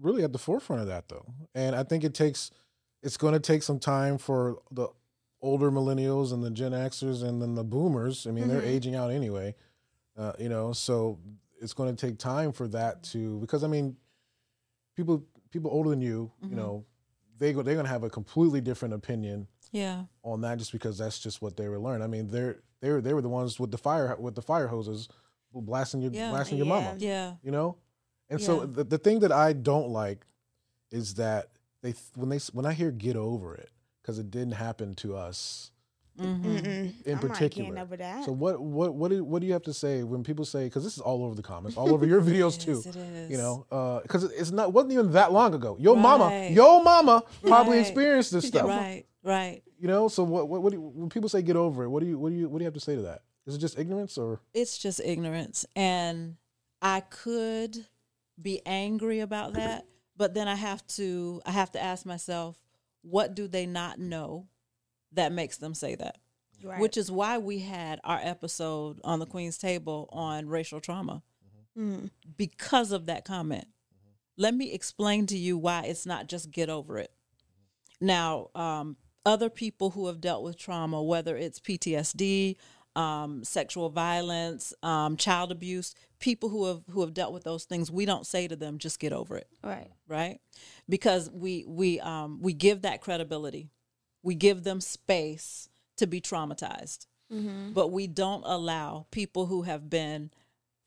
really 0.00 0.22
at 0.24 0.32
the 0.32 0.38
forefront 0.38 0.82
of 0.82 0.88
that 0.88 1.08
though. 1.08 1.26
And 1.54 1.74
I 1.74 1.82
think 1.82 2.04
it 2.04 2.14
takes 2.14 2.50
it's 3.02 3.16
going 3.16 3.34
to 3.34 3.40
take 3.40 3.62
some 3.62 3.78
time 3.78 4.18
for 4.18 4.58
the 4.70 4.88
older 5.40 5.70
millennials 5.70 6.32
and 6.32 6.42
the 6.42 6.50
Gen 6.50 6.72
Xers 6.72 7.22
and 7.22 7.40
then 7.40 7.54
the 7.54 7.62
boomers. 7.64 8.26
I 8.26 8.30
mean, 8.32 8.48
they're 8.48 8.60
Mhm. 8.62 8.66
aging 8.66 8.94
out 8.96 9.10
anyway. 9.12 9.54
Uh, 10.16 10.32
you 10.38 10.48
know, 10.48 10.72
so 10.72 11.18
it's 11.60 11.72
going 11.74 11.94
to 11.94 12.06
take 12.06 12.18
time 12.18 12.50
for 12.52 12.66
that 12.68 13.02
to 13.04 13.38
because 13.40 13.62
I 13.64 13.68
mean, 13.68 13.96
people 14.96 15.24
people 15.50 15.70
older 15.70 15.90
than 15.90 16.00
you, 16.00 16.30
Mhm. 16.42 16.50
you 16.50 16.56
know, 16.56 16.84
they 17.38 17.52
go 17.52 17.62
they're 17.62 17.74
going 17.74 17.86
to 17.86 17.90
have 17.92 18.04
a 18.04 18.10
completely 18.10 18.60
different 18.60 18.94
opinion 18.94 19.46
Yeah. 19.72 20.04
on 20.22 20.40
that 20.42 20.58
just 20.58 20.72
because 20.72 20.98
that's 20.98 21.18
just 21.18 21.40
what 21.42 21.56
they 21.56 21.68
were 21.68 21.78
learned. 21.78 22.02
I 22.02 22.06
mean, 22.06 22.28
they're 22.28 22.58
they 22.80 22.90
were 22.92 23.00
they 23.00 23.12
were 23.14 23.22
the 23.22 23.28
ones 23.28 23.58
with 23.58 23.70
the 23.70 23.78
fire 23.78 24.14
with 24.18 24.34
the 24.34 24.42
fire 24.42 24.68
hoses 24.68 25.08
blasting 25.52 26.00
your 26.02 26.12
Yeah. 26.12 26.30
blasting 26.30 26.58
your 26.58 26.66
Yeah. 26.66 26.72
mama 26.74 26.96
Yeah. 26.98 27.34
you 27.42 27.50
know 27.50 27.76
and 28.30 28.40
so 28.40 28.66
the, 28.66 28.84
the 28.84 28.98
thing 28.98 29.20
that 29.20 29.32
i 29.32 29.52
don't 29.52 29.88
like 29.88 30.24
is 30.92 31.14
that 31.14 31.48
they 31.82 31.94
when 32.14 32.28
they 32.28 32.38
when 32.52 32.66
i 32.66 32.72
hear 32.72 32.90
get 32.92 33.16
over 33.16 33.54
it 33.56 33.70
because 34.02 34.18
it 34.18 34.30
didn't 34.30 34.52
happen 34.54 34.94
to 34.96 35.16
us 35.16 35.70
hmm 36.18 36.26
Mm-mm. 36.26 36.92
in 37.06 37.14
I'm 37.14 37.14
not 37.14 37.20
particular 37.20 37.78
over 37.78 37.96
that. 37.96 38.24
so 38.24 38.32
what 38.32 38.60
what 38.60 38.94
what 38.94 39.10
do, 39.10 39.24
what 39.24 39.40
do 39.40 39.46
you 39.46 39.52
have 39.54 39.62
to 39.62 39.72
say 39.72 40.02
when 40.04 40.22
people 40.22 40.44
say 40.44 40.64
because 40.64 40.84
this 40.84 40.94
is 40.94 41.00
all 41.00 41.24
over 41.24 41.34
the 41.34 41.42
comments 41.42 41.76
all 41.76 41.92
over 41.92 42.06
your 42.06 42.20
videos 42.30 42.58
too 42.60 42.82
Yes, 42.84 42.86
it 42.86 42.96
is. 42.96 43.30
you 43.30 43.38
know 43.38 43.66
because 44.02 44.24
it's 44.24 44.50
not 44.50 44.72
wasn't 44.72 44.92
even 44.92 45.10
that 45.12 45.32
long 45.32 45.54
ago 45.54 45.76
your 45.80 45.96
mama 45.96 46.48
your 46.50 46.82
mama 46.84 47.22
probably 47.42 47.76
Right. 47.78 47.86
experienced 47.86 48.32
this 48.32 48.46
stuff 48.46 48.66
Right. 48.68 49.06
Right. 49.22 49.62
you 49.78 49.88
know 49.88 50.08
so 50.08 50.22
what 50.22 50.48
what, 50.48 50.62
what 50.62 50.70
do 50.70 50.76
you, 50.78 50.82
when 50.82 51.08
people 51.10 51.28
say 51.28 51.42
get 51.42 51.56
over 51.56 51.84
it 51.84 51.88
what 51.88 52.00
do 52.02 52.06
you 52.08 52.18
what 52.18 52.30
do 52.30 52.36
you 52.36 52.48
what 52.48 52.58
do 52.58 52.62
you 52.62 52.66
have 52.66 52.74
to 52.74 52.80
say 52.80 52.94
to 52.94 53.02
that 53.02 53.22
is 53.46 53.54
it 53.54 53.58
just 53.58 53.78
ignorance 53.78 54.16
or 54.18 54.40
It's 54.52 54.76
just 54.78 55.00
ignorance, 55.02 55.64
and 55.74 56.36
I 56.82 57.00
could 57.00 57.86
be 58.40 58.60
angry 58.66 59.20
about 59.20 59.54
that, 59.54 59.86
but 60.18 60.34
then 60.34 60.46
I 60.48 60.54
have 60.54 60.86
to 60.98 61.40
I 61.46 61.52
have 61.52 61.72
to 61.72 61.82
ask 61.82 62.04
myself, 62.04 62.58
what 63.00 63.34
do 63.34 63.48
they 63.48 63.64
not 63.64 63.98
know 63.98 64.48
that 65.12 65.32
makes 65.32 65.56
them 65.56 65.72
say 65.72 65.94
that? 65.94 66.18
Right. 66.62 66.78
Which 66.78 66.98
is 66.98 67.10
why 67.10 67.38
we 67.38 67.60
had 67.60 68.00
our 68.04 68.20
episode 68.22 69.00
on 69.02 69.18
the 69.18 69.26
Queen's 69.26 69.56
Table 69.56 70.08
on 70.12 70.46
racial 70.48 70.80
trauma 70.80 71.22
Mhm. 71.76 72.10
because 72.36 72.92
of 72.92 73.06
that 73.06 73.24
comment. 73.24 73.66
Let 74.36 74.54
me 74.54 74.72
explain 74.72 75.24
to 75.26 75.38
you 75.38 75.56
why 75.56 75.84
it's 75.84 76.04
not 76.04 76.28
just 76.28 76.50
get 76.50 76.68
over 76.68 76.98
it. 76.98 77.12
Now, 78.00 78.50
um, 78.54 78.96
other 79.28 79.50
people 79.50 79.90
who 79.90 80.06
have 80.06 80.20
dealt 80.20 80.42
with 80.42 80.56
trauma, 80.56 81.02
whether 81.02 81.36
it's 81.36 81.60
PTSD, 81.60 82.56
um, 82.96 83.44
sexual 83.44 83.90
violence, 83.90 84.72
um, 84.82 85.16
child 85.18 85.52
abuse, 85.52 85.94
people 86.18 86.48
who 86.48 86.64
have 86.66 86.82
who 86.90 87.02
have 87.02 87.12
dealt 87.12 87.34
with 87.34 87.44
those 87.44 87.64
things, 87.64 87.90
we 87.90 88.06
don't 88.06 88.26
say 88.26 88.48
to 88.48 88.56
them, 88.56 88.78
"Just 88.78 88.98
get 88.98 89.12
over 89.12 89.36
it." 89.36 89.48
right. 89.62 89.90
right? 90.08 90.40
Because 90.88 91.30
we 91.30 91.64
we 91.68 92.00
um 92.00 92.40
we 92.40 92.54
give 92.54 92.82
that 92.82 93.00
credibility, 93.02 93.68
we 94.22 94.34
give 94.34 94.64
them 94.64 94.80
space 94.80 95.68
to 95.98 96.06
be 96.06 96.20
traumatized, 96.20 97.06
Mm-hmm. 97.30 97.72
but 97.74 97.88
we 97.88 98.06
don't 98.06 98.44
allow 98.46 99.06
people 99.10 99.46
who 99.46 99.62
have 99.62 99.90
been 99.90 100.30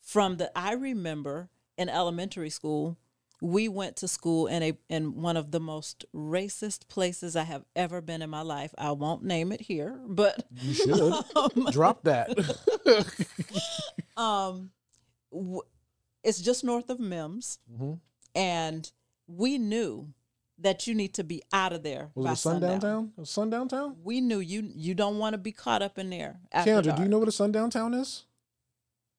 from 0.02 0.38
the. 0.38 0.52
I 0.58 0.74
remember 0.74 1.50
in 1.78 1.88
elementary 1.90 2.50
school, 2.50 2.98
we 3.44 3.68
went 3.68 3.96
to 3.98 4.08
school 4.08 4.46
in 4.48 4.62
a 4.62 4.74
in 4.88 5.20
one 5.22 5.36
of 5.36 5.50
the 5.52 5.60
most 5.60 6.06
racist 6.16 6.88
places 6.88 7.36
I 7.36 7.44
have 7.44 7.66
ever 7.76 8.00
been 8.00 8.22
in 8.22 8.30
my 8.30 8.42
life. 8.44 8.74
I 8.78 8.92
won't 8.92 9.24
name 9.24 9.52
it 9.52 9.62
here, 9.62 10.00
but 10.08 10.46
you 10.62 10.74
should 10.76 11.14
drop 11.72 12.04
that 12.04 12.30
um, 14.18 14.72
w- 15.32 15.62
it's 16.24 16.40
just 16.40 16.64
north 16.64 16.90
of 16.90 17.00
Mims, 17.00 17.58
Mhm. 17.72 18.00
and 18.36 18.92
we 19.28 19.58
knew 19.58 20.14
that 20.60 20.86
you 20.86 20.94
need 20.94 21.16
to 21.16 21.24
be 21.24 21.42
out 21.52 21.74
of 21.74 21.82
there. 21.82 22.12
was 22.14 22.26
by 22.26 22.32
it 22.34 22.38
sundown 22.38 22.80
town 22.80 23.12
sundown 23.26 23.68
town 23.68 23.96
We 24.04 24.22
knew 24.22 24.40
you 24.40 24.70
you 24.76 24.94
don't 24.94 25.18
want 25.18 25.34
to 25.34 25.40
be 25.40 25.52
caught 25.52 25.82
up 25.82 25.98
in 25.98 26.10
there. 26.12 26.40
Kendra, 26.54 26.96
do 26.96 27.02
you 27.02 27.10
know 27.10 27.18
what 27.18 27.28
a 27.28 27.32
sundown 27.32 27.70
town 27.72 27.94
is 27.96 28.26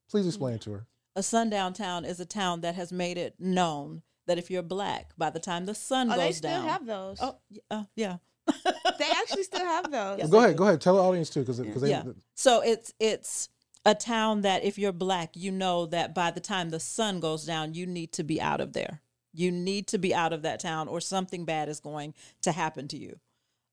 please 0.08 0.26
explain 0.26 0.54
it 0.54 0.60
to 0.60 0.72
her 0.72 0.86
a 1.16 1.22
sundown 1.22 1.72
town 1.72 2.04
is 2.04 2.20
a 2.20 2.24
town 2.26 2.60
that 2.60 2.74
has 2.76 2.92
made 2.92 3.18
it 3.18 3.34
known 3.40 4.02
that 4.26 4.38
if 4.38 4.50
you're 4.50 4.62
black, 4.62 5.12
by 5.18 5.30
the 5.30 5.40
time 5.40 5.66
the 5.66 5.74
sun 5.74 6.10
Oh, 6.10 6.16
goes 6.16 6.18
down, 6.18 6.26
they 6.26 6.32
still 6.32 6.50
down, 6.50 6.68
have 6.68 6.86
those. 6.86 7.18
oh 7.20 7.38
uh, 7.70 7.84
yeah, 7.96 8.16
They 8.98 9.08
actually 9.10 9.42
still 9.44 9.64
have 9.64 9.90
those. 9.90 10.18
Yes, 10.18 10.28
go 10.30 10.38
ahead 10.38 10.52
do. 10.52 10.58
go 10.58 10.64
ahead 10.64 10.80
tell 10.80 10.96
the 10.96 11.02
audience 11.02 11.30
too 11.30 11.40
because 11.40 11.60
because 11.60 11.88
yeah. 11.88 12.02
So 12.34 12.60
it's 12.60 12.92
it's 13.00 13.48
a 13.84 13.94
town 13.94 14.42
that 14.42 14.62
if 14.64 14.78
you're 14.78 14.92
black, 14.92 15.30
you 15.34 15.50
know 15.50 15.86
that 15.86 16.14
by 16.14 16.30
the 16.30 16.40
time 16.40 16.70
the 16.70 16.78
sun 16.80 17.18
goes 17.20 17.44
down, 17.44 17.74
you 17.74 17.84
need 17.86 18.12
to 18.12 18.22
be 18.24 18.40
out 18.40 18.60
of 18.60 18.72
there. 18.74 19.00
You 19.32 19.50
need 19.50 19.86
to 19.88 19.98
be 19.98 20.14
out 20.14 20.32
of 20.32 20.42
that 20.42 20.60
town, 20.60 20.88
or 20.88 21.00
something 21.00 21.44
bad 21.44 21.68
is 21.68 21.80
going 21.80 22.14
to 22.42 22.52
happen 22.52 22.86
to 22.88 22.96
you. 22.98 23.18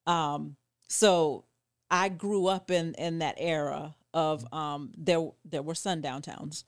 Um, 0.07 0.55
so 0.87 1.45
I 1.91 2.09
grew 2.09 2.47
up 2.47 2.71
in 2.71 2.93
in 2.95 3.19
that 3.19 3.35
era 3.37 3.95
of 4.13 4.51
um, 4.53 4.91
there 4.97 5.27
there 5.45 5.61
were 5.61 5.75
sundown 5.75 6.21
towns, 6.23 6.63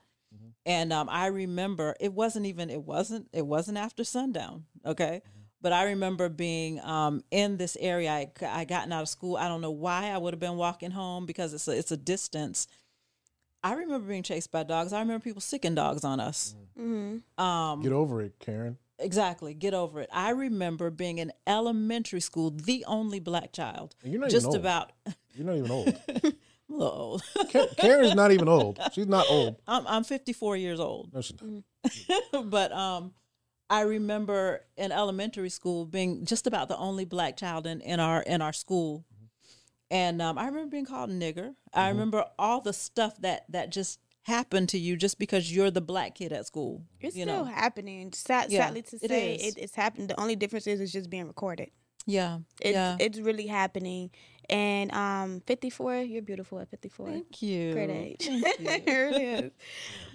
and 0.65 0.94
um, 0.94 1.10
I 1.10 1.28
remember 1.28 1.96
it 2.00 2.13
wasn't 2.13 2.46
even 2.46 2.70
it 2.70 2.84
wasn't 2.84 3.28
it 3.34 3.46
wasn't 3.46 3.78
after 3.78 4.04
sundown. 4.04 4.65
Okay. 4.86 5.22
But 5.63 5.74
I 5.74 5.84
remember 5.86 6.28
being 6.28 6.80
um, 6.80 7.24
in 7.30 7.58
this 7.58 7.78
area. 7.80 8.12
I, 8.12 8.32
I 8.48 8.65
gotten 8.65 8.91
out 8.91 9.04
of 9.04 9.10
school. 9.10 9.38
I 9.38 9.48
don't 9.48 9.62
know 9.62 9.72
why 9.72 10.10
I 10.10 10.17
would 10.17 10.34
have 10.34 10.39
been 10.39 10.58
walking 10.58 10.89
home 10.89 11.28
because 11.28 11.54
it's 11.54 11.67
a, 11.67 11.78
it's 11.78 11.91
a 11.91 11.98
distance. 11.98 12.67
I 13.63 13.74
remember 13.74 14.08
being 14.08 14.24
chased 14.24 14.52
by 14.52 14.63
dogs. 14.63 14.91
I 14.91 15.00
remember 15.00 15.24
people 15.24 15.41
sicking 15.41 15.76
dogs 15.76 16.04
on 16.04 16.20
us. 16.20 16.56
Mm-hmm. 16.80 17.44
Um, 17.44 17.82
get 17.84 17.91
over 17.91 18.24
it 18.24 18.34
karen 18.39 18.78
exactly. 19.02 19.54
Get 19.54 19.74
over 19.74 20.02
it. 20.02 20.10
I 20.12 20.30
remember 20.32 20.89
being 20.89 21.17
in 21.17 21.32
elementary 21.46 22.22
school, 22.22 22.52
the 22.52 22.86
only 22.88 23.20
black 23.20 23.52
child. 23.52 23.96
And 24.04 24.12
you're 24.12 24.22
not 24.22 24.30
just 24.30 24.46
even 24.46 24.56
old. 24.56 24.56
about 24.56 24.91
you're 25.34 25.46
not 25.46 25.58
even 25.58 25.72
old 25.72 25.96
a 26.72 26.76
little 26.76 27.22
old. 27.36 27.50
Karen's 27.78 28.16
not 28.16 28.32
even 28.32 28.48
old 28.48 28.80
she's 28.94 29.08
not 29.08 29.26
old 29.30 29.58
I'm 29.68 29.86
I'm 29.88 30.04
54 30.04 30.58
years 30.58 30.80
old. 30.80 31.14
no 31.14 31.22
she's 31.22 31.38
not 32.34 32.50
but 32.50 32.72
um 32.72 33.14
I 33.72 33.82
remember 33.84 34.66
in 34.76 34.92
elementary 34.92 35.50
school 35.50 35.86
being 35.86 36.26
just 36.26 36.46
about 36.46 36.68
the 36.68 36.78
only 36.78 37.06
black 37.06 37.38
child 37.38 37.66
in, 37.66 37.80
in 37.80 38.02
our 38.02 38.22
in 38.22 38.42
our 38.42 38.52
school. 38.52 39.06
And 39.90 40.22
um, 40.22 40.38
I 40.38 40.46
remember 40.48 40.72
being 40.72 40.86
called 40.86 41.10
a 41.10 41.14
nigger. 41.14 41.56
I 41.74 41.88
remember 41.88 42.26
all 42.38 42.60
the 42.60 42.74
stuff 42.74 43.16
that 43.22 43.46
that 43.50 43.72
just 43.72 44.00
happened 44.24 44.68
to 44.70 44.78
you 44.78 44.98
just 44.98 45.18
because 45.20 45.56
you're 45.56 45.72
the 45.72 45.82
black 45.82 46.16
kid 46.16 46.34
at 46.34 46.46
school. 46.46 46.84
It's 47.00 47.16
you 47.16 47.24
still 47.24 47.46
know. 47.46 47.52
happening. 47.52 48.12
Sad, 48.12 48.52
Yeah, 48.52 48.66
sadly 48.66 48.82
to 48.84 49.00
say, 49.00 49.36
is. 49.36 49.56
it, 49.56 49.58
it's 49.58 49.76
happening. 49.76 50.08
The 50.08 50.20
only 50.20 50.36
difference 50.36 50.68
is 50.68 50.82
it's 50.82 50.92
just 50.92 51.10
being 51.10 51.28
recorded. 51.28 51.72
Yeah. 52.06 52.40
It's 52.60 52.74
yeah. 52.74 52.98
it's 53.00 53.20
really 53.20 53.48
happening. 53.48 54.12
And 54.50 54.92
um, 54.94 55.42
54, 55.48 55.98
you're 56.02 56.22
beautiful 56.22 56.60
at 56.60 56.70
54. 56.70 57.08
Thank 57.08 57.42
you. 57.42 57.72
Great 57.74 57.90
age. 57.90 58.28
You. 58.28 58.42
it 58.60 58.84
really. 58.88 59.52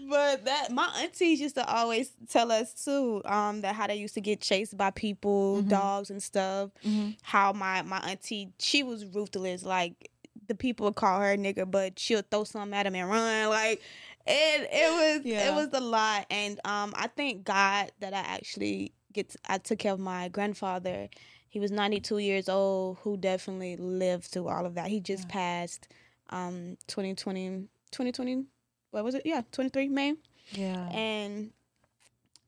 But 0.08 0.44
that 0.44 0.70
my 0.72 0.88
aunties 1.00 1.40
used 1.40 1.54
to 1.56 1.66
always 1.66 2.12
tell 2.28 2.52
us 2.52 2.72
too, 2.84 3.22
um, 3.24 3.62
that 3.62 3.74
how 3.74 3.86
they 3.86 3.96
used 3.96 4.14
to 4.14 4.20
get 4.20 4.40
chased 4.40 4.76
by 4.76 4.90
people, 4.90 5.62
Mhm. 5.62 5.68
dogs 5.68 6.10
and 6.10 6.22
stuff. 6.22 6.70
Mhm. 6.84 7.16
How 7.22 7.52
my 7.52 7.82
my 7.82 7.98
auntie, 8.00 8.50
she 8.58 8.82
was 8.82 9.04
ruthless. 9.06 9.62
Like 9.62 10.10
the 10.48 10.54
people 10.54 10.84
would 10.86 10.96
call 10.96 11.18
her 11.20 11.36
nigger, 11.36 11.68
but 11.68 11.98
she'll 11.98 12.22
throw 12.30 12.44
something 12.44 12.74
at 12.76 12.86
him 12.86 12.94
and 12.94 13.08
run. 13.08 13.48
Like 13.48 13.80
it 14.26 14.68
it 14.72 15.16
was 15.18 15.24
Yeah. 15.26 15.48
it 15.50 15.54
was 15.54 15.68
a 15.72 15.80
lot. 15.80 16.26
And 16.30 16.60
um, 16.64 16.92
I 16.96 17.08
thank 17.08 17.44
God 17.44 17.90
that 18.00 18.12
I 18.14 18.18
actually 18.20 18.92
get 19.12 19.30
to- 19.30 19.38
I 19.48 19.58
took 19.58 19.78
care 19.78 19.92
of 19.94 19.98
my 20.00 20.28
grandfather. 20.28 21.08
He 21.48 21.60
was 21.60 21.70
92 21.70 22.18
years 22.18 22.48
old, 22.48 22.98
who 23.02 23.16
definitely 23.16 23.76
lived 23.76 24.26
through 24.26 24.48
all 24.48 24.66
of 24.66 24.74
that. 24.74 24.88
He 24.88 25.00
just 25.00 25.24
Yeah. 25.24 25.32
passed 25.32 25.88
um 26.30 26.76
2020 26.88 27.68
2020 27.92 28.46
what 28.90 29.04
was 29.04 29.14
it? 29.14 29.22
Yeah, 29.24 29.42
23 29.52 29.88
May. 29.88 30.14
Yeah. 30.52 30.88
And 30.90 31.52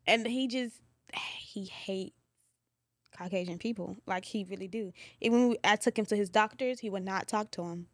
and 0.06 0.26
he 0.26 0.48
just 0.48 0.80
he 1.38 1.64
hates 1.64 2.14
Caucasian 3.16 3.58
people. 3.58 3.96
Like 4.06 4.24
he 4.24 4.44
really 4.44 4.68
do. 4.68 4.92
Even 5.20 5.48
when 5.48 5.56
I 5.64 5.76
took 5.76 5.98
him 5.98 6.06
to 6.06 6.16
his 6.16 6.30
doctors, 6.30 6.80
he 6.80 6.90
would 6.90 7.04
not 7.04 7.28
talk 7.28 7.50
to 7.52 7.62
him. 7.62 7.86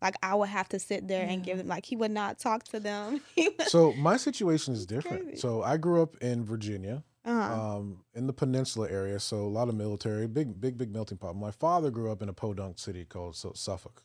Like 0.00 0.16
I 0.22 0.34
would 0.34 0.48
have 0.48 0.68
to 0.70 0.78
sit 0.78 1.06
there 1.08 1.26
and 1.26 1.44
give 1.44 1.58
him 1.60 1.68
like 1.68 1.86
he 1.86 1.96
would 1.96 2.10
not 2.10 2.38
talk 2.38 2.64
to 2.64 2.80
them. 2.80 3.20
So 3.68 3.92
my 3.94 4.16
situation 4.16 4.74
is 4.74 4.84
different 4.86 5.22
Crazy. 5.22 5.38
so 5.38 5.62
i 5.62 5.76
grew 5.76 6.02
up 6.02 6.16
in 6.18 6.44
virginia 6.44 7.02
uh-huh. 7.24 7.76
um, 7.76 8.04
in 8.14 8.26
the 8.26 8.32
peninsula 8.32 8.88
area, 8.90 9.18
so 9.20 9.36
a 9.38 9.46
lot 9.48 9.68
of 9.68 9.74
military, 9.74 10.26
big, 10.26 10.60
big, 10.60 10.76
big 10.76 10.92
melting 10.92 11.18
pot. 11.18 11.36
My 11.36 11.50
father 11.50 11.90
grew 11.90 12.10
up 12.10 12.22
in 12.22 12.28
a 12.28 12.32
podunk 12.32 12.78
city 12.78 13.04
called 13.04 13.36
so- 13.36 13.52
Suffolk. 13.54 14.02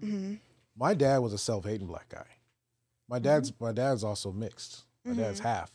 hmm 0.00 0.34
My 0.76 0.94
dad 0.94 1.18
was 1.18 1.32
a 1.32 1.38
self-hating 1.38 1.86
black 1.86 2.08
guy. 2.08 2.26
My 3.08 3.18
dad's 3.20 3.52
my 3.60 3.72
dad's 3.72 4.02
also 4.02 4.32
mixed. 4.32 4.84
My 5.04 5.14
dad's 5.14 5.38
half. 5.38 5.70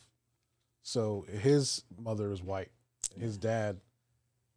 So 0.82 1.24
his 1.32 1.82
mother 1.98 2.30
is 2.30 2.42
white. 2.42 2.70
His 3.18 3.38
dad 3.38 3.80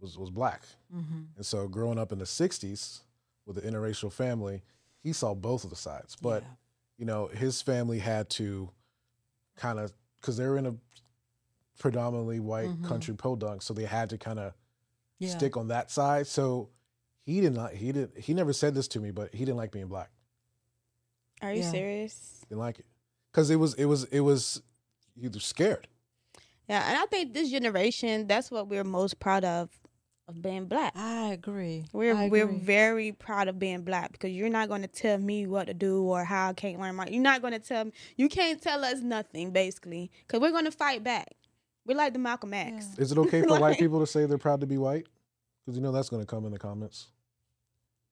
was 0.01 0.17
was 0.17 0.29
black. 0.29 0.63
Mm-hmm. 0.93 1.21
And 1.37 1.45
so 1.45 1.67
growing 1.69 1.97
up 1.97 2.11
in 2.11 2.19
the 2.19 2.25
'60s 2.25 3.01
with 3.45 3.57
an 3.57 3.63
interracial 3.71 4.11
family, 4.11 4.61
he 5.01 5.13
saw 5.13 5.33
both 5.33 5.63
of 5.63 5.69
the 5.69 5.75
sides. 5.77 6.17
But 6.21 6.43
Yeah. 6.43 6.49
you 6.97 7.05
know, 7.05 7.27
his 7.27 7.61
family 7.61 7.99
had 7.99 8.29
to 8.31 8.69
kind 9.55 9.79
of 9.79 9.93
because 10.19 10.35
they 10.35 10.45
were 10.45 10.57
in 10.57 10.65
a 10.65 10.75
predominantly 11.79 12.39
white 12.39 12.69
mm-hmm. 12.69 12.85
country 12.85 13.15
podunk, 13.15 13.61
so 13.61 13.73
they 13.73 13.85
had 13.85 14.09
to 14.11 14.17
kind 14.17 14.39
of 14.39 14.53
Yeah. 15.19 15.35
stick 15.35 15.57
on 15.57 15.67
that 15.69 15.91
side. 15.91 16.27
So 16.27 16.69
he 17.25 17.41
did 17.41 17.53
not. 17.53 17.73
He 17.73 17.91
did. 17.91 18.11
He 18.17 18.33
never 18.33 18.53
said 18.53 18.75
this 18.75 18.87
to 18.89 18.99
me, 18.99 19.11
but 19.11 19.33
he 19.33 19.39
didn't 19.39 19.57
like 19.57 19.71
being 19.71 19.87
black. 19.87 20.11
Are 21.41 21.53
you 21.53 21.61
Yeah. 21.61 21.71
serious? 21.71 22.41
Didn't 22.49 22.59
like 22.59 22.79
it 22.79 22.85
because 23.31 23.49
it 23.49 23.57
was. 23.57 23.73
It 23.75 23.85
was. 23.85 24.05
It 24.05 24.21
was. 24.21 24.61
He 25.19 25.27
was 25.27 25.43
scared. 25.43 25.87
Yeah, 26.67 26.87
and 26.87 26.97
I 26.97 27.05
think 27.05 27.33
this 27.33 27.51
generation, 27.51 28.27
that's 28.27 28.49
what 28.49 28.67
we're 28.67 28.83
most 28.83 29.19
proud 29.19 29.45
of, 29.45 29.69
of 30.27 30.41
being 30.41 30.65
black. 30.65 30.93
I 30.95 31.31
agree. 31.33 31.85
We're 31.93 32.15
I 32.15 32.27
we're 32.27 32.47
very 32.47 33.11
proud 33.11 33.47
of 33.47 33.59
being 33.59 33.83
black 33.83 34.13
because 34.13 34.31
you're 34.31 34.49
not 34.49 34.67
going 34.67 34.81
to 34.81 34.87
tell 34.87 35.17
me 35.17 35.45
what 35.45 35.67
to 35.67 35.73
do 35.73 36.03
or 36.03 36.23
how 36.23 36.49
I 36.49 36.53
can't 36.53 36.79
learn 36.79 36.95
my. 36.95 37.07
You're 37.07 37.21
not 37.21 37.41
going 37.41 37.53
to 37.53 37.59
tell 37.59 37.85
me. 37.85 37.91
You 38.17 38.29
can't 38.29 38.61
tell 38.61 38.83
us 38.83 39.01
nothing 39.01 39.51
basically 39.51 40.11
because 40.25 40.41
we're 40.41 40.51
going 40.51 40.65
to 40.65 40.71
fight 40.71 41.03
back. 41.03 41.35
We're 41.85 41.97
like 41.97 42.13
the 42.13 42.19
Malcolm 42.19 42.53
X. 42.53 42.87
Is 42.97 43.11
it 43.11 43.17
okay 43.17 43.41
for 43.47 43.59
white 43.59 43.77
people 43.77 43.99
to 43.99 44.07
say 44.07 44.25
they're 44.25 44.37
proud 44.37 44.61
to 44.61 44.67
be 44.67 44.77
white? 44.77 45.07
Because 45.65 45.77
you 45.77 45.83
know 45.83 45.91
that's 45.91 46.09
going 46.09 46.21
to 46.21 46.27
come 46.27 46.45
in 46.45 46.51
the 46.51 46.59
comments. 46.59 47.07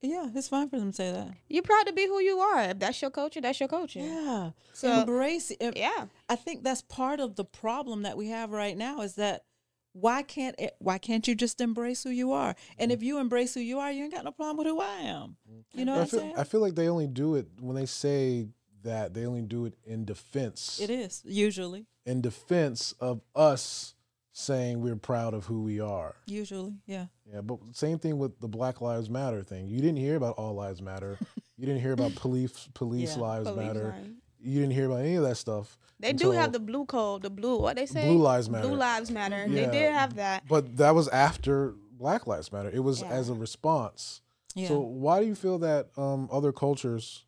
Yeah, 0.01 0.27
it's 0.35 0.49
fine 0.49 0.69
for 0.69 0.77
them 0.77 0.91
to 0.91 0.95
say 0.95 1.11
that. 1.13 1.29
You're 1.47 1.63
proud 1.63 1.87
to 1.87 1.93
be 1.93 2.05
who 2.05 2.19
you 2.19 2.37
are. 2.39 2.61
If 2.71 2.79
that's 2.79 3.01
your 3.01 3.09
culture, 3.09 3.39
that's 3.39 3.59
your 3.59 3.69
culture. 3.69 3.99
Yeah. 3.99 4.51
So- 4.73 4.99
embrace 4.99 5.51
it. 5.51 5.77
Yeah. 5.77 6.07
I 6.27 6.35
think 6.35 6.63
that's 6.63 6.81
part 6.81 7.21
of 7.21 7.35
the 7.35 7.45
problem 7.45 8.01
that 8.01 8.17
we 8.17 8.27
have 8.27 8.51
right 8.51 8.77
now 8.77 9.01
is 9.01 9.15
that 9.15 9.45
why 9.93 10.23
can't 10.23 10.55
it, 10.59 10.75
why 10.79 10.97
can't 10.97 11.25
you 11.27 11.35
just 11.35 11.61
embrace 11.61 12.03
who 12.03 12.09
you 12.09 12.33
are? 12.33 12.55
And 12.77 12.91
mm. 12.91 12.95
if 12.95 13.03
you 13.03 13.19
embrace 13.19 13.53
who 13.53 13.61
you 13.61 13.79
are, 13.79 13.91
you 13.91 14.03
ain't 14.03 14.13
got 14.13 14.25
no 14.25 14.31
problem 14.31 14.57
with 14.57 14.67
who 14.67 14.81
I 14.81 14.95
am. 15.03 15.37
You 15.73 15.85
know 15.85 15.93
I 15.93 15.97
what 15.97 16.01
I'm 16.01 16.07
feel, 16.09 16.19
saying? 16.19 16.33
I 16.37 16.43
feel 16.43 16.59
like 16.61 16.75
they 16.75 16.89
only 16.89 17.07
do 17.07 17.35
it 17.35 17.47
when 17.61 17.75
they 17.75 17.85
say 17.85 18.47
that 18.83 19.13
they 19.13 19.25
only 19.25 19.41
do 19.41 19.65
it 19.65 19.73
in 19.85 20.05
defense. 20.05 20.79
it 20.81 20.89
is 20.89 21.21
usually, 21.25 21.85
in 22.05 22.21
defense 22.21 22.93
of 22.99 23.21
us 23.35 23.95
saying 24.31 24.81
we're 24.81 24.95
proud 24.95 25.33
of 25.33 25.45
who 25.45 25.61
we 25.63 25.79
are. 25.79 26.15
usually, 26.25 26.73
yeah. 26.87 27.05
Yeah, 27.31 27.41
but 27.41 27.59
same 27.73 27.99
thing 27.99 28.17
with 28.17 28.39
the 28.39 28.47
Black 28.47 28.81
Lives 28.81 29.09
Matter 29.09 29.43
thing. 29.43 29.67
You 29.67 29.77
didn't 29.77 29.97
hear 29.97 30.15
about 30.15 30.35
All 30.37 30.53
Lives 30.53 30.81
Matter. 30.81 31.17
you 31.57 31.65
didn't 31.65 31.81
hear 31.81 31.93
about 31.93 32.15
police 32.15 32.67
police 32.73 33.15
Yeah, 33.15 33.21
lives 33.21 33.47
Police 33.49 33.67
matter. 33.67 33.89
line. 33.89 34.15
You 34.39 34.59
didn't 34.59 34.73
hear 34.73 34.87
about 34.87 34.99
any 35.01 35.15
of 35.15 35.23
that 35.23 35.37
stuff. 35.37 35.77
They 35.99 36.11
do 36.11 36.31
have 36.31 36.51
the 36.51 36.59
blue 36.59 36.85
code, 36.85 37.21
the 37.21 37.29
blue. 37.29 37.57
What 37.59 37.77
they 37.77 37.85
say? 37.85 38.05
Blue 38.07 38.17
Lives 38.17 38.49
Matter. 38.49 38.67
Blue 38.67 38.75
lives 38.75 39.09
matter. 39.09 39.45
Yeah. 39.47 39.65
They 39.67 39.71
did 39.71 39.93
have 39.93 40.15
that. 40.15 40.45
But 40.49 40.75
that 40.77 40.93
was 40.93 41.07
after 41.09 41.75
Black 41.93 42.27
Lives 42.27 42.51
Matter. 42.51 42.69
It 42.69 42.83
was 42.83 43.01
Yeah. 43.01 43.07
as 43.09 43.29
a 43.29 43.33
response. 43.33 44.21
Yeah. 44.55 44.67
So 44.67 44.79
why 44.81 45.21
do 45.21 45.27
you 45.27 45.35
feel 45.35 45.59
that 45.59 45.89
um, 45.97 46.27
other 46.31 46.51
cultures 46.51 47.23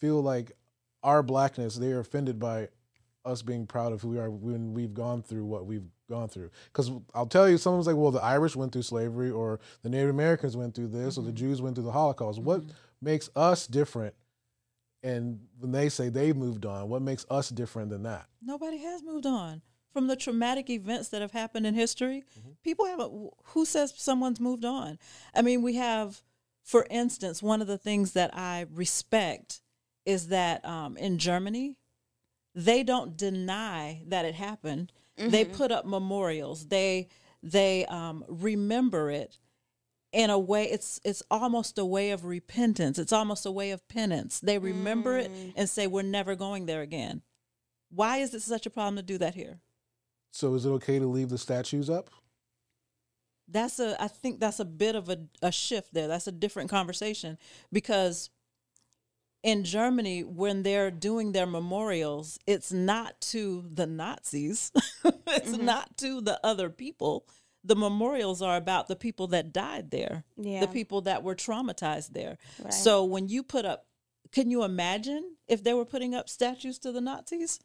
feel 0.00 0.22
like 0.22 0.52
our 1.02 1.22
blackness 1.22 1.76
they 1.76 1.92
are 1.92 2.00
offended 2.00 2.38
by 2.38 2.68
us 3.24 3.42
being 3.42 3.66
proud 3.66 3.92
of 3.92 4.02
who 4.02 4.10
we 4.10 4.18
are 4.18 4.30
when 4.30 4.72
we've 4.72 4.94
gone 4.94 5.22
through 5.22 5.44
what 5.44 5.66
we've 5.66 5.88
gone 6.08 6.28
through? 6.28 6.50
Because 6.66 6.90
I'll 7.14 7.26
tell 7.26 7.48
you, 7.48 7.58
someone's 7.58 7.86
like, 7.86 7.96
"Well, 7.96 8.10
the 8.10 8.22
Irish 8.22 8.56
went 8.56 8.72
through 8.72 8.82
slavery, 8.82 9.30
or 9.30 9.60
the 9.82 9.88
Native 9.88 10.10
Americans 10.10 10.56
went 10.56 10.74
through 10.74 10.88
this, 10.88 11.18
or 11.18 11.22
the 11.22 11.32
Jews 11.32 11.60
went 11.60 11.76
through 11.76 11.84
the 11.84 11.92
Holocaust." 11.92 12.40
What 12.40 12.62
makes 13.00 13.28
us 13.34 13.66
different? 13.66 14.14
And 15.02 15.46
when 15.58 15.72
they 15.72 15.88
say 15.88 16.08
they've 16.08 16.36
moved 16.36 16.66
on, 16.66 16.88
what 16.88 17.02
makes 17.02 17.26
us 17.30 17.48
different 17.50 17.90
than 17.90 18.02
that? 18.04 18.26
Nobody 18.42 18.78
has 18.78 19.02
moved 19.02 19.26
on 19.26 19.62
from 19.92 20.08
the 20.08 20.16
traumatic 20.16 20.68
events 20.68 21.08
that 21.08 21.22
have 21.22 21.32
happened 21.32 21.66
in 21.66 21.74
history. 21.74 22.24
Mm-hmm. 22.38 22.50
People 22.62 22.86
haven't. 22.86 23.30
Who 23.44 23.64
says 23.64 23.94
someone's 23.96 24.40
moved 24.40 24.64
on? 24.64 24.98
I 25.34 25.42
mean, 25.42 25.62
we 25.62 25.76
have, 25.76 26.22
for 26.62 26.86
instance, 26.90 27.42
one 27.42 27.60
of 27.60 27.66
the 27.66 27.78
things 27.78 28.12
that 28.12 28.36
I 28.36 28.66
respect 28.72 29.60
is 30.06 30.28
that 30.28 30.64
um, 30.64 30.96
in 30.96 31.18
Germany, 31.18 31.76
they 32.54 32.82
don't 32.82 33.16
deny 33.16 34.02
that 34.06 34.24
it 34.24 34.34
happened. 34.34 34.92
They 35.18 35.44
put 35.44 35.72
up 35.72 35.86
memorials. 35.86 36.68
They 36.68 37.08
they 37.42 37.86
um, 37.86 38.24
remember 38.28 39.10
it 39.10 39.38
in 40.12 40.30
a 40.30 40.38
way 40.38 40.64
it's 40.64 41.00
it's 41.04 41.22
almost 41.30 41.78
a 41.78 41.84
way 41.84 42.10
of 42.10 42.24
repentance. 42.24 42.98
It's 42.98 43.12
almost 43.12 43.44
a 43.44 43.50
way 43.50 43.70
of 43.70 43.86
penance. 43.88 44.40
They 44.40 44.58
remember 44.58 45.18
it 45.18 45.30
and 45.56 45.68
say 45.68 45.86
we're 45.86 46.02
never 46.02 46.34
going 46.34 46.66
there 46.66 46.82
again. 46.82 47.22
Why 47.90 48.18
is 48.18 48.34
it 48.34 48.42
such 48.42 48.66
a 48.66 48.70
problem 48.70 48.96
to 48.96 49.02
do 49.02 49.18
that 49.18 49.34
here? 49.34 49.60
So 50.32 50.54
is 50.54 50.66
it 50.66 50.70
okay 50.70 50.98
to 50.98 51.06
leave 51.06 51.30
the 51.30 51.38
statues 51.38 51.88
up? 51.90 52.10
that's 53.48 53.78
a 53.78 54.00
i 54.02 54.08
think 54.08 54.40
that's 54.40 54.58
a 54.58 54.64
bit 54.64 54.94
of 54.96 55.08
a, 55.08 55.18
a 55.42 55.52
shift 55.52 55.94
there. 55.94 56.08
That's 56.08 56.26
a 56.26 56.32
different 56.32 56.70
conversation 56.70 57.38
because 57.72 58.30
in 59.46 59.62
germany 59.62 60.24
when 60.24 60.64
they're 60.64 60.90
doing 60.90 61.30
their 61.30 61.46
memorials 61.46 62.36
it's 62.48 62.72
not 62.72 63.18
to 63.20 63.64
the 63.72 63.86
nazis 63.86 64.72
it's 65.04 65.50
mm-hmm. 65.52 65.64
not 65.64 65.96
to 65.96 66.20
the 66.20 66.38
other 66.42 66.68
people 66.68 67.24
the 67.62 67.76
memorials 67.76 68.42
are 68.42 68.56
about 68.56 68.88
the 68.88 68.96
people 68.96 69.28
that 69.28 69.52
died 69.52 69.90
there 69.92 70.24
Yeah. 70.36 70.60
the 70.60 70.68
people 70.68 71.00
that 71.02 71.22
were 71.22 71.36
traumatized 71.36 72.12
there 72.12 72.38
Right. 72.62 72.74
so 72.74 73.04
when 73.04 73.28
you 73.28 73.44
put 73.44 73.64
up 73.64 73.86
can 74.32 74.50
you 74.50 74.64
imagine 74.64 75.36
if 75.46 75.62
they 75.62 75.72
were 75.74 75.84
putting 75.84 76.12
up 76.12 76.28
statues 76.28 76.80
to 76.80 76.90
the 76.90 77.00
nazis 77.00 77.60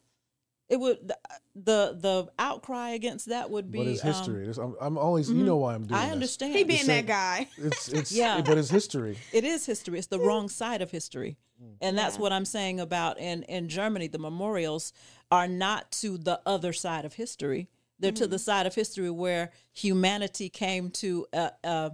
it 0.71 0.79
would 0.79 1.07
the 1.07 1.17
the, 1.53 1.97
the 1.99 2.27
outcry 2.39 2.91
against 2.91 3.27
that 3.27 3.49
would 3.51 3.69
be 3.71 3.79
But 3.79 3.87
it's 3.87 4.03
um, 4.05 4.13
history. 4.13 4.51
I'm, 4.63 4.75
I'm 4.79 4.97
always, 4.97 5.29
you 5.29 5.43
know 5.43 5.57
why 5.57 5.75
I'm 5.75 5.85
doing 5.85 5.99
I 5.99 6.05
this. 6.05 6.13
understand. 6.13 6.55
He 6.55 6.63
being 6.63 6.85
same- 6.85 7.05
that 7.05 7.07
guy. 7.07 7.47
It's 7.57 7.89
it's 7.89 8.11
Yeah. 8.21 8.41
but 8.41 8.57
it's 8.57 8.69
history. 8.69 9.17
It 9.33 9.43
is 9.43 9.65
history. 9.65 9.97
It's 9.99 10.07
the 10.07 10.19
wrong 10.19 10.47
side 10.49 10.81
of 10.81 10.89
history. 10.91 11.37
Mm. 11.61 11.75
And 11.81 11.97
that's 11.97 12.17
what 12.17 12.31
I'm 12.31 12.45
saying 12.45 12.79
about 12.79 13.19
in, 13.19 13.43
in 13.43 13.67
Germany, 13.69 14.07
the 14.07 14.17
memorials 14.19 14.93
are 15.29 15.47
not 15.47 15.91
to 16.01 16.17
the 16.17 16.39
other 16.45 16.73
side 16.73 17.03
of 17.05 17.13
history. 17.13 17.67
They're 17.99 18.11
to 18.13 18.25
the 18.27 18.37
Mm-hmm. 18.37 18.41
side 18.41 18.65
of 18.65 18.73
history 18.73 19.11
where 19.11 19.51
humanity 19.73 20.49
came 20.49 20.89
to 20.91 21.27
a, 21.33 21.51
a, 21.63 21.91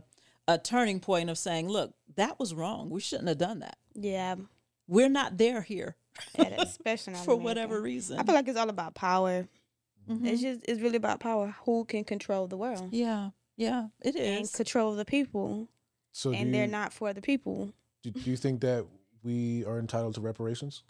a 0.48 0.58
turning 0.60 1.00
point 1.00 1.30
of 1.32 1.38
saying, 1.38 1.68
look, 1.68 1.94
that 2.16 2.40
was 2.40 2.54
wrong. 2.54 2.90
We 2.90 3.00
shouldn't 3.02 3.28
have 3.28 3.38
done 3.40 3.60
that. 3.60 3.78
Yeah. 3.96 4.36
We're 4.88 5.10
not 5.10 5.38
there 5.38 5.62
here 5.64 5.96
yeah 6.38 6.56
especially 6.62 7.14
not 7.14 7.24
for 7.26 7.32
America. 7.32 7.44
whatever 7.46 7.82
reason. 7.82 8.20
I 8.20 8.24
feel 8.24 8.36
like 8.36 8.48
it's 8.48 8.58
all 8.58 8.70
about 8.70 8.96
power. 8.96 9.48
Mm-hmm. 10.10 10.26
It's 10.26 10.42
just 10.42 10.66
it's 10.68 10.82
really 10.82 10.98
about 10.98 11.20
power. 11.20 11.56
Who 11.66 11.86
can 11.86 12.04
control 12.04 12.48
the 12.48 12.58
world 12.58 12.90
yeah, 12.92 13.32
yeah, 13.58 13.88
it 14.02 14.16
is. 14.16 14.22
and 14.28 14.42
is. 14.44 14.52
control 14.56 14.96
the 14.96 15.06
people, 15.06 15.68
So 16.14 16.32
and 16.32 16.48
you, 16.48 16.52
they're 16.54 16.68
not 16.68 16.94
for 16.94 17.14
the 17.14 17.22
people. 17.22 17.74
do, 18.04 18.12
do 18.12 18.30
you 18.30 18.38
think 18.38 18.62
that 18.62 18.86
we 19.24 19.66
are 19.66 19.80
entitled 19.80 20.16
to 20.16 20.22
reparations? 20.22 20.84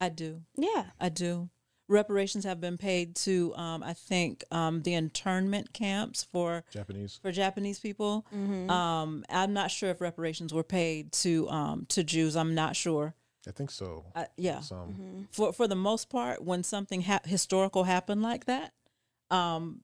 I 0.00 0.08
do. 0.08 0.42
Yeah. 0.56 0.86
I 1.00 1.08
do. 1.10 1.50
Reparations 1.86 2.44
have 2.44 2.60
been 2.62 2.78
paid 2.78 3.14
to, 3.16 3.54
um, 3.56 3.82
I 3.82 3.92
think, 3.92 4.42
um, 4.50 4.82
the 4.82 4.94
internment 4.94 5.74
camps 5.74 6.26
for 6.32 6.64
Japanese. 6.70 7.18
for 7.20 7.30
Japanese 7.30 7.78
people. 7.78 8.24
Um, 8.32 9.22
I'm 9.28 9.52
not 9.52 9.70
sure 9.70 9.90
if 9.90 10.00
reparations 10.00 10.54
were 10.54 10.62
paid 10.64 11.12
to 11.12 11.46
um, 11.50 11.84
to 11.90 12.02
Jews. 12.02 12.36
I'm 12.36 12.54
not 12.54 12.74
sure. 12.74 13.14
I 13.46 13.50
think 13.52 13.70
so. 13.70 14.04
Uh, 14.14 14.24
yeah, 14.36 14.60
Some. 14.60 15.28
for 15.32 15.52
for 15.52 15.68
the 15.68 15.74
most 15.76 16.08
part, 16.10 16.42
when 16.42 16.62
something 16.64 17.02
ha- 17.02 17.20
historical 17.24 17.84
happened 17.84 18.22
like 18.22 18.46
that, 18.46 18.72
um, 19.30 19.80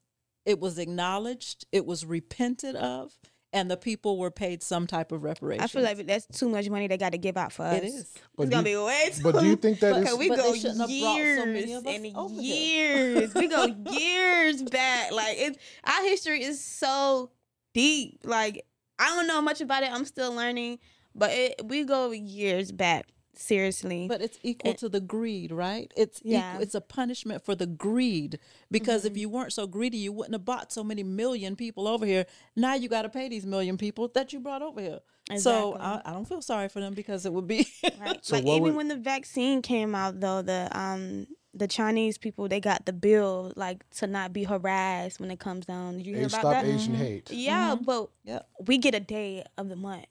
it 0.46 0.58
was 0.58 0.78
acknowledged, 0.78 1.66
it 1.72 1.84
was 1.84 2.04
repented 2.06 2.74
of, 2.76 3.18
and 3.52 3.70
the 3.70 3.76
people 3.76 4.16
were 4.18 4.30
paid 4.30 4.62
some 4.62 4.86
type 4.86 5.12
of 5.12 5.22
reparation. 5.24 5.62
I 5.62 5.66
feel 5.66 5.82
like 5.82 6.06
that's 6.06 6.26
too 6.26 6.48
much 6.48 6.70
money 6.70 6.86
they 6.86 6.96
got 6.96 7.12
to 7.12 7.18
give 7.18 7.36
out 7.36 7.52
for 7.52 7.64
us. 7.64 7.78
It 7.78 7.84
is. 7.84 8.14
But 8.36 8.44
it's 8.44 8.50
gonna 8.54 8.68
you- 8.70 8.76
be 8.78 8.82
way 8.84 9.10
too. 9.12 9.22
But 9.22 9.40
do 9.40 9.46
you 9.46 9.56
think 9.56 9.80
that 9.80 10.00
Because 10.00 10.16
we 10.18 10.28
But 10.28 10.38
go 10.38 10.54
shouldn't 10.54 10.80
have 10.80 10.88
brought 10.88 11.16
so 11.16 11.16
years 11.16 11.38
and 11.86 12.06
years. 12.42 13.34
we 13.34 13.48
go 13.48 13.66
years 13.90 14.62
back. 14.62 15.12
Like 15.12 15.36
it, 15.38 15.58
our 15.84 16.02
history 16.04 16.42
is 16.42 16.62
so 16.64 17.30
deep. 17.74 18.20
Like 18.24 18.64
I 18.98 19.14
don't 19.16 19.26
know 19.26 19.42
much 19.42 19.60
about 19.60 19.82
it. 19.82 19.90
I'm 19.92 20.04
still 20.04 20.32
learning, 20.34 20.78
but 21.14 21.30
it, 21.32 21.60
we 21.66 21.84
go 21.84 22.10
years 22.12 22.70
back. 22.72 23.06
Seriously, 23.40 24.06
But 24.06 24.20
it's 24.20 24.38
equal 24.42 24.74
to 24.74 24.88
the 24.90 25.00
greed, 25.00 25.50
right? 25.50 25.90
It's 25.96 26.20
Yeah. 26.22 26.50
equal, 26.52 26.62
it's 26.62 26.74
a 26.74 26.80
punishment 26.82 27.42
for 27.42 27.54
the 27.54 27.66
greed 27.66 28.38
because 28.70 29.06
if 29.06 29.14
mm-hmm. 29.14 29.20
you 29.20 29.28
weren't 29.30 29.52
so 29.54 29.66
greedy, 29.66 29.96
you 29.96 30.12
wouldn't 30.12 30.34
have 30.34 30.44
bought 30.44 30.70
so 30.72 30.84
many 30.84 31.02
million 31.02 31.56
people 31.56 31.88
over 31.88 32.04
here. 32.04 32.26
Now 32.54 32.74
you 32.74 32.88
got 32.88 33.02
to 33.02 33.08
pay 33.08 33.30
these 33.30 33.46
million 33.46 33.78
people 33.78 34.08
that 34.14 34.34
you 34.34 34.40
brought 34.40 34.60
over 34.60 34.80
here. 34.80 35.00
So 35.38 35.76
I, 35.80 36.02
I 36.04 36.12
don't 36.12 36.26
feel 36.28 36.42
sorry 36.42 36.68
for 36.68 36.80
them 36.80 36.92
because 36.92 37.24
it 37.24 37.32
would 37.32 37.46
be 37.46 37.66
Right. 37.98 38.18
So 38.22 38.36
like 38.36 38.44
even 38.44 38.62
would- 38.62 38.74
when 38.74 38.88
the 38.88 38.96
vaccine 38.96 39.62
came 39.62 39.94
out 39.94 40.20
though, 40.20 40.42
the 40.42 40.68
um 40.78 41.26
the 41.54 41.66
Chinese 41.66 42.18
people 42.18 42.46
they 42.46 42.60
got 42.60 42.84
the 42.86 42.92
bill 42.92 43.52
like 43.56 43.88
to 43.90 44.06
not 44.06 44.32
be 44.32 44.44
harassed 44.44 45.18
when 45.18 45.30
it 45.30 45.40
comes 45.40 45.64
down. 45.66 45.96
Did 45.96 46.06
you 46.06 46.12
hear 46.14 46.22
Hey, 46.22 46.26
about 46.26 46.40
stop 46.40 46.52
that? 46.52 46.64
Asian 46.66 46.92
mm-hmm. 46.92 47.02
hate. 47.02 47.30
Yeah, 47.30 47.74
mm-hmm. 47.74 47.84
but 47.84 48.08
Yep. 48.24 48.48
we 48.66 48.78
get 48.78 48.94
a 48.94 49.00
day 49.00 49.44
of 49.56 49.68
the 49.68 49.76
month. 49.76 50.06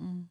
Mm. 0.00 0.26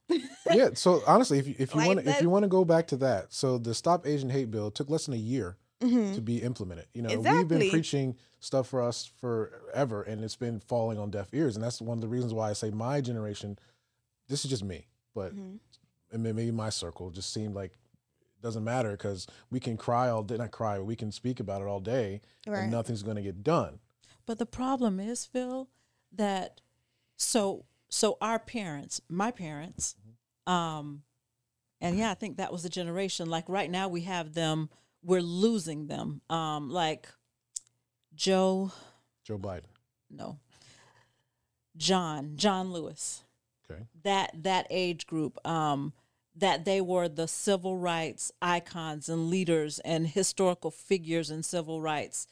yeah. 0.52 0.70
So 0.74 1.02
honestly, 1.08 1.40
if 1.40 1.48
you, 1.48 1.56
if 1.58 1.74
you 1.74 1.80
Like 1.80 1.88
want 1.88 2.08
if 2.08 2.22
you 2.22 2.30
want 2.30 2.44
to 2.44 2.50
go 2.50 2.66
back 2.66 2.88
to 2.88 2.98
that, 2.98 3.34
so 3.34 3.58
the 3.58 3.74
Stop 3.74 4.06
Asian 4.06 4.30
Hate 4.30 4.52
bill 4.52 4.72
took 4.72 4.90
less 4.90 5.06
than 5.06 5.14
a 5.14 5.18
year 5.18 5.58
mm-hmm. 5.82 6.14
to 6.14 6.22
be 6.22 6.42
implemented. 6.42 6.88
You 6.94 7.04
know, 7.04 7.20
we've 7.20 7.48
been 7.48 7.70
preaching 7.70 8.16
stuff 8.40 8.68
for 8.68 8.82
us 8.82 9.10
forever, 9.20 10.04
and 10.04 10.24
it's 10.24 10.36
been 10.36 10.60
falling 10.60 11.00
on 11.00 11.12
deaf 11.12 11.34
ears, 11.34 11.56
and 11.56 11.64
that's 11.64 11.82
one 11.82 11.98
of 11.98 12.02
the 12.02 12.08
reasons 12.08 12.34
why 12.34 12.50
I 12.50 12.54
say 12.54 12.72
my 12.72 13.02
generation. 13.02 13.58
This 14.28 14.44
is 14.46 14.52
just 14.52 14.64
me, 14.64 14.88
but 15.14 15.34
mm-hmm. 15.34 15.56
and 16.12 16.24
may- 16.24 16.32
maybe 16.32 16.52
my 16.52 16.70
circle 16.70 17.10
just 17.10 17.34
seemed 17.34 17.56
like 17.56 17.72
it 17.72 18.42
doesn't 18.42 18.64
matter 18.64 18.92
because 18.92 19.28
we 19.50 19.60
can 19.60 19.78
cry 19.78 20.10
all 20.10 20.24
day, 20.24 20.38
not 20.38 20.52
cry, 20.52 20.78
but 20.78 20.86
we 20.86 20.96
can 20.96 21.12
speak 21.12 21.40
about 21.40 21.62
it 21.62 21.68
all 21.68 21.80
day, 21.80 22.22
Right. 22.48 22.64
and 22.64 22.72
nothing's 22.72 23.04
going 23.04 23.18
to 23.18 23.22
get 23.22 23.44
done. 23.44 23.80
But 24.26 24.40
the 24.40 24.46
problem 24.46 25.00
is, 25.00 25.26
Phil, 25.26 25.70
that 26.14 26.62
so 27.18 27.66
so 27.94 28.18
our 28.22 28.40
parents, 28.40 29.02
my 29.08 29.30
parents, 29.30 29.96
um, 30.48 31.04
and 31.80 31.96
yeah, 31.96 32.10
I 32.10 32.16
think 32.16 32.38
that 32.38 32.52
was 32.52 32.64
the 32.64 32.70
generation. 32.70 33.30
Like 33.30 33.48
right 33.48 33.70
now, 33.70 33.88
we 33.88 34.02
have 34.02 34.34
them. 34.34 34.70
We're 35.04 35.22
losing 35.22 35.86
them. 35.86 36.22
Um, 36.28 36.72
like 36.72 37.08
Joe, 38.16 38.72
Joe 39.24 39.38
Biden. 39.38 39.66
no, 40.10 40.40
John, 41.78 42.34
John 42.36 42.74
Lewis. 42.74 43.24
Okay. 43.70 43.84
That 44.04 44.32
that 44.42 44.66
age 44.72 45.06
group. 45.06 45.38
Um, 45.48 45.94
that 46.36 46.66
they 46.66 46.82
were 46.82 47.08
the 47.08 47.28
civil 47.28 47.78
rights 47.78 48.32
icons 48.42 49.08
and 49.08 49.30
leaders 49.30 49.78
and 49.86 50.08
historical 50.08 50.72
figures 50.72 51.30
in 51.30 51.44
civil 51.44 51.80
rights 51.80 52.26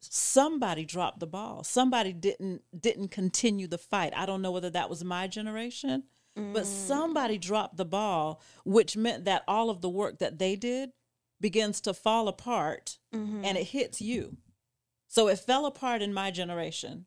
somebody 0.00 0.84
dropped 0.84 1.20
the 1.20 1.26
ball. 1.26 1.64
Somebody 1.64 2.12
didn't 2.12 2.62
didn't 2.78 3.08
continue 3.08 3.66
the 3.66 3.78
fight. 3.78 4.12
I 4.16 4.26
don't 4.26 4.42
know 4.42 4.50
whether 4.50 4.70
that 4.70 4.90
was 4.90 5.04
my 5.04 5.26
generation 5.26 6.04
but 6.52 6.62
mm. 6.62 6.66
somebody 6.66 7.36
dropped 7.36 7.76
the 7.76 7.84
ball 7.84 8.40
which 8.64 8.96
meant 8.96 9.24
that 9.24 9.42
all 9.48 9.70
of 9.70 9.80
the 9.80 9.88
work 9.88 10.18
that 10.20 10.38
they 10.38 10.56
did 10.56 10.90
begins 11.40 11.80
to 11.80 11.94
fall 11.94 12.28
apart 12.28 12.98
and 13.12 13.28
mm-hmm. 13.28 13.44
it 13.44 13.64
hits 13.68 14.00
you. 14.00 14.36
So 15.08 15.28
it 15.28 15.38
fell 15.38 15.66
apart 15.66 16.02
in 16.02 16.12
my 16.12 16.30
generation. 16.30 17.06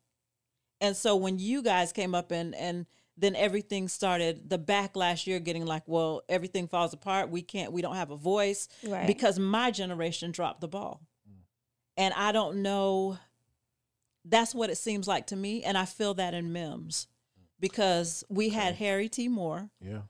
And 0.80 0.96
so 0.96 1.16
when 1.16 1.38
you 1.38 1.62
guys 1.62 1.92
came 1.92 2.14
up 2.14 2.30
and 2.30 2.54
and 2.54 2.86
then 3.16 3.36
everything 3.36 3.88
started 3.88 4.48
the 4.48 4.58
backlash 4.58 5.26
you're 5.26 5.38
getting 5.38 5.66
like 5.66 5.82
well 5.86 6.22
everything 6.28 6.66
falls 6.66 6.92
apart. 6.92 7.30
We 7.30 7.42
can't 7.42 7.72
we 7.72 7.82
don't 7.82 7.96
have 7.96 8.10
a 8.10 8.16
voice 8.16 8.68
Right. 8.86 9.06
because 9.06 9.38
my 9.38 9.70
generation 9.70 10.30
dropped 10.30 10.60
the 10.60 10.68
ball 10.68 11.02
and 11.96 12.12
i 12.14 12.32
don't 12.32 12.56
know 12.62 13.18
that's 14.24 14.54
what 14.54 14.70
it 14.70 14.76
seems 14.76 15.06
like 15.08 15.26
to 15.26 15.36
me 15.36 15.62
and 15.64 15.76
i 15.76 15.84
feel 15.84 16.14
that 16.14 16.34
in 16.34 16.52
mims 16.52 17.08
because 17.60 18.24
we 18.28 18.48
had 18.50 18.74
harry 18.76 19.08
t 19.08 19.28
moore 19.28 19.68
Yeah. 19.80 20.02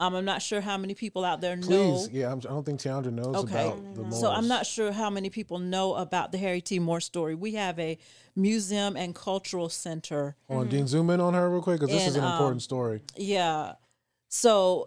um, 0.00 0.14
i'm 0.14 0.24
not 0.24 0.42
sure 0.42 0.60
how 0.60 0.76
many 0.76 0.94
people 0.94 1.24
out 1.24 1.40
there 1.40 1.56
know 1.56 1.66
Please. 1.66 2.08
Yeah. 2.10 2.30
I'm, 2.32 2.38
I 2.38 2.40
don't 2.50 2.64
think 2.64 2.80
Teondra 2.80 3.12
knows 3.12 3.36
Okay. 3.36 3.68
about 3.68 3.94
the 4.10 4.10
so 4.10 4.30
I'm 4.30 4.48
not 4.48 4.66
sure 4.66 4.92
how 4.92 5.08
many 5.10 5.30
people 5.30 5.58
know 5.58 5.94
about 5.94 6.32
the 6.32 6.38
Harry 6.38 6.60
T. 6.60 6.78
Moore 6.78 7.00
story. 7.00 7.34
We 7.34 7.52
have 7.54 7.78
a 7.78 7.96
museum 8.36 8.96
and 8.96 9.14
cultural 9.14 9.68
center. 9.68 10.36
Hold 10.48 10.60
on, 10.62 10.68
Dean, 10.68 10.86
zoom 10.86 11.10
in 11.10 11.20
on 11.20 11.34
her 11.34 11.48
real 11.48 11.62
quick 11.62 11.80
because 11.80 11.92
this 11.94 12.06
is 12.08 12.16
And, 12.16 12.24
an 12.24 12.32
important 12.32 12.56
um, 12.56 12.60
story. 12.60 13.02
Yeah. 13.16 13.72
So, 14.28 14.86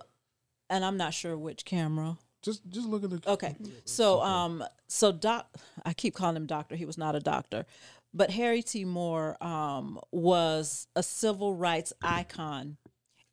and 0.69 0.83
I'm 0.85 0.97
not 0.97 1.13
sure 1.13 1.37
which 1.37 1.63
camera. 1.65 2.17
Just 2.47 2.65
just 2.69 2.87
look 2.87 3.03
at 3.03 3.09
the. 3.09 3.21
Okay. 3.29 3.57
So, 3.83 4.21
um, 4.21 4.63
so 4.87 5.11
doc, 5.11 5.53
I 5.85 5.91
keep 5.91 6.15
calling 6.15 6.37
him 6.37 6.45
doctor. 6.45 6.77
He 6.77 6.85
was 6.85 6.97
not 6.97 7.13
a 7.13 7.19
doctor, 7.19 7.65
but 8.13 8.29
Harry 8.29 8.63
T. 8.63 8.85
Moore, 8.85 9.35
um, 9.43 9.99
was 10.13 10.87
a 10.95 11.03
civil 11.03 11.55
rights 11.55 11.91
icon, 12.01 12.77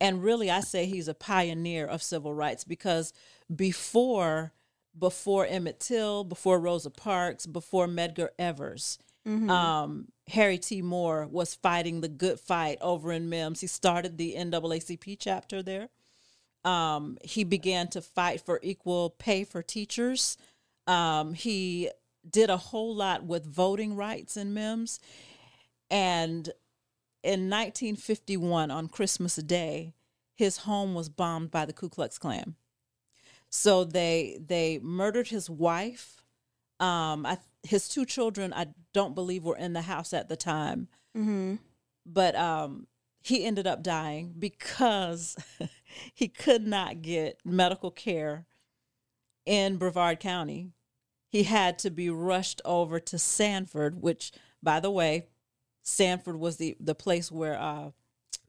and 0.00 0.20
really, 0.20 0.50
I 0.50 0.62
say 0.62 0.86
he's 0.86 1.06
a 1.06 1.14
pioneer 1.14 1.86
of 1.86 2.02
civil 2.02 2.34
rights 2.34 2.64
because 2.64 3.12
before, 3.54 4.52
before 4.98 5.46
Emmett 5.46 5.78
Till, 5.78 6.24
before 6.24 6.58
Rosa 6.58 6.90
Parks, 6.90 7.46
before 7.46 7.86
Medgar 7.86 8.30
Evers, 8.36 8.98
um, 9.48 10.08
Harry 10.30 10.58
T. 10.58 10.82
Moore 10.82 11.28
was 11.30 11.54
fighting 11.54 12.00
the 12.00 12.08
good 12.08 12.40
fight 12.40 12.78
over 12.80 13.12
in 13.12 13.28
Mims. 13.28 13.60
He 13.60 13.68
started 13.68 14.18
the 14.18 14.34
NAACP 14.36 15.18
chapter 15.20 15.62
there 15.62 15.90
um, 16.64 17.18
he 17.22 17.44
began 17.44 17.88
to 17.88 18.00
fight 18.00 18.40
for 18.40 18.58
equal 18.62 19.10
pay 19.10 19.44
for 19.44 19.62
teachers. 19.62 20.36
Um, 20.86 21.34
he 21.34 21.90
did 22.28 22.50
a 22.50 22.56
whole 22.56 22.94
lot 22.94 23.24
with 23.24 23.44
voting 23.44 23.96
rights 23.96 24.36
in 24.36 24.54
MIMS. 24.54 24.98
And 25.90 26.48
in 27.22 27.50
1951, 27.50 28.70
on 28.70 28.88
Christmas 28.88 29.36
Day, 29.36 29.94
his 30.34 30.58
home 30.58 30.94
was 30.94 31.08
bombed 31.08 31.50
by 31.50 31.64
the 31.64 31.72
Ku 31.72 31.88
Klux 31.88 32.18
Klan. 32.18 32.54
So 33.50 33.84
they 33.84 34.38
they 34.44 34.80
murdered 34.82 35.28
his 35.28 35.48
wife. 35.48 36.22
Um, 36.80 37.24
I, 37.24 37.38
his 37.62 37.88
two 37.88 38.04
children, 38.04 38.52
I 38.52 38.68
don't 38.92 39.14
believe, 39.14 39.44
were 39.44 39.56
in 39.56 39.74
the 39.74 39.82
house 39.82 40.12
at 40.12 40.28
the 40.28 40.36
time 40.36 40.88
Mm-hmm. 41.16 41.54
but 42.04 42.34
um 42.34 42.88
he 43.24 43.46
ended 43.46 43.66
up 43.66 43.82
dying 43.82 44.34
because 44.38 45.34
he 46.14 46.28
could 46.28 46.66
not 46.66 47.00
get 47.00 47.40
medical 47.42 47.90
care 47.90 48.44
in 49.46 49.76
Brevard 49.78 50.20
County. 50.20 50.72
He 51.28 51.44
had 51.44 51.78
to 51.80 51.90
be 51.90 52.10
rushed 52.10 52.60
over 52.66 53.00
to 53.00 53.18
Sanford, 53.18 54.02
which, 54.02 54.30
by 54.62 54.78
the 54.78 54.90
way, 54.90 55.26
Sanford 55.82 56.36
was 56.38 56.58
the, 56.58 56.76
the 56.78 56.94
place 56.94 57.32
where 57.32 57.58
uh, 57.58 57.90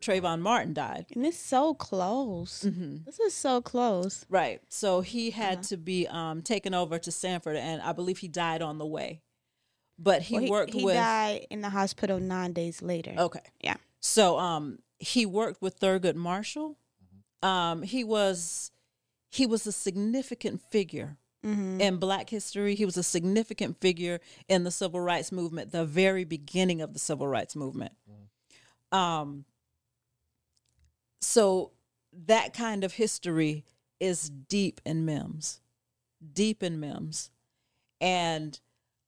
Trayvon 0.01 0.41
Martin 0.41 0.73
died. 0.73 1.05
And 1.15 1.25
it's 1.25 1.39
so 1.39 1.73
close. 1.73 2.65
Mm-hmm. 2.67 2.97
This 3.05 3.19
is 3.21 3.33
so 3.33 3.61
close. 3.61 4.25
Right. 4.29 4.59
So 4.67 4.99
he 4.99 5.31
had 5.31 5.63
to 5.63 5.77
be 5.77 6.05
um, 6.07 6.41
taken 6.41 6.73
over 6.73 6.99
to 6.99 7.11
Sanford, 7.11 7.55
and 7.55 7.81
I 7.81 7.93
believe 7.93 8.17
he 8.17 8.27
died 8.27 8.61
on 8.61 8.77
the 8.77 8.85
way. 8.85 9.21
But 9.97 10.21
he, 10.23 10.35
Well, 10.41 10.49
worked 10.49 10.73
he 10.73 10.83
with. 10.83 10.95
died 10.95 11.47
in 11.49 11.61
the 11.61 11.69
hospital 11.69 12.19
nine 12.19 12.51
days 12.51 12.81
later. 12.81 13.15
Okay. 13.17 13.39
Yeah. 13.61 13.77
So 14.05 14.37
um 14.37 14.79
he 14.99 15.25
worked 15.25 15.61
with 15.63 15.79
Thurgood 15.79 16.15
Marshall. 16.15 16.77
Um 17.41 17.81
he 17.81 18.03
was 18.03 18.71
he 19.31 19.45
was 19.47 19.65
a 19.67 19.71
significant 19.71 20.61
figure 20.61 21.17
Mm-hmm. 21.43 21.79
in 21.79 21.97
black 21.97 22.31
history. 22.31 22.73
He 22.73 22.85
was 22.85 22.97
a 22.97 23.03
significant 23.03 23.79
figure 23.79 24.19
in 24.47 24.63
the 24.63 24.71
civil 24.71 24.99
rights 24.99 25.31
movement, 25.31 25.71
the 25.71 25.85
very 25.85 26.23
beginning 26.23 26.81
of 26.81 26.93
the 26.93 26.99
civil 26.99 27.27
rights 27.27 27.55
movement. 27.55 27.93
Um 28.91 29.45
so 31.21 31.71
that 32.27 32.53
kind 32.53 32.83
of 32.83 32.93
history 32.93 33.63
is 33.99 34.29
deep 34.29 34.81
in 34.85 35.05
Mims. 35.05 35.61
Deep 36.33 36.63
in 36.63 36.79
Mims. 36.79 37.29
And 38.01 38.59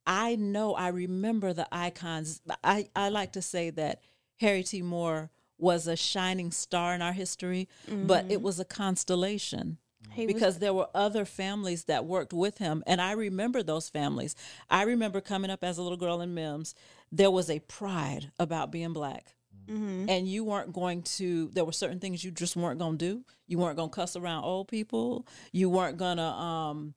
I 0.06 0.36
know 0.36 0.76
I 0.76 0.90
remember 0.90 1.54
the 1.54 1.68
icons. 1.72 2.42
I, 2.64 2.90
I 2.96 3.10
like 3.10 3.34
to 3.34 3.42
say 3.42 3.72
that 3.72 4.02
Harry 4.38 4.64
T. 4.64 4.82
Moore 4.82 5.30
was 5.58 5.88
a 5.88 5.96
shining 5.96 6.52
star 6.52 6.94
in 6.94 7.02
our 7.02 7.14
history, 7.14 7.68
but 7.88 8.30
it 8.30 8.42
was 8.42 8.60
a 8.60 8.66
constellation 8.66 9.78
He 10.12 10.26
was- 10.26 10.34
because 10.34 10.60
there 10.60 10.74
were 10.74 10.88
other 10.94 11.26
families 11.26 11.86
that 11.86 12.06
worked 12.06 12.34
with 12.34 12.60
him. 12.60 12.84
And 12.86 13.02
I 13.02 13.14
remember 13.14 13.64
those 13.64 13.90
families. 13.90 14.36
I 14.70 14.84
remember 14.84 15.20
coming 15.22 15.50
up 15.50 15.64
as 15.64 15.78
a 15.78 15.82
little 15.82 15.98
girl 15.98 16.22
in 16.22 16.34
Mims, 16.36 16.76
there 17.12 17.32
was 17.32 17.50
a 17.50 17.60
pride 17.62 18.32
about 18.40 18.72
being 18.72 18.94
black. 18.94 19.34
Mm-hmm. 19.68 20.10
And 20.10 20.28
you 20.28 20.46
weren't 20.46 20.72
going 20.72 21.02
to, 21.04 21.50
there 21.54 21.66
were 21.66 21.74
certain 21.74 22.00
things 22.00 22.24
you 22.24 22.32
just 22.32 22.56
weren't 22.56 22.80
going 22.80 22.98
to 22.98 23.06
do. 23.06 23.26
You 23.48 23.58
weren't 23.58 23.76
going 23.76 23.90
to 23.90 23.96
cuss 23.96 24.16
around 24.16 24.44
old 24.44 24.68
people. 24.70 25.28
You 25.52 25.70
weren't 25.70 25.98
going 25.98 26.18
to, 26.18 26.24
um, 26.24 26.94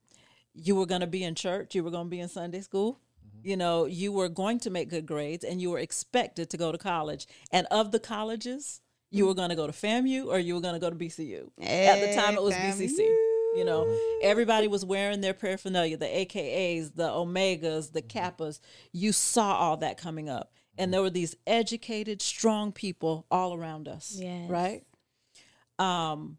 you 0.55 0.77
were 0.77 0.87
going 0.87 1.01
to 1.01 1.07
be 1.09 1.25
in 1.25 1.35
church. 1.35 1.75
You 1.75 1.83
were 1.83 1.91
going 1.91 2.07
to 2.07 2.11
be 2.11 2.21
in 2.21 2.29
Sunday 2.29 2.61
school. 2.61 2.99
Mm-hmm. 3.41 3.49
You 3.49 3.57
know, 3.57 3.87
you 3.87 4.13
were 4.13 4.29
going 4.29 4.59
to 4.61 4.71
make 4.71 4.89
good 4.89 5.07
grades 5.07 5.45
and 5.45 5.61
you 5.61 5.71
were 5.71 5.79
expected 5.79 6.51
to 6.51 6.57
go 6.57 6.73
to 6.73 6.79
college. 6.79 7.27
And 7.51 7.67
of 7.71 7.93
the 7.93 8.01
colleges, 8.01 8.81
you 9.11 9.27
were 9.27 9.35
going 9.35 9.51
to 9.51 9.57
go 9.57 9.67
to 9.67 9.73
FAMU 9.73 10.27
or 10.27 10.39
you 10.39 10.55
were 10.55 10.61
going 10.61 10.75
to 10.75 10.81
go 10.81 10.91
to 10.91 10.97
BCU. 10.97 11.51
At 11.61 12.01
the 12.01 12.15
time, 12.15 12.35
it 12.35 12.43
was 12.43 12.55
Hey, 12.55 12.71
BCC. 12.71 12.99
You 13.57 13.65
know, 13.65 13.93
everybody 14.23 14.69
was 14.69 14.85
wearing 14.85 15.21
their 15.21 15.35
paraphernalia, 15.35 15.97
the 15.97 16.07
AKAs, 16.07 16.95
the 16.95 17.09
Omegas, 17.09 17.93
the 17.93 18.03
Kappas. 18.03 18.61
You 18.93 19.13
saw 19.13 19.57
all 19.57 19.77
that 19.79 19.99
coming 19.99 20.29
up. 20.29 20.53
And 20.79 20.95
there 20.95 21.03
were 21.03 21.11
these 21.11 21.35
educated, 21.49 22.23
strong 22.23 22.71
people 22.71 23.27
all 23.29 23.55
around 23.55 23.89
us. 23.89 24.17
Yes. 24.17 24.49
Right? 24.49 24.85
Um, 25.81 26.39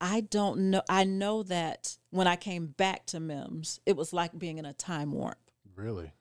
I 0.00 0.22
don't 0.22 0.70
know. 0.70 0.82
I 0.88 1.04
know 1.04 1.42
that 1.44 1.98
when 2.10 2.26
I 2.26 2.36
came 2.36 2.68
back 2.68 3.06
to 3.06 3.20
MIMS, 3.20 3.80
it 3.84 3.96
was 3.96 4.12
like 4.12 4.38
being 4.38 4.58
in 4.58 4.64
a 4.64 4.72
time 4.72 5.12
warp. 5.12 5.38
Really? 5.74 6.12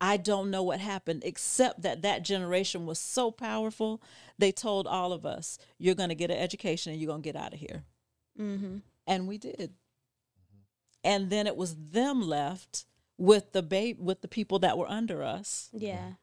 I 0.00 0.16
don't 0.18 0.50
know 0.50 0.62
what 0.62 0.80
happened, 0.80 1.22
except 1.24 1.82
that 1.82 2.02
that 2.02 2.22
generation 2.22 2.84
was 2.86 2.98
so 2.98 3.30
powerful. 3.30 4.02
They 4.38 4.52
told 4.52 4.86
all 4.86 5.12
of 5.12 5.24
us, 5.24 5.58
"You're 5.78 5.94
going 5.94 6.10
to 6.10 6.14
get 6.14 6.30
an 6.30 6.36
education 6.38 6.92
and 6.92 7.00
you're 7.00 7.08
going 7.08 7.22
to 7.22 7.32
get 7.32 7.36
out 7.40 7.54
of 7.54 7.60
here," 7.60 7.84
Mm-hmm. 8.38 8.78
and 9.06 9.26
we 9.28 9.38
did. 9.38 9.72
And 11.04 11.30
then 11.30 11.46
it 11.46 11.56
was 11.56 11.76
them 11.76 12.20
left 12.20 12.84
with 13.16 13.52
the 13.52 13.62
babe 13.62 13.98
with 14.00 14.20
the 14.20 14.28
people 14.28 14.58
that 14.60 14.76
were 14.76 14.88
under 14.90 15.22
us, 15.22 15.70
Yeah. 15.72 16.14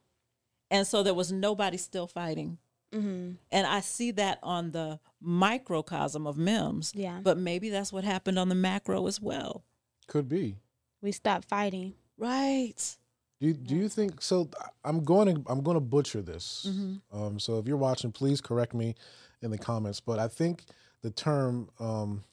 and 0.70 0.86
so 0.86 1.02
there 1.02 1.14
was 1.14 1.32
nobody 1.32 1.78
still 1.78 2.06
fighting. 2.08 2.60
Mm-hmm. 2.92 3.32
And 3.52 3.66
I 3.68 3.80
see 3.80 4.12
that 4.12 4.38
on 4.44 4.70
the 4.72 5.00
microcosm 5.20 6.28
of 6.28 6.38
MIMS, 6.38 6.92
Yeah. 6.94 7.22
but 7.24 7.40
maybe 7.40 7.70
that's 7.70 7.92
what 7.92 8.04
happened 8.04 8.38
on 8.38 8.50
the 8.50 8.56
macro 8.56 9.08
as 9.08 9.20
well. 9.20 9.64
Could 10.06 10.30
be. 10.30 10.58
We 11.02 11.12
stopped 11.12 11.46
fighting. 11.46 11.96
Right. 12.18 12.98
Do 13.44 13.50
you, 13.50 13.56
do 13.56 13.76
you 13.76 13.90
think 13.90 14.22
so? 14.22 14.50
I'm 14.86 15.04
going 15.04 15.36
to 15.36 15.52
I'm 15.52 15.64
going 15.64 15.76
to 15.76 15.82
butcher 15.82 16.22
this. 16.22 16.66
Mm-hmm. 16.70 17.22
Um, 17.22 17.40
so 17.42 17.60
if 17.60 17.68
you're 17.68 17.76
watching, 17.76 18.10
please 18.10 18.40
correct 18.40 18.74
me 18.74 18.96
in 19.42 19.52
the 19.52 19.58
comments. 19.58 20.00
But 20.00 20.18
I 20.18 20.30
think 20.30 20.64
the 21.02 21.10
term 21.10 21.68
um, 21.78 22.24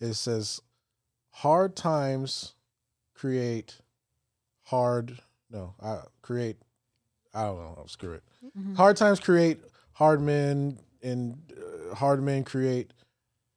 it 0.00 0.14
says 0.14 0.62
hard 1.28 1.76
times 1.76 2.54
create 3.12 3.76
hard 4.62 5.18
no, 5.50 5.74
I 5.82 5.98
create 6.22 6.56
I 7.34 7.42
don't 7.42 7.58
know, 7.58 7.84
screw 7.86 8.14
it. 8.14 8.22
Mm-hmm. 8.58 8.74
Hard 8.74 8.96
times 8.96 9.20
create 9.20 9.58
hard 9.92 10.22
men 10.22 10.78
and 11.02 11.36
uh, 11.52 11.94
hard 11.94 12.22
men 12.22 12.42
create 12.42 12.94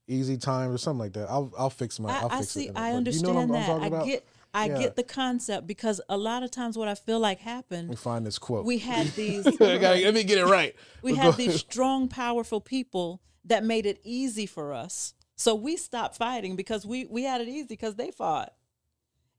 easy 0.09 0.35
times 0.35 0.75
or 0.75 0.77
something 0.77 0.99
like 0.99 1.13
that. 1.13 1.29
I'll 1.29 1.53
I'll 1.57 1.69
fix 1.69 2.01
my 2.01 2.09
I'll 2.09 2.27
I, 2.27 2.35
I 2.35 2.37
fix 2.39 2.49
see. 2.49 2.67
it. 2.67 2.73
I 2.75 2.91
understand 2.91 3.27
you 3.27 3.33
know 3.33 3.47
what 3.47 3.69
I'm, 3.69 3.81
I'm 3.83 3.91
that. 3.91 4.01
I 4.01 4.05
get. 4.05 4.25
I 4.53 4.65
Yeah. 4.67 4.79
get 4.79 4.95
the 4.95 5.03
concept 5.03 5.65
because 5.67 6.01
a 6.09 6.17
lot 6.17 6.43
of 6.43 6.51
times 6.51 6.77
what 6.77 6.87
I 6.87 6.95
feel 6.95 7.19
like 7.19 7.39
happened. 7.39 7.89
We 7.89 7.95
find 7.95 8.25
this 8.25 8.37
quote. 8.37 8.65
we 8.65 8.79
had 8.79 9.07
these. 9.15 9.47
I 9.47 9.77
gotta- 9.77 10.01
let 10.03 10.13
me 10.13 10.23
get 10.23 10.37
it 10.39 10.45
right. 10.45 10.75
we 11.01 11.11
But 11.13 11.19
had 11.21 11.31
go- 11.31 11.37
these 11.37 11.55
strong, 11.69 12.07
powerful 12.07 12.59
people 12.61 13.21
that 13.45 13.63
made 13.63 13.85
it 13.85 13.99
easy 14.03 14.45
for 14.45 14.73
us. 14.73 15.13
So 15.35 15.55
we 15.55 15.77
stopped 15.77 16.17
fighting 16.17 16.55
because 16.55 16.85
we 16.85 17.05
we 17.05 17.23
had 17.23 17.41
it 17.41 17.47
easy 17.47 17.67
because 17.67 17.95
they 17.95 18.11
fought. 18.11 18.53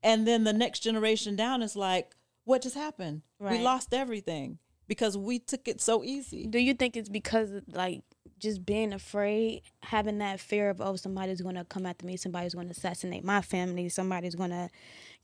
And 0.03 0.27
then 0.27 0.45
the 0.45 0.53
next 0.53 0.81
generation 0.81 1.37
down 1.37 1.63
is 1.63 1.77
like, 1.77 2.17
what 2.45 2.63
just 2.63 2.75
happened? 2.75 3.23
We 3.39 3.59
lost 3.61 3.95
everything 3.95 4.59
because 4.89 5.17
we 5.17 5.39
took 5.39 5.69
it 5.69 5.81
so 5.81 6.03
easy. 6.03 6.47
Do 6.47 6.59
you 6.59 6.75
think 6.75 6.97
it's 6.97 7.09
because 7.09 7.51
like 7.73 8.03
just 8.43 8.66
being 8.66 8.93
afraid, 8.93 9.62
having 9.84 10.18
that 10.18 10.40
fear 10.40 10.68
of 10.68 10.80
oh 10.80 10.97
somebody's 10.97 11.40
gonna 11.40 11.64
come 11.64 11.86
after 11.86 12.05
me, 12.05 12.16
somebody's 12.16 12.55
gonna 12.55 12.70
assassinate 12.70 13.24
my 13.24 13.40
family, 13.40 13.88
somebody's 13.88 14.34
gonna, 14.34 14.64
I 14.64 14.68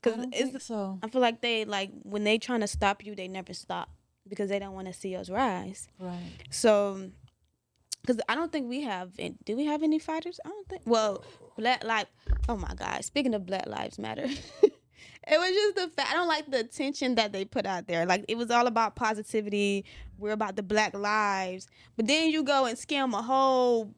because 0.01 0.25
it's 0.31 0.51
think 0.51 0.61
so. 0.61 0.97
I 1.03 1.09
feel 1.09 1.21
like 1.21 1.41
they 1.41 1.65
like 1.65 1.91
when 2.03 2.23
they 2.23 2.37
trying 2.37 2.61
to 2.61 2.67
stop 2.67 3.05
you, 3.05 3.15
they 3.15 3.27
never 3.27 3.53
stop 3.53 3.89
because 4.27 4.49
they 4.49 4.57
don't 4.57 4.73
want 4.73 4.87
to 4.87 4.93
see 4.93 5.15
us 5.15 5.29
rise. 5.29 5.89
Right. 5.99 6.31
So, 6.49 7.09
because 8.01 8.21
I 8.29 8.35
don't 8.35 8.51
think 8.51 8.69
we 8.69 8.83
have. 8.83 9.11
Do 9.43 9.57
we 9.57 9.65
have 9.65 9.83
any 9.83 9.99
fighters? 9.99 10.39
I 10.45 10.49
don't 10.49 10.69
think. 10.69 10.81
Well, 10.85 11.23
black 11.57 11.83
like. 11.83 12.07
Oh 12.47 12.55
my 12.55 12.73
God! 12.73 13.03
Speaking 13.03 13.35
of 13.35 13.45
Black 13.45 13.67
Lives 13.67 13.99
Matter, 13.99 14.27
it 15.27 15.37
was 15.37 15.49
just 15.49 15.75
the 15.75 15.87
fact. 15.95 16.11
I 16.11 16.13
don't 16.15 16.27
like 16.27 16.49
the 16.49 16.59
attention 16.59 17.15
that 17.15 17.31
they 17.31 17.45
put 17.45 17.65
out 17.65 17.87
there. 17.87 18.05
Like 18.05 18.25
it 18.27 18.37
was 18.37 18.49
all 18.51 18.67
about 18.67 18.95
positivity. 18.95 19.85
We're 20.17 20.31
about 20.31 20.55
the 20.55 20.63
Black 20.63 20.93
lives, 20.95 21.67
but 21.95 22.07
then 22.07 22.29
you 22.29 22.43
go 22.43 22.65
and 22.65 22.77
scam 22.77 23.13
a 23.17 23.21
whole 23.21 23.93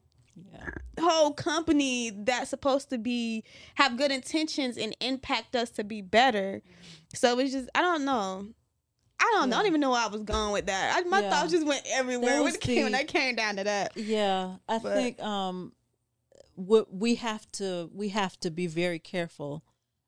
Yeah. 0.54 0.70
whole 1.00 1.34
company 1.34 2.10
that's 2.12 2.50
supposed 2.50 2.90
to 2.90 2.98
be 2.98 3.44
have 3.76 3.98
good 3.98 4.12
intentions 4.12 4.78
and 4.78 4.96
impact 5.02 5.56
us 5.56 5.70
to 5.72 5.84
be 5.84 6.02
better. 6.02 6.62
So 7.14 7.38
it's 7.40 7.52
just 7.54 7.70
I 7.76 7.82
don't 7.82 8.06
know. 8.06 8.48
I 9.20 9.32
don't 9.36 9.50
know. 9.52 9.58
I 9.58 9.60
don't 9.60 9.68
even 9.68 9.82
know 9.82 9.92
where 9.92 10.02
I 10.02 10.08
was 10.08 10.24
going 10.24 10.52
with 10.52 10.66
that. 10.66 10.96
I, 10.98 11.02
my 11.08 11.22
Yeah. 11.22 11.30
thoughts 11.30 11.52
just 11.52 11.66
went 11.68 11.86
everywhere 11.92 12.42
when 12.42 12.56
it, 12.56 12.60
came, 12.62 12.84
when 12.86 12.96
I 12.96 13.04
came 13.04 13.36
down 13.36 13.58
to 13.58 13.64
that. 13.66 13.96
Yeah, 13.96 14.56
I 14.68 14.80
But- 14.80 14.94
think 14.96 15.22
um, 15.22 15.74
what 16.56 16.92
we 16.94 17.16
have 17.16 17.52
to 17.54 17.90
we 17.94 18.10
have 18.10 18.40
to 18.40 18.50
be 18.52 18.68
very 18.68 19.00
careful 19.00 19.64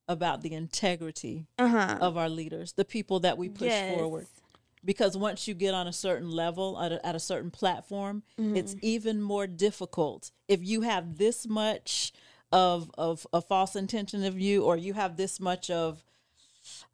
about 0.08 0.42
the 0.42 0.54
integrity 0.54 1.48
Uh 1.58 1.68
huh. 1.68 1.98
of 2.02 2.18
our 2.18 2.30
leaders, 2.30 2.74
the 2.74 2.86
people 2.86 3.20
that 3.22 3.38
we 3.38 3.50
push 3.50 3.72
forward. 3.72 4.28
Because 4.86 5.16
once 5.18 5.48
you 5.48 5.54
get 5.54 5.74
on 5.74 5.88
a 5.88 5.94
certain 5.94 6.30
level 6.30 6.78
at 6.82 6.92
a, 6.92 7.06
at 7.06 7.16
a 7.16 7.20
certain 7.20 7.52
platform, 7.52 8.24
it's 8.38 8.76
even 8.82 9.22
more 9.22 9.48
difficult 9.48 10.32
if 10.50 10.62
you 10.62 10.82
have 10.82 11.18
this 11.18 11.48
much 11.48 12.12
of 12.52 12.92
of 12.98 13.26
a 13.32 13.42
false 13.42 13.76
intention 13.78 14.24
of 14.26 14.38
you, 14.38 14.64
or 14.64 14.76
you 14.78 14.94
have 14.94 15.16
this 15.16 15.40
much 15.40 15.70
of 15.70 16.04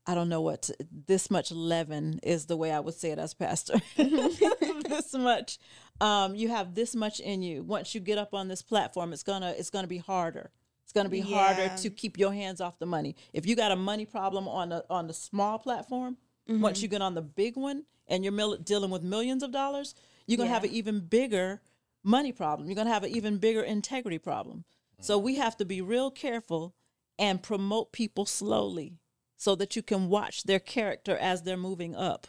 I 0.06 0.16
don't 0.16 0.30
know 0.30 0.42
what 0.42 0.64
to, 0.64 0.76
this 1.08 1.30
much 1.30 1.52
leaven 1.52 2.20
is 2.24 2.46
the 2.46 2.58
way 2.58 2.72
I 2.72 2.80
would 2.80 2.94
say 2.96 3.12
it 3.12 3.20
as 3.20 3.34
pastor. 3.34 3.76
this 3.98 5.14
much, 5.14 5.58
um, 6.02 6.36
you 6.36 6.50
have 6.50 6.76
this 6.76 6.96
much 6.96 7.20
in 7.20 7.42
you. 7.44 7.64
Once 7.64 7.94
you 7.94 8.02
get 8.02 8.18
up 8.18 8.34
on 8.34 8.48
this 8.48 8.62
platform, 8.62 9.14
it's 9.14 9.24
gonna 9.24 9.54
it's 9.58 9.70
gonna 9.70 9.88
be 9.88 9.98
harder. 9.98 10.52
It's 10.90 10.94
gonna 10.96 11.08
be 11.08 11.20
harder 11.20 11.70
to 11.84 11.90
keep 11.92 12.18
your 12.18 12.34
hands 12.34 12.60
off 12.60 12.80
the 12.80 12.88
money. 12.88 13.16
If 13.32 13.46
you 13.46 13.56
got 13.56 13.72
a 13.72 13.76
money 13.76 14.06
problem 14.06 14.48
on 14.48 14.70
the 14.70 14.84
on 14.90 15.06
the 15.06 15.14
small 15.14 15.60
platform, 15.60 16.18
once 16.48 16.82
you 16.82 16.88
get 16.88 17.00
on 17.00 17.14
the 17.14 17.22
big 17.22 17.56
one 17.56 17.84
and 18.08 18.24
you're 18.24 18.34
mil- 18.34 18.58
dealing 18.58 18.90
with 18.90 19.04
millions 19.04 19.44
of 19.44 19.52
dollars, 19.52 19.94
you're 20.26 20.40
gonna 20.40 20.50
have 20.50 20.64
an 20.64 20.72
even 20.72 21.02
bigger 21.02 21.62
money 22.04 22.32
problem. 22.32 22.68
You're 22.68 22.76
gonna 22.76 22.90
have 22.90 23.04
an 23.04 23.12
even 23.12 23.38
bigger 23.38 23.62
integrity 23.62 24.18
problem. 24.18 24.66
So 25.00 25.20
we 25.20 25.36
have 25.36 25.56
to 25.58 25.66
be 25.66 25.80
real 25.80 26.10
careful 26.10 26.74
and 27.20 27.44
promote 27.44 27.92
people 27.92 28.26
slowly 28.26 28.98
so 29.38 29.54
that 29.58 29.76
you 29.76 29.84
can 29.84 30.10
watch 30.10 30.46
their 30.46 30.60
character 30.60 31.16
as 31.16 31.44
they're 31.44 31.56
moving 31.56 31.96
up. 31.96 32.26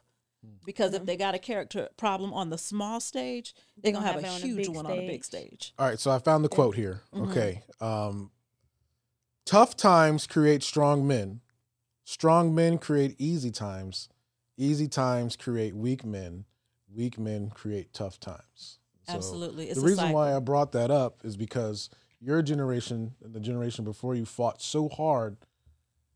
Because 0.66 0.92
if 0.92 1.06
they 1.06 1.16
got 1.16 1.34
a 1.34 1.38
character 1.38 1.88
problem 1.96 2.34
on 2.34 2.50
the 2.50 2.58
small 2.58 3.00
stage, 3.00 3.54
they're 3.78 3.92
gonna 3.94 4.04
have, 4.04 4.16
have 4.16 4.24
a 4.24 4.26
it 4.26 4.30
on 4.30 4.42
a 4.42 4.44
huge 4.44 4.66
big 4.66 4.76
one 4.76 4.84
on 4.84 4.98
a 4.98 5.06
big 5.06 5.24
stage. 5.24 5.72
All 5.78 5.86
right, 5.86 5.98
so 5.98 6.10
I 6.10 6.18
found 6.18 6.44
the 6.44 6.50
quote 6.50 6.74
here. 6.74 7.00
Mm-hmm. 7.14 7.30
Okay. 7.30 7.62
Um, 7.80 8.30
tough 9.50 9.76
times 9.76 10.28
create 10.28 10.62
strong 10.62 11.04
men. 11.04 11.40
Strong 12.04 12.54
men 12.54 12.78
create 12.78 13.16
easy 13.18 13.50
times. 13.50 14.08
Easy 14.56 14.86
times 14.86 15.34
create 15.34 15.74
weak 15.74 16.04
men. 16.04 16.44
Weak 16.94 17.18
men 17.18 17.50
create 17.50 17.92
tough 17.92 18.20
times. 18.20 18.78
So 19.08 19.14
Absolutely. 19.14 19.68
It's 19.68 19.80
the 19.80 19.86
reason 19.86 20.12
why. 20.12 20.36
I 20.36 20.38
brought 20.38 20.70
that 20.72 20.92
up 20.92 21.24
is 21.24 21.36
because 21.36 21.90
your 22.20 22.42
generation 22.42 23.16
and 23.24 23.34
the 23.34 23.40
generation 23.40 23.84
before 23.84 24.14
you 24.14 24.24
fought 24.24 24.62
so 24.62 24.88
hard 24.88 25.36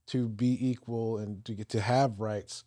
to 0.06 0.28
be 0.28 0.56
equal 0.64 1.18
and 1.18 1.44
to 1.44 1.54
get 1.54 1.68
to 1.70 1.80
have 1.80 2.20
rights. 2.20 2.62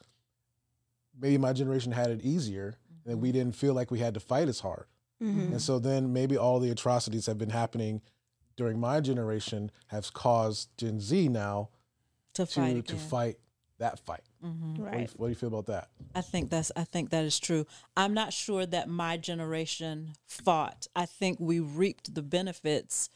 Maybe 1.18 1.38
my 1.38 1.54
generation 1.54 1.94
had 1.94 2.10
it 2.12 2.22
easier 2.22 2.76
and 3.06 3.14
Mm-hmm. 3.14 3.22
we 3.22 3.32
didn't 3.32 3.56
feel 3.56 3.74
like 3.74 3.90
we 3.90 4.00
had 4.00 4.16
to 4.16 4.20
fight 4.20 4.50
as 4.50 4.60
hard. 4.60 4.88
Mm-hmm. 5.24 5.54
And 5.54 5.62
so 5.62 5.80
then 5.80 6.12
maybe 6.12 6.36
all 6.36 6.60
the 6.60 6.72
atrocities 6.72 7.26
have 7.28 7.38
been 7.38 7.52
happening 7.52 8.02
during 8.58 8.80
my 8.80 9.00
generation 9.00 9.72
has 9.88 10.10
caused 10.10 10.70
Gen 10.78 11.00
Z 11.00 11.30
now 11.30 11.70
to 12.34 12.46
to 12.46 12.52
fight 12.52 12.88
to 12.88 12.96
again. 12.96 13.08
fight 13.08 13.38
that 13.80 14.00
fight. 14.00 14.22
Mm-hmm. 14.44 14.82
What, 14.82 14.92
do 14.92 14.98
you, 14.98 15.02
Right. 15.02 15.12
what 15.16 15.28
do 15.28 15.30
you 15.30 15.36
feel 15.36 15.50
about 15.50 15.68
that? 15.68 15.90
I 16.16 16.22
think 16.22 16.50
that's 16.50 16.72
I 16.76 16.84
think 16.84 17.12
that 17.12 17.24
is 17.24 17.40
true. 17.40 17.66
I'm 17.96 18.14
not 18.14 18.34
sure 18.34 18.66
that 18.66 18.90
my 18.90 19.18
generation 19.18 20.14
fought. 20.26 20.88
I 20.96 21.06
think 21.06 21.40
we 21.40 21.60
reaped 21.60 22.14
the 22.14 22.24
benefits 22.24 23.10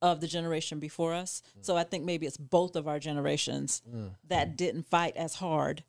of 0.00 0.20
the 0.20 0.26
generation 0.28 0.78
before 0.78 1.14
us. 1.14 1.42
Mm. 1.58 1.66
So 1.66 1.76
I 1.76 1.84
think 1.84 2.04
maybe 2.04 2.26
it's 2.26 2.36
both 2.36 2.76
of 2.76 2.86
our 2.86 2.98
generations 2.98 3.82
mm. 3.88 4.10
that 4.28 4.56
didn't 4.56 4.86
fight 4.86 5.16
as 5.16 5.36
hard. 5.36 5.82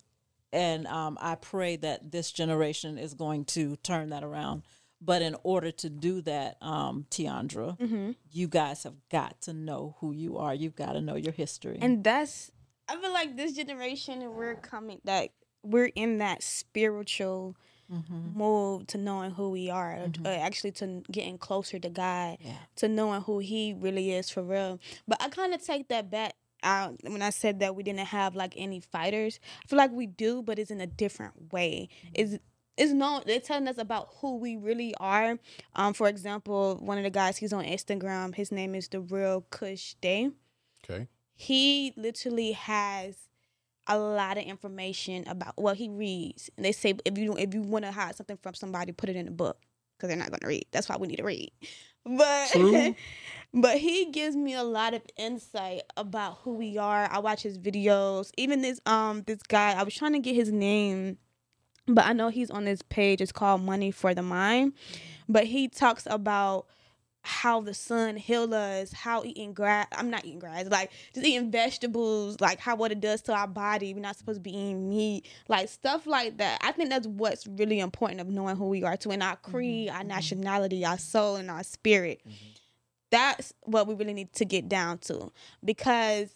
And 0.51 0.88
um, 0.88 1.18
I 1.22 1.36
pray 1.36 1.76
that 1.76 2.12
this 2.12 2.32
generation 2.32 2.97
is 2.97 3.14
going 3.14 3.45
to 3.45 3.76
turn 3.78 4.10
that 4.10 4.24
around. 4.24 4.64
But 5.02 5.22
in 5.22 5.36
order 5.43 5.72
to 5.72 5.89
do 5.89 6.22
that, 6.22 6.58
um, 6.62 7.06
Teondra, 7.10 7.78
mm-hmm. 7.78 8.12
you 8.32 8.47
guys 8.47 8.84
have 8.84 8.95
got 9.10 9.39
to 9.41 9.54
know 9.54 9.95
who 10.00 10.12
you 10.12 10.38
are. 10.38 10.54
You've 10.54 10.76
got 10.76 10.93
to 10.93 11.02
know 11.02 11.16
your 11.16 11.32
history. 11.32 11.80
And 11.82 12.04
that's 12.04 12.52
I 12.89 13.00
feel 13.00 13.14
like 13.14 13.38
this 13.38 13.54
generation 13.54 14.34
we're 14.36 14.56
coming 14.56 15.00
that 15.06 15.30
we're 15.64 15.91
in 15.95 16.18
that 16.18 16.41
spiritual 16.41 17.56
mm-hmm. 17.91 18.38
move 18.38 18.88
to 18.88 18.97
knowing 18.97 19.32
who 19.32 19.50
we 19.50 19.70
are, 19.70 19.93
uh, 19.93 20.08
mm-hmm. 20.08 20.26
actually 20.26 20.72
to 20.72 21.04
getting 21.12 21.38
closer 21.38 21.80
to 21.80 21.89
God, 21.89 22.38
Yeah. 22.41 22.58
to 22.78 22.88
knowing 22.88 23.22
who 23.22 23.39
He 23.39 23.74
really 23.74 24.12
is 24.12 24.30
for 24.30 24.43
real. 24.43 24.80
But 25.08 25.22
I 25.22 25.30
kind 25.30 25.54
of 25.54 25.64
take 25.64 25.88
that 25.89 26.10
back 26.10 26.34
out 26.64 26.97
when 27.04 27.22
I 27.22 27.30
said 27.30 27.60
that 27.60 27.76
we 27.76 27.84
didn't 27.84 28.08
have 28.08 28.36
like 28.36 28.54
any 28.58 28.80
fighters. 28.80 29.39
I 29.64 29.68
feel 29.68 29.78
like 29.78 29.91
we 29.91 30.08
do, 30.08 30.41
but 30.41 30.60
it's 30.60 30.72
in 30.72 30.82
a 30.82 30.88
different 30.88 31.54
way. 31.54 31.89
It's 32.14 32.38
it's 32.80 32.92
known 32.94 33.22
they're 33.28 33.40
telling 33.40 33.68
us 33.68 33.78
about 33.78 34.10
who 34.22 34.38
we 34.38 34.56
really 34.58 34.96
are. 35.00 35.38
Um, 35.76 35.94
for 35.94 36.08
example, 36.08 36.78
one 36.82 36.98
of 36.98 37.04
the 37.04 37.10
guys 37.12 37.38
he's 37.38 37.54
on 37.54 37.66
Instagram, 37.66 38.34
his 38.34 38.52
name 38.52 38.74
is 38.74 38.88
the 38.88 39.02
real 39.02 39.46
Kush 39.52 39.94
Day 40.02 40.32
Okay. 40.90 41.08
he 41.36 41.94
literally 41.96 42.54
has 42.54 43.16
a 43.88 43.98
lot 43.98 44.38
of 44.38 44.44
information 44.44 45.28
about 45.28 45.54
what 45.58 45.78
he 45.78 45.90
reads. 45.90 46.50
And 46.56 46.66
they 46.66 46.72
say 46.72 46.94
if 47.06 47.18
you 47.18 47.36
if 47.38 47.54
you 47.54 47.62
want 47.62 47.86
to 47.86 47.92
hide 47.92 48.16
something 48.16 48.38
from 48.42 48.54
somebody, 48.54 48.92
put 48.92 49.10
it 49.10 49.16
in 49.16 49.28
a 49.28 49.32
book 49.32 49.58
because 49.98 50.10
they're 50.10 50.18
not 50.18 50.30
going 50.30 50.40
to 50.42 50.48
read. 50.48 50.66
That's 50.72 50.88
why 50.88 50.98
we 50.98 51.08
need 51.08 51.18
to 51.18 51.24
read. 51.24 51.52
But 52.06 52.48
True. 52.48 52.96
but 53.54 53.78
he 53.78 54.06
gives 54.06 54.36
me 54.36 54.54
a 54.54 54.64
lot 54.64 54.94
of 54.94 55.02
insight 55.18 55.82
about 55.98 56.40
who 56.44 56.54
we 56.54 56.78
are. 56.78 57.08
I 57.12 57.20
watch 57.20 57.44
his 57.44 57.58
videos. 57.60 58.32
Even 58.38 58.62
this 58.62 58.80
um 58.86 59.24
this 59.28 59.44
guy, 59.44 59.74
I 59.74 59.84
was 59.84 59.94
trying 59.94 60.14
to 60.14 60.20
get 60.20 60.34
his 60.34 60.50
name, 60.52 61.18
but 61.90 62.06
I 62.06 62.14
know 62.14 62.30
he's 62.30 62.52
on 62.52 62.66
this 62.66 62.82
page. 62.82 63.22
It's 63.22 63.32
called 63.32 63.62
Money 63.62 63.92
for 63.92 64.14
the 64.14 64.22
Mind. 64.22 64.74
But 65.28 65.46
he 65.46 65.68
talks 65.68 66.08
about 66.10 66.66
how 67.22 67.62
the 67.62 67.74
sun 67.74 68.16
heals 68.16 68.52
us, 68.52 68.94
how 68.94 69.24
eating 69.24 69.54
grass. 69.54 69.88
I'm 69.92 70.10
not 70.10 70.26
eating 70.26 70.40
grass, 70.40 70.66
like 70.66 70.92
just 71.14 71.26
eating 71.26 71.52
vegetables, 71.52 72.40
like 72.40 72.60
how 72.60 72.76
what 72.76 72.92
it 72.92 73.02
does 73.02 73.22
to 73.24 73.34
our 73.34 73.48
body. 73.48 73.94
We're 73.94 74.00
not 74.00 74.18
supposed 74.18 74.38
to 74.38 74.42
be 74.42 74.56
eating 74.56 74.90
meat, 74.90 75.28
like 75.48 75.70
stuff 75.70 76.08
like 76.08 76.38
that. 76.38 76.60
I 76.64 76.72
think 76.72 76.90
that's 76.90 77.08
what's 77.08 77.46
really 77.46 77.80
important 77.80 78.22
of 78.22 78.28
knowing 78.28 78.56
who 78.56 78.70
we 78.70 78.84
are 78.84 78.98
to 78.98 79.12
in 79.12 79.22
our 79.22 79.36
creed, 79.36 79.88
mm-hmm. 79.88 79.96
our 79.96 80.02
mm-hmm. 80.02 80.10
nationality, 80.10 80.86
our 80.86 80.98
soul, 80.98 81.36
and 81.36 81.52
our 81.52 81.64
spirit. 81.64 82.22
Mm-hmm. 82.22 82.46
That's 83.12 83.54
what 83.62 83.88
we 83.88 83.96
really 83.96 84.14
need 84.14 84.34
to 84.34 84.46
get 84.46 84.70
down 84.70 85.00
to 85.00 85.32
because 85.64 86.30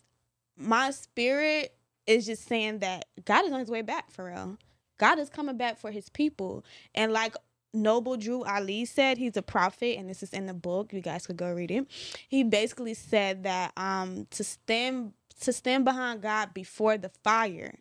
my 0.57 0.91
spirit 0.91 1.75
is 2.05 2.25
just 2.25 2.47
saying 2.47 2.79
that 2.79 3.05
God 3.25 3.45
is 3.45 3.51
on 3.51 3.59
his 3.59 3.69
way 3.69 3.81
back 3.81 4.11
for 4.11 4.25
real. 4.25 4.57
God 5.03 5.19
is 5.19 5.27
coming 5.27 5.57
back 5.57 5.77
for 5.77 5.91
his 5.91 6.07
people. 6.07 6.63
And 6.95 7.11
like 7.11 7.35
Noble 7.73 8.15
Drew 8.15 8.45
Ali 8.45 8.85
said 8.85 9.17
he's 9.17 9.35
a 9.35 9.41
prophet, 9.41 9.97
and 9.99 10.09
this 10.09 10.23
is 10.23 10.31
in 10.31 10.45
the 10.45 10.53
book. 10.53 10.93
You 10.93 11.01
guys 11.01 11.27
could 11.27 11.35
go 11.35 11.51
read 11.51 11.71
it. 11.71 11.87
He 12.29 12.45
basically 12.45 12.93
said 12.93 13.43
that 13.43 13.73
um 13.75 14.27
to 14.31 14.45
stand 14.45 15.11
to 15.41 15.51
stand 15.51 15.83
behind 15.83 16.21
God 16.21 16.53
before 16.53 16.97
the 16.97 17.09
fire, 17.21 17.79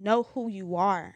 know 0.00 0.22
who 0.22 0.48
you 0.48 0.76
are. 0.76 1.14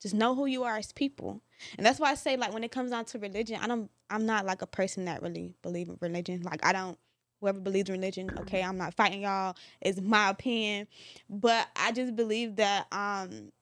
Just 0.00 0.14
know 0.14 0.34
who 0.34 0.46
you 0.46 0.64
are 0.64 0.78
as 0.78 0.90
people. 0.90 1.42
And 1.78 1.86
that's 1.86 2.00
why 2.00 2.10
I 2.10 2.16
say 2.16 2.36
like 2.36 2.52
when 2.52 2.64
it 2.64 2.72
comes 2.72 2.90
down 2.90 3.04
to 3.04 3.20
religion, 3.20 3.60
I 3.62 3.68
don't 3.68 3.88
I'm 4.10 4.26
not 4.26 4.46
like 4.46 4.62
a 4.62 4.66
person 4.66 5.04
that 5.04 5.22
really 5.22 5.54
believe 5.62 5.90
in 5.90 5.98
religion. 6.00 6.42
Like 6.42 6.66
I 6.66 6.72
don't 6.72 6.98
whoever 7.40 7.60
believes 7.60 7.88
in 7.88 7.94
religion, 7.94 8.30
okay, 8.40 8.64
I'm 8.64 8.78
not 8.78 8.94
fighting 8.94 9.22
y'all. 9.22 9.54
It's 9.80 10.00
my 10.00 10.30
opinion. 10.30 10.88
But 11.30 11.68
I 11.76 11.92
just 11.92 12.16
believe 12.16 12.56
that 12.56 12.88
um 12.90 13.52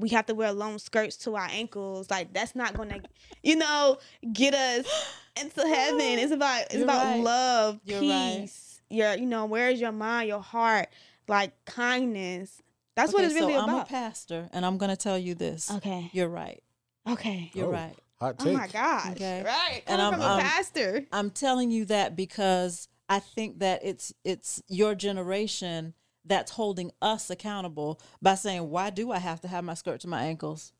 we 0.00 0.08
have 0.10 0.26
to 0.26 0.34
wear 0.34 0.52
long 0.52 0.78
skirts 0.78 1.16
to 1.18 1.36
our 1.36 1.48
ankles. 1.50 2.10
Like 2.10 2.32
that's 2.32 2.54
not 2.54 2.74
gonna, 2.74 3.00
you 3.42 3.56
know, 3.56 3.98
get 4.32 4.54
us 4.54 4.86
into 5.40 5.66
heaven. 5.66 6.00
It's 6.18 6.32
about 6.32 6.62
it's 6.66 6.74
You're 6.74 6.84
about 6.84 7.04
right. 7.04 7.20
love, 7.20 7.80
You're 7.84 8.00
right. 8.00 8.38
peace. 8.42 8.80
Your 8.90 9.14
you 9.14 9.26
know, 9.26 9.46
where's 9.46 9.80
your 9.80 9.92
mind, 9.92 10.28
your 10.28 10.40
heart, 10.42 10.88
like 11.28 11.52
kindness. 11.64 12.60
That's 12.94 13.12
what 13.12 13.20
Okay, 13.24 13.26
it's 13.32 13.34
really 13.40 13.54
so 13.54 13.60
I'm 13.60 13.74
a 13.74 13.84
pastor, 13.86 14.48
and 14.52 14.66
I'm 14.66 14.76
going 14.76 14.90
to 14.90 14.96
tell 14.96 15.16
you 15.18 15.34
this. 15.34 15.70
Okay. 15.70 16.10
You're 16.12 16.28
right. 16.28 16.62
Okay. 17.08 17.50
You're 17.54 17.68
Oh, 17.68 17.72
right. 17.72 17.96
Hot 18.20 18.38
take. 18.38 18.48
Oh 18.48 18.52
my 18.58 18.66
gosh. 18.68 19.10
Okay. 19.12 19.42
Right. 19.42 19.82
And 19.86 20.00
I'm- 20.00 20.12
from 20.12 20.20
a 20.20 20.24
I'm- 20.26 20.40
pastor. 20.42 21.06
I'm 21.10 21.30
telling 21.30 21.70
you 21.70 21.86
that 21.86 22.14
because 22.16 22.88
I 23.08 23.18
think 23.18 23.60
that 23.60 23.80
it's 23.82 24.12
it's 24.24 24.62
your 24.68 24.94
generation 24.94 25.94
that's 26.24 26.52
holding 26.52 26.90
us 27.00 27.30
accountable 27.30 28.00
by 28.20 28.34
saying, 28.34 28.70
"Why 28.70 28.90
do 28.90 29.10
I 29.10 29.18
have 29.18 29.40
to 29.42 29.48
have 29.48 29.64
my 29.64 29.74
skirt 29.74 30.00
to 30.02 30.08
my 30.08 30.22
ankles?" 30.24 30.72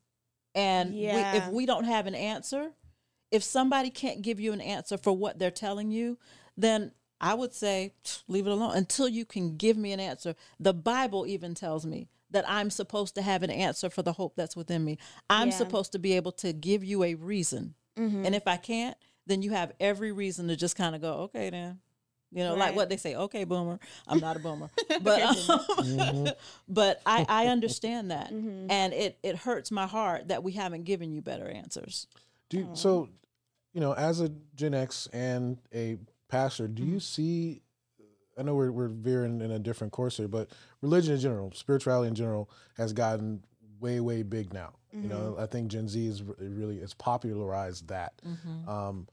And 0.55 0.95
we, 0.95 1.39
if 1.39 1.49
we 1.49 1.67
don't 1.67 1.85
have 1.85 2.07
an 2.07 2.15
answer, 2.15 2.73
if 3.31 3.43
somebody 3.43 3.91
can't 3.91 4.23
give 4.23 4.39
you 4.39 4.53
an 4.53 4.61
answer 4.61 4.97
for 4.99 5.17
what 5.17 5.39
they're 5.39 5.51
telling 5.51 5.91
you, 5.91 6.19
then 6.57 6.93
I 7.21 7.35
would 7.35 7.55
say 7.55 7.95
leave 8.29 8.47
it 8.47 8.51
alone 8.51 8.77
until 8.77 9.09
you 9.09 9.25
can 9.25 9.57
give 9.57 9.77
me 9.77 9.93
an 9.93 10.01
answer. 10.01 10.35
The 10.61 10.75
Bible 10.75 11.27
even 11.27 11.55
tells 11.55 11.87
me 11.87 12.09
that 12.31 12.49
I'm 12.49 12.71
supposed 12.71 13.15
to 13.15 13.23
have 13.23 13.43
an 13.43 13.51
answer 13.51 13.91
for 13.91 14.03
the 14.03 14.13
hope 14.13 14.37
that's 14.37 14.57
within 14.57 14.85
me. 14.85 14.99
I'm 15.29 15.49
Yeah. 15.49 15.57
supposed 15.57 15.93
to 15.93 15.99
be 15.99 16.15
able 16.15 16.33
to 16.33 16.53
give 16.53 16.83
you 16.83 17.05
a 17.05 17.15
reason. 17.15 17.75
Mm-hmm. 17.99 18.25
And 18.27 18.35
if 18.35 18.47
I 18.47 18.57
can't, 18.57 18.97
then 19.27 19.43
you 19.43 19.51
have 19.51 19.73
every 19.79 20.13
reason 20.13 20.49
to 20.49 20.57
just 20.57 20.75
kind 20.75 20.95
of 20.95 21.01
go, 21.03 21.13
okay, 21.25 21.51
then. 21.51 21.81
You 22.33 22.45
know, 22.45 22.55
like 22.55 22.75
what 22.75 22.89
they 22.89 22.97
say, 22.97 23.15
okay, 23.15 23.45
boomer. 23.45 23.79
I'm 24.09 24.19
not 24.19 24.37
a 24.37 24.39
boomer. 24.39 24.71
But 25.03 25.23
um, 25.49 26.29
but 26.69 27.03
I, 27.05 27.27
I 27.29 27.47
understand 27.49 28.11
that. 28.11 28.33
Mm-hmm. 28.33 28.71
And 28.71 28.93
it, 28.93 29.19
it 29.23 29.37
hurts 29.37 29.71
my 29.71 29.87
heart 29.87 30.29
that 30.29 30.43
we 30.43 30.53
haven't 30.53 30.85
given 30.85 31.13
you 31.13 31.21
better 31.23 31.47
answers. 31.49 32.07
Do 32.49 32.59
you, 32.59 32.69
so, 32.75 33.09
you 33.75 33.81
know, 33.81 33.93
as 33.93 34.21
a 34.21 34.31
Gen 34.55 34.75
X 34.75 35.09
and 35.13 35.59
a 35.75 35.99
pastor, 36.29 36.69
do 36.69 36.83
Mm-hmm. 36.83 36.93
you 36.95 37.01
see? 37.01 37.63
I 38.39 38.43
know 38.43 38.55
we're 38.55 38.73
we're 38.73 38.89
veering 38.89 39.43
in 39.43 39.51
a 39.51 39.59
different 39.59 39.93
course 39.93 40.17
here, 40.17 40.29
but 40.29 40.49
religion 40.81 41.13
in 41.15 41.21
general, 41.21 41.53
spirituality 41.53 42.09
in 42.09 42.15
general, 42.15 42.49
has 42.79 42.93
gotten 42.95 43.45
way 43.79 44.01
way 44.01 44.23
big 44.23 44.55
now. 44.55 44.73
You 44.93 45.09
know, 45.09 45.33
Mm-hmm. 45.33 45.41
I 45.43 45.47
think 45.47 45.69
Gen 45.69 45.89
Z 45.89 46.07
is 46.07 46.23
really 46.23 46.79
it's 46.79 46.95
popularized 46.95 47.89
that. 47.89 48.13
Mm-hmm. 48.27 48.69
Um, 48.69 49.09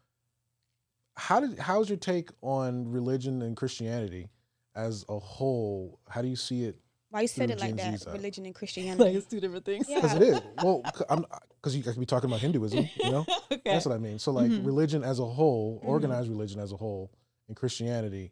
how 1.20 1.40
did 1.40 1.60
how's 1.60 1.90
your 1.90 1.98
take 1.98 2.30
on 2.42 2.90
religion 2.92 3.42
and 3.42 3.56
Christianity 3.58 4.30
as 4.76 5.06
a 5.10 5.20
whole? 5.20 6.00
How 6.10 6.22
do 6.22 6.28
you 6.28 6.36
see 6.36 6.64
it? 6.66 6.80
Why 7.12 7.22
you 7.22 7.28
said 7.28 7.48
through 7.50 7.56
it 7.56 7.60
like 7.60 7.76
Gen 7.76 7.92
that? 7.92 8.00
Z's 8.00 8.08
eye. 8.08 8.12
Religion 8.14 8.46
and 8.46 8.54
Like 8.56 8.60
Christianity. 8.60 9.16
it's 9.18 9.26
two 9.28 9.40
different 9.40 9.66
things. 9.66 9.88
Yeah. 9.90 9.96
Because 9.98 10.16
it 10.16 10.22
is 10.22 10.42
well, 10.56 10.84
c- 10.96 11.06
I'm 11.10 11.26
because 11.62 11.76
you 11.76 11.84
could 11.84 12.00
be 12.00 12.06
talking 12.06 12.30
about 12.30 12.40
Hinduism, 12.42 12.88
you 13.04 13.12
know. 13.12 13.26
okay. 13.52 13.62
That's 13.66 13.86
what 13.86 13.96
I 13.96 13.98
mean. 13.98 14.20
So 14.20 14.32
like 14.32 14.52
Mhm. 14.52 14.66
religion 14.66 15.04
as 15.04 15.20
a 15.20 15.26
whole, 15.26 15.78
Mm-hmm. 15.80 15.88
organized 15.88 16.30
religion 16.30 16.60
as 16.60 16.72
a 16.72 16.78
whole, 16.78 17.12
and 17.48 17.56
Christianity 17.58 18.32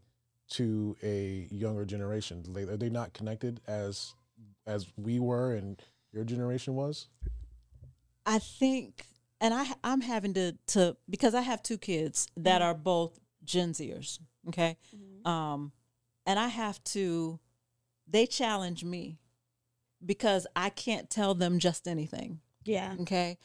to 0.52 0.96
a 1.04 1.48
younger 1.52 1.84
generation. 1.86 2.44
They, 2.54 2.62
are 2.64 2.78
they 2.78 2.90
not 2.90 3.14
connected 3.14 3.60
as 3.68 4.14
as 4.66 4.86
we 4.98 5.20
were 5.20 5.54
and 5.54 5.82
your 6.14 6.24
generation 6.24 6.76
was? 6.76 7.08
I 8.26 8.40
think, 8.40 9.06
and 9.40 9.54
I 9.54 9.68
I'm 9.84 10.02
having 10.02 10.34
to 10.36 10.56
to 10.68 10.98
because 11.10 11.36
I 11.36 11.42
have 11.42 11.64
two 11.64 11.78
kids 11.78 12.28
that 12.38 12.62
mm-hmm. 12.62 12.70
are 12.70 12.74
both 12.74 13.20
Gen 13.44 13.72
Zers. 13.72 14.20
Okay, 14.48 14.78
mm-hmm. 14.96 15.28
um, 15.28 15.72
and 16.26 16.40
I 16.40 16.48
have 16.48 16.84
to. 16.86 17.40
They 18.10 18.26
challenge 18.26 18.84
me 18.86 19.20
because 20.06 20.48
I 20.56 20.70
can't 20.70 21.10
tell 21.10 21.34
them 21.36 21.60
just 21.60 21.88
anything. 21.88 22.40
yeah. 22.64 22.96
Okay, 23.02 23.38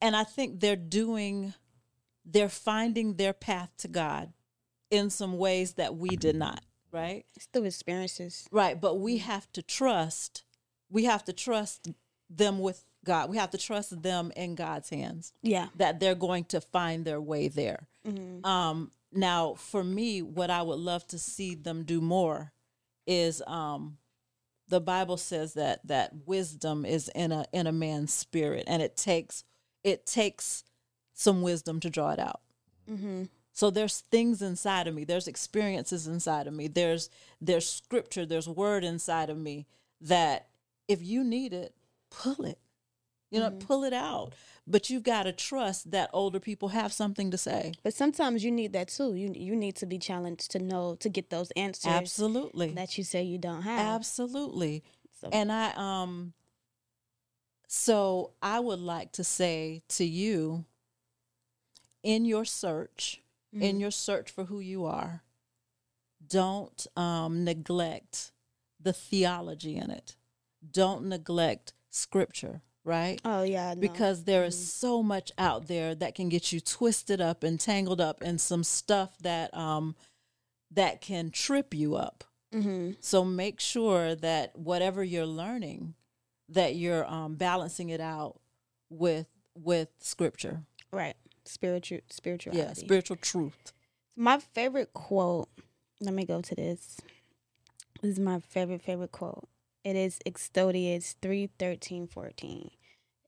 and 0.00 0.16
I 0.16 0.24
think 0.24 0.60
they're 0.60 0.76
doing, 0.76 1.54
they're 2.24 2.48
finding 2.48 3.14
their 3.14 3.32
path 3.32 3.70
to 3.78 3.88
God 3.88 4.32
in 4.90 5.10
some 5.10 5.38
ways 5.38 5.74
that 5.74 5.96
we 5.96 6.10
did 6.10 6.36
not. 6.36 6.62
Right. 6.92 7.24
It's 7.34 7.46
through 7.46 7.64
experiences. 7.64 8.46
Right, 8.50 8.80
but 8.80 8.98
we 9.00 9.18
mm-hmm. 9.18 9.30
have 9.30 9.50
to 9.52 9.62
trust. 9.62 10.44
We 10.90 11.04
have 11.04 11.24
to 11.24 11.32
trust 11.32 11.88
them 12.30 12.58
with 12.58 12.84
God. 13.06 13.30
We 13.30 13.38
have 13.38 13.50
to 13.52 13.58
trust 13.58 14.02
them 14.02 14.30
in 14.36 14.54
God's 14.54 14.90
hands 14.90 15.32
Yeah. 15.42 15.68
that 15.76 15.98
they're 16.00 16.14
going 16.14 16.44
to 16.46 16.60
find 16.60 17.04
their 17.06 17.20
way 17.20 17.48
there. 17.48 17.86
Um, 18.44 18.90
now, 19.12 19.54
for 19.54 19.82
me, 19.82 20.20
what 20.22 20.50
I 20.50 20.60
would 20.62 20.78
love 20.78 21.06
to 21.08 21.18
see 21.18 21.54
them 21.54 21.84
do 21.84 22.00
more 22.00 22.52
is 23.06 23.42
um, 23.46 23.96
the 24.68 24.80
Bible 24.80 25.16
says 25.16 25.54
that 25.54 25.86
that 25.86 26.12
wisdom 26.26 26.84
is 26.84 27.08
in 27.14 27.32
a 27.32 27.46
in 27.52 27.66
a 27.66 27.72
man's 27.72 28.12
spirit, 28.12 28.64
and 28.66 28.82
it 28.82 28.96
takes 28.96 29.42
it 29.82 30.06
takes 30.06 30.64
some 31.14 31.40
wisdom 31.42 31.80
to 31.80 31.90
draw 31.90 32.10
it 32.10 32.18
out. 32.20 32.40
Mm-hmm. 32.90 33.24
So 33.52 33.70
there's 33.70 34.00
things 34.00 34.42
inside 34.42 34.86
of 34.86 34.94
me. 34.94 35.04
There's 35.04 35.26
experiences 35.28 36.06
inside 36.06 36.46
of 36.46 36.52
me. 36.54 36.68
There's 36.68 37.08
there's 37.40 37.68
scripture. 37.68 38.26
There's 38.26 38.48
word 38.48 38.84
inside 38.84 39.30
of 39.30 39.38
me 39.38 39.66
that 40.00 40.48
if 40.88 41.02
you 41.02 41.24
need 41.24 41.52
it, 41.52 41.74
pull 42.10 42.44
it. 42.44 42.58
You 43.30 43.40
know, 43.40 43.50
pull 43.50 43.82
it 43.84 43.92
out. 43.92 44.34
But 44.68 44.88
you've 44.88 45.02
got 45.02 45.24
to 45.24 45.32
trust 45.32 45.90
that 45.90 46.10
older 46.12 46.40
people 46.40 46.68
have 46.68 46.92
something 46.92 47.30
to 47.30 47.38
say. 47.38 47.72
But 47.82 47.94
sometimes 47.94 48.44
you 48.44 48.50
need 48.50 48.72
that 48.72 48.88
too. 48.88 49.14
You 49.14 49.32
you 49.34 49.54
need 49.56 49.76
to 49.76 49.86
be 49.86 49.98
challenged 49.98 50.50
to 50.52 50.58
know 50.58 50.96
to 50.96 51.08
get 51.08 51.30
those 51.30 51.50
answers 51.52 51.92
Absolutely. 51.92 52.70
that 52.72 52.96
you 52.98 53.04
say 53.04 53.22
you 53.22 53.38
don't 53.38 53.62
have. 53.62 53.80
Absolutely. 53.80 54.82
So- 55.20 55.28
And 55.32 55.50
I 55.52 55.72
um 55.76 56.32
so 57.68 58.32
I 58.42 58.60
would 58.60 58.78
like 58.80 59.12
to 59.12 59.24
say 59.24 59.82
to 59.88 60.04
you 60.04 60.64
in 62.02 62.24
your 62.24 62.44
search, 62.44 63.22
in 63.52 63.80
your 63.80 63.90
search 63.90 64.30
for 64.30 64.44
who 64.44 64.60
you 64.60 64.84
are, 64.84 65.22
don't 66.26 66.86
um 66.96 67.44
neglect 67.44 68.32
the 68.80 68.92
theology 68.92 69.76
in 69.76 69.90
it. 69.90 70.16
Don't 70.70 71.06
neglect 71.06 71.72
scripture, 71.90 72.62
right? 72.86 73.20
Oh 73.24 73.42
yeah. 73.42 73.74
no. 73.74 73.80
because 73.80 74.24
there 74.24 74.44
is 74.44 74.72
so 74.72 75.02
much 75.02 75.30
out 75.36 75.66
there 75.66 75.94
that 75.96 76.14
can 76.14 76.30
get 76.30 76.52
you 76.52 76.60
twisted 76.60 77.20
up 77.20 77.42
and 77.42 77.60
tangled 77.60 78.00
up 78.00 78.22
in 78.22 78.38
some 78.38 78.64
stuff 78.64 79.18
that 79.18 79.54
um 79.54 79.94
that 80.70 81.00
can 81.00 81.30
trip 81.30 81.74
you 81.74 81.96
up. 81.96 82.24
hmm 82.52 82.92
So 83.00 83.24
make 83.24 83.60
sure 83.60 84.14
that 84.14 84.56
whatever 84.56 85.04
you're 85.04 85.26
learning, 85.26 85.94
that 86.48 86.76
you're 86.76 87.06
um, 87.06 87.34
balancing 87.34 87.90
it 87.90 88.00
out 88.00 88.40
with 88.88 89.26
with 89.54 89.88
scripture. 90.00 90.62
right 90.92 91.16
spiritual 91.44 92.00
spirituality. 92.08 92.62
Yeah, 92.62 92.72
spiritual 92.72 93.16
truth. 93.16 93.72
My 94.16 94.38
favorite 94.38 94.92
quote. 94.94 95.48
Let 96.00 96.14
me 96.14 96.24
go 96.24 96.40
to 96.40 96.54
this. 96.54 96.98
This 98.02 98.12
is 98.12 98.18
my 98.18 98.40
favorite 98.40 98.82
favorite 98.82 99.12
quote. 99.12 99.48
It 99.84 99.96
is 99.96 100.18
Exodus 100.26 101.14
3, 101.22 101.48
13, 101.58 102.06
14. 102.08 102.70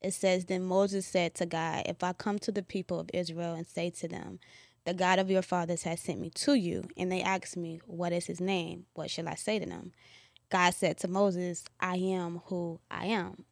It 0.00 0.14
says, 0.14 0.44
Then 0.44 0.62
Moses 0.62 1.06
said 1.06 1.34
to 1.36 1.46
God, 1.46 1.84
If 1.86 2.02
I 2.02 2.12
come 2.12 2.38
to 2.40 2.52
the 2.52 2.62
people 2.62 3.00
of 3.00 3.10
Israel 3.12 3.54
and 3.54 3.66
say 3.66 3.90
to 3.90 4.08
them, 4.08 4.38
The 4.84 4.94
God 4.94 5.18
of 5.18 5.30
your 5.30 5.42
fathers 5.42 5.82
has 5.82 6.00
sent 6.00 6.20
me 6.20 6.30
to 6.30 6.54
you, 6.54 6.84
and 6.96 7.10
they 7.10 7.22
ask 7.22 7.56
me, 7.56 7.80
What 7.86 8.12
is 8.12 8.26
his 8.26 8.40
name? 8.40 8.86
What 8.94 9.10
shall 9.10 9.28
I 9.28 9.34
say 9.34 9.58
to 9.58 9.66
them? 9.66 9.92
God 10.50 10.72
said 10.74 10.98
to 10.98 11.08
Moses, 11.08 11.64
I 11.78 11.96
am 11.96 12.40
who 12.46 12.80
I 12.90 13.06
am. 13.06 13.44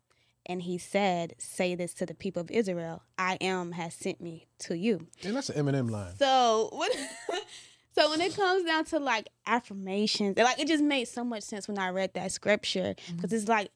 And 0.47 0.63
he 0.63 0.79
said, 0.79 1.35
Say 1.39 1.75
this 1.75 1.93
to 1.95 2.07
the 2.07 2.15
people 2.15 2.41
of 2.41 2.51
Israel, 2.51 3.03
I 3.19 3.37
am 3.41 3.73
has 3.73 3.95
sent 3.95 4.21
me 4.21 4.47
to 4.61 4.77
you. 4.77 5.07
And 5.25 5.37
that's 5.37 5.51
an 5.51 5.67
Eminem 5.67 5.91
line. 5.91 6.15
So 6.17 6.71
when 6.73 6.91
so 7.93 8.11
when 8.11 8.21
it 8.21 8.37
comes 8.37 8.65
down 8.65 8.85
to 8.87 9.01
like 9.01 9.29
affirmations, 9.47 10.39
like 10.39 10.61
it 10.61 10.69
just 10.69 10.85
made 10.85 11.07
so 11.07 11.25
much 11.25 11.43
sense 11.43 11.67
when 11.67 11.79
I 11.79 11.91
read 11.91 12.15
that 12.15 12.31
scripture 12.31 12.95
because 12.95 13.31
mm-hmm. 13.31 13.35
it's 13.35 13.49
like 13.49 13.71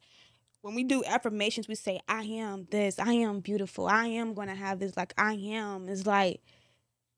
when 0.62 0.74
we 0.74 0.84
do 0.84 1.02
affirmations, 1.04 1.68
we 1.68 1.74
say 1.74 2.00
I 2.08 2.22
am 2.24 2.66
this, 2.70 2.98
I 2.98 3.12
am 3.14 3.40
beautiful, 3.40 3.86
I 3.86 4.06
am 4.06 4.34
going 4.34 4.48
to 4.48 4.54
have 4.54 4.78
this, 4.78 4.96
like 4.96 5.14
I 5.16 5.34
am. 5.34 5.88
It's 5.88 6.06
like 6.06 6.40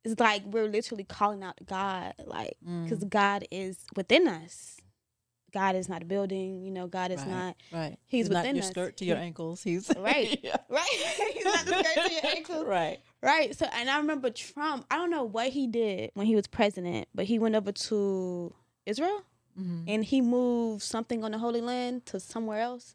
it's 0.04 0.18
like 0.18 0.42
we're 0.46 0.68
literally 0.68 1.04
calling 1.04 1.42
out 1.44 1.54
God, 1.64 2.14
like 2.26 2.56
because 2.84 3.04
God 3.04 3.44
is 3.50 3.78
within 3.96 4.26
us. 4.28 4.78
God 5.52 5.76
is 5.76 5.86
not 5.86 6.00
a 6.02 6.06
building. 6.06 6.62
You 6.64 6.70
know, 6.70 6.86
God 6.86 7.10
is 7.12 7.20
Right. 7.20 7.28
not 7.28 7.56
Right. 7.70 7.98
He's 8.08 8.30
not 8.30 8.38
within 8.40 8.56
your 8.56 8.64
us. 8.64 8.70
skirt 8.70 8.96
to 8.96 9.04
your 9.04 9.16
He- 9.16 9.22
ankles. 9.22 9.62
He's 9.62 9.90
right, 9.98 10.40
Yeah. 10.42 10.56
right. 10.70 10.88
He's 11.34 11.44
not 11.44 11.66
the 11.66 11.84
skirt 11.84 12.06
to 12.06 12.12
your 12.14 12.26
ankles. 12.36 12.66
Right. 12.66 13.00
Right. 13.22 13.54
So, 13.54 13.66
and 13.72 13.90
I 13.90 13.98
remember 13.98 14.30
Trump. 14.30 14.86
I 14.90 14.96
don't 14.96 15.10
know 15.10 15.24
what 15.24 15.50
he 15.50 15.66
did 15.66 16.10
when 16.14 16.26
he 16.26 16.34
was 16.34 16.46
president, 16.46 17.06
but 17.14 17.26
he 17.26 17.38
went 17.38 17.54
over 17.54 17.70
to 17.70 18.54
Israel 18.86 19.22
Mhm. 19.60 19.84
and 19.86 20.04
he 20.04 20.20
moved 20.22 20.82
something 20.82 21.22
on 21.22 21.32
the 21.32 21.38
Holy 21.38 21.60
Land 21.60 22.06
to 22.06 22.18
somewhere 22.18 22.60
else, 22.60 22.94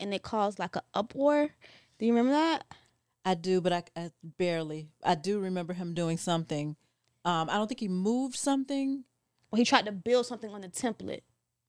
and 0.00 0.12
it 0.14 0.22
caused 0.22 0.58
like 0.58 0.76
an 0.76 0.82
uproar. 0.94 1.50
Do 1.98 2.06
you 2.06 2.12
remember 2.12 2.32
that? 2.32 2.64
I 3.24 3.34
do, 3.34 3.60
but 3.60 3.72
I, 3.72 3.82
I 3.96 4.10
barely. 4.22 4.90
I 5.02 5.14
do 5.16 5.40
remember 5.40 5.72
him 5.72 5.94
doing 5.94 6.16
something. 6.16 6.76
Um, 7.24 7.50
I 7.50 7.54
don't 7.54 7.66
think 7.66 7.80
he 7.80 7.88
moved 7.88 8.36
something. 8.36 9.04
Well, 9.50 9.58
he 9.58 9.64
tried 9.64 9.86
to 9.86 9.92
build 9.92 10.26
something 10.26 10.50
on 10.50 10.60
the 10.60 10.68
template. 10.68 11.22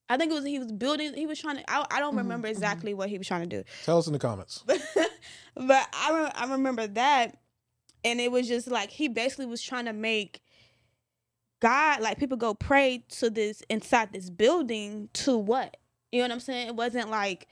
I 0.09 0.17
think 0.17 0.31
it 0.31 0.35
was 0.35 0.45
he 0.45 0.59
was 0.59 0.71
building. 0.71 1.13
He 1.15 1.25
was 1.25 1.39
trying 1.39 1.57
to. 1.57 1.63
I, 1.69 1.85
I 1.91 1.99
don't 1.99 2.13
Mhm, 2.13 2.19
remember 2.19 2.47
exactly 2.47 2.93
what 2.93 3.09
he 3.09 3.17
was 3.17 3.27
trying 3.27 3.49
to 3.49 3.57
do, 3.57 3.63
Tell 3.83 3.97
us 3.97 4.07
in 4.07 4.13
the 4.13 4.19
comments. 4.19 4.63
but 4.67 5.87
I 5.93 6.21
re- 6.21 6.31
I 6.33 6.51
remember 6.51 6.87
that, 6.87 7.37
and 8.05 8.21
it 8.21 8.31
was 8.31 8.47
just 8.47 8.67
like 8.69 8.89
he 8.91 9.07
basically 9.07 9.47
was 9.47 9.61
trying 9.61 9.85
to 9.85 9.93
make 9.93 10.41
God 11.59 12.01
like 12.01 12.19
people 12.19 12.37
go 12.37 12.53
pray 12.53 13.03
to 13.19 13.29
this 13.29 13.63
inside 13.69 14.13
this 14.13 14.29
building 14.29 15.09
to 15.13 15.37
what 15.37 15.77
you 16.11 16.19
know 16.21 16.25
what 16.25 16.31
I'm 16.33 16.39
saying? 16.39 16.67
It 16.67 16.75
wasn't 16.75 17.09
like 17.09 17.47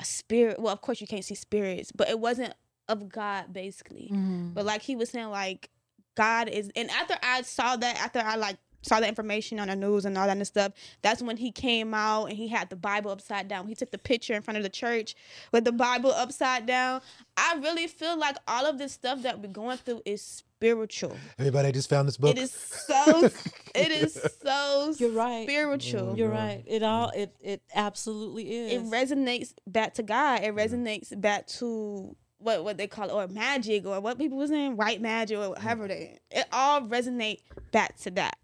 a 0.00 0.04
spirit. 0.04 0.58
Well, 0.58 0.72
of 0.72 0.80
course 0.80 1.00
you 1.00 1.06
can't 1.06 1.24
see 1.24 1.34
spirits, 1.34 1.92
but 1.92 2.08
it 2.08 2.18
wasn't 2.18 2.54
of 2.88 3.08
God 3.08 3.52
basically. 3.52 4.10
Mm-hmm. 4.12 4.48
But 4.54 4.64
like 4.64 4.82
he 4.82 4.96
was 4.96 5.10
saying, 5.10 5.30
like 5.30 5.70
God 6.16 6.48
is, 6.48 6.70
and 6.74 6.90
after 6.90 7.14
I 7.22 7.42
saw 7.42 7.76
that, 7.76 7.96
after 8.02 8.18
I 8.18 8.36
like 8.36 8.56
saw 8.82 9.00
the 9.00 9.08
information 9.08 9.60
on 9.60 9.68
the 9.68 9.76
news 9.76 10.04
and 10.04 10.16
all 10.16 10.26
that 10.26 10.36
and 10.36 10.46
stuff, 10.46 10.72
that's 11.02 11.22
when 11.22 11.36
he 11.36 11.50
came 11.50 11.94
out 11.94 12.26
and 12.26 12.36
he 12.36 12.48
had 12.48 12.70
the 12.70 12.76
Bible 12.76 13.10
upside 13.10 13.48
down. 13.48 13.66
He 13.66 13.74
took 13.74 13.90
the 13.90 13.98
picture 13.98 14.34
in 14.34 14.42
front 14.42 14.56
of 14.58 14.62
the 14.62 14.68
church 14.68 15.14
with 15.52 15.64
the 15.64 15.72
Bible 15.72 16.12
upside 16.12 16.66
down. 16.66 17.00
I 17.36 17.58
really 17.62 17.86
feel 17.86 18.18
like 18.18 18.36
all 18.46 18.66
of 18.66 18.78
this 18.78 18.92
stuff 18.92 19.22
that 19.22 19.40
we're 19.40 19.48
going 19.48 19.78
through 19.78 20.02
is 20.04 20.22
spiritual. 20.22 21.16
Everybody 21.38 21.68
I 21.68 21.72
just 21.72 21.88
found 21.88 22.06
this 22.06 22.16
book. 22.16 22.36
It 22.36 22.38
is 22.38 22.52
so. 22.52 23.30
it 23.74 23.90
is 23.90 24.20
so. 24.42 24.94
You're 24.98 25.10
right. 25.10 25.44
Spiritual. 25.44 26.16
You're 26.16 26.28
right. 26.28 26.62
It 26.66 26.82
all 26.82 27.10
it 27.10 27.34
it 27.40 27.62
absolutely 27.74 28.52
is. 28.52 28.72
it 28.72 28.84
resonates 28.90 29.54
back 29.66 29.94
to 29.94 30.02
God. 30.02 30.42
It 30.42 30.54
resonates 30.54 31.18
back 31.18 31.46
to 31.58 32.14
what 32.40 32.64
what 32.64 32.76
they 32.76 32.86
call 32.86 33.08
it, 33.08 33.12
or 33.12 33.28
magic, 33.28 33.86
or 33.86 34.00
what 34.00 34.18
people 34.18 34.38
was 34.38 34.50
saying, 34.50 34.76
white 34.76 35.00
magic, 35.00 35.38
or 35.38 35.50
whatever 35.50 35.84
mm. 35.84 35.88
they. 35.88 36.18
It 36.30 36.46
all 36.52 36.82
resonate 36.82 37.40
back 37.72 37.96
to 38.00 38.10
that, 38.12 38.36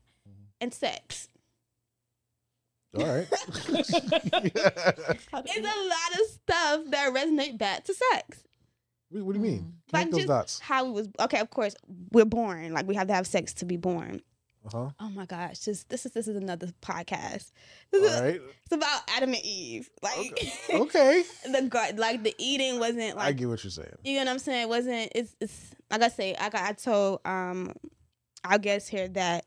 and 0.66 0.74
sex. 0.74 1.28
All 2.98 3.04
right. 3.06 3.26
It's 3.68 3.92
a 3.92 5.62
lot 5.62 6.10
of 6.14 6.26
stuff 6.30 6.80
that 6.90 7.12
resonate 7.14 7.56
back 7.58 7.84
to 7.84 7.94
sex. 7.94 8.42
what, 9.10 9.22
what 9.24 9.34
do 9.34 9.38
you 9.38 9.44
mean? 9.44 9.60
Mm. 9.60 9.92
Like 9.92 10.10
those 10.10 10.20
just 10.20 10.28
dots. 10.28 10.60
how 10.60 10.84
we 10.84 10.90
was 10.92 11.08
okay. 11.20 11.38
Of 11.38 11.50
course, 11.50 11.74
we're 12.12 12.24
born. 12.24 12.72
Like 12.72 12.86
we 12.88 12.94
have 12.94 13.06
to 13.08 13.14
have 13.14 13.26
sex 13.26 13.52
to 13.54 13.64
be 13.64 13.76
born. 13.76 14.20
Uh-huh. 14.66 14.90
Oh 14.98 15.10
my 15.10 15.26
gosh! 15.26 15.60
Just 15.60 15.88
this 15.90 16.06
is 16.06 16.12
this 16.12 16.26
is 16.26 16.36
another 16.36 16.68
podcast. 16.82 17.52
All 17.94 18.04
is, 18.04 18.20
right. 18.20 18.40
It's 18.64 18.72
about 18.72 19.02
Adam 19.16 19.32
and 19.34 19.44
Eve. 19.44 19.88
Like 20.02 20.32
Okay. 20.72 21.22
the 21.52 21.62
gar- 21.68 21.92
like 21.96 22.24
the 22.24 22.34
eating 22.38 22.80
wasn't 22.80 23.16
like 23.16 23.28
I 23.28 23.32
get 23.32 23.48
what 23.48 23.62
you're 23.62 23.70
saying. 23.70 23.94
You 24.04 24.14
know 24.16 24.24
what 24.24 24.30
I'm 24.30 24.38
saying? 24.40 24.62
It 24.62 24.68
wasn't 24.68 25.12
it's 25.14 25.36
it's 25.40 25.70
like 25.90 26.02
I 26.02 26.08
say, 26.08 26.34
I 26.34 26.48
got 26.48 26.62
I 26.62 26.72
told 26.72 27.20
um 27.24 27.72
our 28.44 28.58
guest 28.58 28.88
here 28.88 29.06
that 29.08 29.44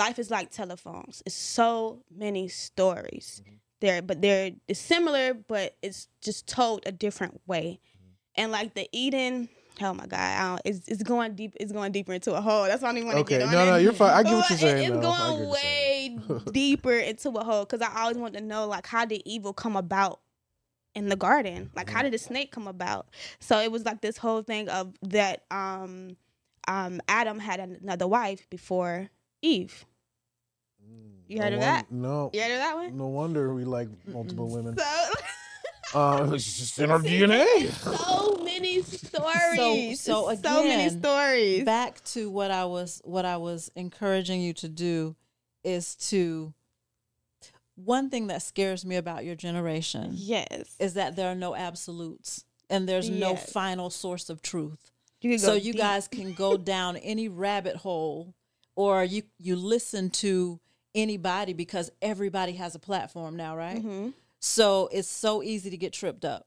life 0.00 0.18
is 0.18 0.30
like 0.30 0.50
telephones. 0.50 1.22
It's 1.26 1.34
so 1.36 2.02
many 2.10 2.48
stories. 2.48 3.42
There 3.80 4.02
but 4.02 4.20
they're 4.20 4.50
it's 4.68 4.80
similar 4.80 5.32
but 5.34 5.76
it's 5.82 6.08
just 6.20 6.46
told 6.46 6.82
a 6.86 6.92
different 6.92 7.40
way. 7.46 7.80
And 8.34 8.50
like 8.52 8.74
the 8.74 8.88
Eden, 8.92 9.48
Oh 9.82 9.94
my 9.94 10.06
God! 10.06 10.18
I 10.20 10.48
don't, 10.48 10.62
it's 10.66 10.88
it's 10.88 11.02
going 11.02 11.34
deep. 11.34 11.54
It's 11.58 11.72
going 11.72 11.90
deeper 11.92 12.12
into 12.12 12.34
a 12.34 12.40
hole. 12.40 12.64
That's 12.64 12.82
why 12.82 12.90
I 12.90 12.92
even 12.92 13.06
want 13.06 13.16
to 13.16 13.20
Okay. 13.22 13.38
get 13.38 13.46
on 13.46 13.52
No, 13.54 13.64
it. 13.64 13.70
no, 13.70 13.76
you're 13.76 13.92
fine. 13.94 14.10
I 14.10 14.22
get 14.22 14.34
what 14.34 14.46
you're 14.50 14.58
saying. 14.58 14.86
It's 14.92 14.96
though. 14.96 15.00
Going 15.00 15.48
way 15.50 16.18
deeper 16.52 16.92
into 16.92 17.30
a 17.30 17.44
hole 17.44 17.64
because 17.64 17.80
I 17.80 18.02
always 18.02 18.18
want 18.18 18.34
to 18.34 18.42
know 18.42 18.66
like 18.66 18.86
how 18.86 19.04
did 19.06 19.22
evil 19.24 19.52
come 19.54 19.76
about 19.76 20.20
in 20.94 21.08
the 21.08 21.16
garden? 21.16 21.70
Like 21.74 21.86
Mm-hmm. 21.86 21.96
how 21.96 22.02
did 22.02 22.12
the 22.12 22.18
snake 22.18 22.52
come 22.52 22.66
about? 22.68 23.06
So 23.38 23.58
it 23.60 23.72
was 23.72 23.84
like 23.86 24.00
this 24.02 24.18
whole 24.18 24.42
thing 24.42 24.68
of 24.68 24.92
that 25.02 25.44
um 25.50 26.16
um 26.68 27.00
Adam 27.08 27.38
had 27.38 27.60
another 27.60 28.06
wife 28.08 28.46
before 28.50 29.08
Eve. 29.40 29.86
You 31.30 31.38
No 31.38 31.44
heard 31.44 31.52
of 31.52 31.58
won- 31.60 31.68
that? 31.68 31.92
No. 31.92 32.30
You 32.32 32.42
heard 32.42 32.50
of 32.52 32.58
that 32.58 32.74
one? 32.74 32.96
No 32.98 33.06
wonder 33.06 33.54
we 33.54 33.64
like 33.64 33.88
multiple 34.08 34.48
women. 34.50 34.76
So 34.76 34.84
Uh, 35.92 36.30
it's 36.34 36.58
just 36.58 36.78
in 36.78 36.88
our 36.90 37.00
DNA. 37.00 37.68
so 37.96 38.38
many 38.44 38.80
stories. 38.82 40.00
so 40.00 40.28
It's 40.28 40.40
so 40.42 40.62
many 40.62 40.86
again, 40.86 41.00
stories. 41.00 41.64
Back 41.64 42.02
to 42.04 42.30
what 42.30 42.50
I 42.52 42.64
was 42.64 43.00
what 43.04 43.24
I 43.24 43.36
was 43.38 43.72
encouraging 43.74 44.40
you 44.40 44.52
to 44.54 44.68
do 44.68 45.16
is 45.64 45.96
to 46.10 46.52
one 47.74 48.08
thing 48.10 48.28
that 48.28 48.42
scares 48.42 48.84
me 48.84 48.96
about 48.96 49.24
your 49.24 49.34
generation 49.34 50.10
yes. 50.14 50.76
is 50.78 50.94
that 50.94 51.16
there 51.16 51.28
are 51.30 51.34
no 51.34 51.54
absolutes 51.56 52.44
and 52.68 52.88
there's 52.88 53.10
no 53.10 53.34
final 53.34 53.90
source 53.90 54.30
of 54.30 54.42
truth. 54.42 54.90
You 55.22 55.38
so 55.38 55.54
you 55.54 55.72
deep. 55.72 55.80
guys 55.80 56.06
can 56.08 56.34
go 56.34 56.56
down 56.74 56.96
any 56.98 57.28
rabbit 57.28 57.76
hole 57.76 58.34
or 58.76 59.02
you 59.04 59.22
you 59.38 59.56
listen 59.56 60.10
to 60.10 60.60
anybody 60.94 61.52
because 61.52 61.90
everybody 62.02 62.52
has 62.52 62.74
a 62.74 62.78
platform 62.78 63.36
now 63.36 63.56
right 63.56 63.82
Mhm. 63.82 64.12
so 64.40 64.88
it's 64.92 65.08
so 65.08 65.42
easy 65.42 65.70
to 65.70 65.76
get 65.76 65.92
tripped 65.92 66.24
up 66.24 66.46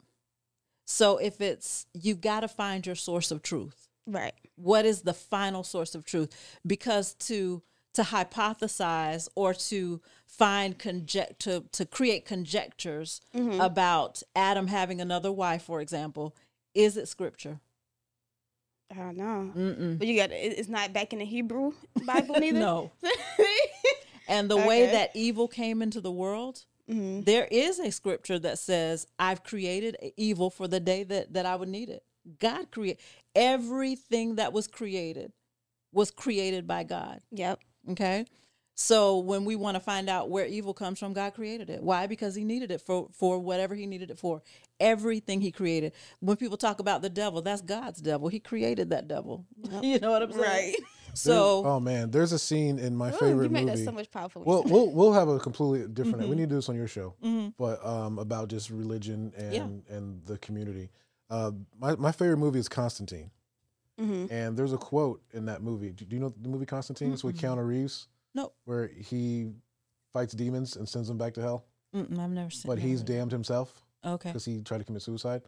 so 0.86 1.18
if 1.18 1.40
it's 1.42 1.86
you've 1.94 2.20
got 2.22 2.42
to 2.42 2.48
find 2.48 2.86
your 2.86 2.96
source 2.96 3.32
of 3.32 3.42
truth 3.42 3.88
Right. 4.06 4.34
what 4.56 4.86
is 4.86 5.04
the 5.04 5.14
final 5.14 5.64
source 5.64 5.96
of 5.96 6.04
truth 6.04 6.30
because 6.68 7.14
to 7.28 7.62
to 7.94 8.02
hypothesize 8.02 9.30
or 9.36 9.54
to 9.54 10.02
find 10.26 10.78
conject 10.80 11.40
to, 11.42 11.64
to 11.74 11.86
create 11.86 12.26
conjectures 12.26 13.22
Mm-hmm. 13.34 13.62
about 13.62 14.24
adam 14.36 14.68
having 14.68 15.00
another 15.00 15.32
wife 15.32 15.64
for 15.64 15.80
example 15.80 16.36
is 16.74 16.98
it 16.98 17.08
scripture 17.08 17.60
I 18.92 18.96
don't 18.98 19.18
know. 19.18 19.52
Mm-mm. 19.58 19.98
But 19.98 20.08
you 20.08 20.16
got 20.16 20.30
it- 20.32 20.56
it's 20.60 20.70
not 20.70 20.94
back 20.94 21.14
in 21.14 21.20
the 21.20 21.26
Hebrew 21.26 21.74
Bible 22.06 22.36
neither. 22.40 22.60
no 22.60 22.92
and 24.28 24.50
the 24.50 24.58
way 24.58 24.86
that 24.92 25.12
evil 25.14 25.48
came 25.48 25.82
into 25.82 26.02
the 26.02 26.12
world 26.12 26.66
hmm 26.88 27.22
there 27.22 27.48
is 27.50 27.80
a 27.80 27.92
scripture 27.92 28.38
that 28.38 28.60
says 28.60 29.08
i've 29.18 29.42
created 29.44 29.96
evil 30.18 30.50
for 30.50 30.68
the 30.68 30.80
day 30.82 31.04
that, 31.04 31.32
that 31.34 31.46
i 31.46 31.56
would 31.56 31.70
need 31.70 31.90
it. 31.90 32.04
God 32.40 32.72
created 32.72 33.02
everything 33.36 34.36
that 34.36 34.54
was 34.54 34.68
created 34.68 35.32
was 35.92 36.12
created 36.12 36.68
by 36.68 36.84
god. 36.84 37.22
Yep. 37.32 37.60
okay? 37.92 38.26
So 38.76 39.20
when 39.20 39.46
we 39.46 39.56
want 39.56 39.76
to 39.76 39.80
find 39.80 40.10
out 40.10 40.30
where 40.30 40.46
evil 40.46 40.74
comes 40.74 41.00
from 41.00 41.14
god 41.14 41.34
created 41.36 41.70
it. 41.70 41.84
Why? 41.84 42.08
Because 42.08 42.34
he 42.36 42.44
needed 42.44 42.72
it 42.72 42.82
for 42.82 43.10
for 43.14 43.40
whatever 43.40 43.76
he 43.76 43.86
needed 43.86 44.10
it 44.10 44.18
for. 44.18 44.42
Everything 44.80 45.42
he 45.42 45.52
created. 45.52 45.94
When 46.20 46.36
people 46.38 46.58
talk 46.58 46.80
about 46.80 47.02
the 47.02 47.10
devil 47.10 47.42
that's 47.42 47.62
god's 47.62 48.02
devil. 48.02 48.28
He 48.30 48.40
created 48.40 48.90
that 48.90 49.08
devil. 49.08 49.46
You 49.82 50.00
know 50.00 50.12
what 50.12 50.24
i'm 50.24 50.32
saying? 50.32 50.44
Right. 50.44 50.76
So 51.14 51.64
oh 51.66 51.80
man, 51.80 52.12
there's 52.12 52.32
a 52.32 52.40
scene 52.40 52.80
in 52.80 52.96
my 52.96 53.10
Ooh, 53.10 53.18
favorite 53.18 53.44
you 53.46 53.50
made 53.50 53.66
movie. 53.66 53.78
that 53.80 53.86
so 53.86 53.92
much 53.92 54.10
powerful. 54.12 54.44
Well, 54.46 54.64
we'll 54.66 54.92
we'll 54.92 55.14
have 55.14 55.28
a 55.28 55.40
completely 55.40 55.88
different. 55.88 56.22
Mm-hmm. 56.22 56.30
We 56.30 56.36
need 56.36 56.44
to 56.44 56.48
do 56.50 56.56
this 56.56 56.70
on 56.70 56.76
your 56.76 56.88
show, 56.88 57.16
mhm. 57.24 57.54
but 57.58 57.86
um, 57.86 58.20
about 58.20 58.48
just 58.50 58.70
religion 58.70 59.34
and 59.38 59.54
Yeah. 59.54 59.96
and 59.96 60.26
the 60.26 60.38
community. 60.40 60.90
Uh, 61.30 61.52
my 61.80 61.96
my 61.96 62.12
favorite 62.12 62.38
movie 62.38 62.60
is 62.60 62.68
Constantine, 62.70 63.32
hmm 63.98 64.26
and 64.30 64.58
there's 64.58 64.74
a 64.74 64.78
quote 64.78 65.22
in 65.34 65.46
that 65.46 65.62
movie. 65.62 65.92
Do, 65.92 66.06
do 66.06 66.16
you 66.16 66.22
know 66.22 66.34
the 66.42 66.50
movie 66.50 66.66
Constantine? 66.66 67.14
It's 67.14 67.24
with. 67.24 67.38
Keanu 67.40 67.66
Reeves, 67.66 68.08
no 68.34 68.52
where 68.66 68.88
he 68.88 69.52
fights 70.12 70.34
demons 70.34 70.76
and 70.76 70.88
sends 70.88 71.08
them 71.08 71.18
back 71.18 71.34
to 71.34 71.42
hell, 71.42 71.66
Mm-mm, 71.96 72.20
i've 72.20 72.30
never 72.30 72.50
seen 72.52 72.70
but 72.70 72.78
he's 72.78 73.00
that. 73.04 73.12
damned 73.12 73.32
himself 73.32 73.84
okay 74.06 74.30
because 74.30 74.46
he 74.46 74.62
tried 74.62 74.78
to 74.80 74.84
commit 74.84 75.02
suicide. 75.02 75.42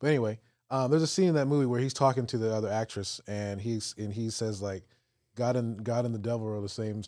But 0.00 0.08
anyway, 0.08 0.38
um, 0.70 0.90
there's 0.90 1.02
a 1.02 1.06
scene 1.06 1.28
in 1.28 1.34
that 1.34 1.46
movie 1.46 1.66
where 1.66 1.80
he's 1.80 1.94
talking 1.94 2.26
to 2.28 2.38
the 2.38 2.54
other 2.54 2.70
actress, 2.70 3.20
and 3.26 3.60
he's 3.60 3.94
and 3.98 4.12
he 4.12 4.30
says 4.30 4.62
like, 4.62 4.84
God 5.36 5.54
and 5.54 5.82
God 5.84 6.04
and 6.04 6.14
the 6.14 6.18
devil 6.18 6.48
are 6.48 6.60
the 6.60 6.68
same, 6.68 7.02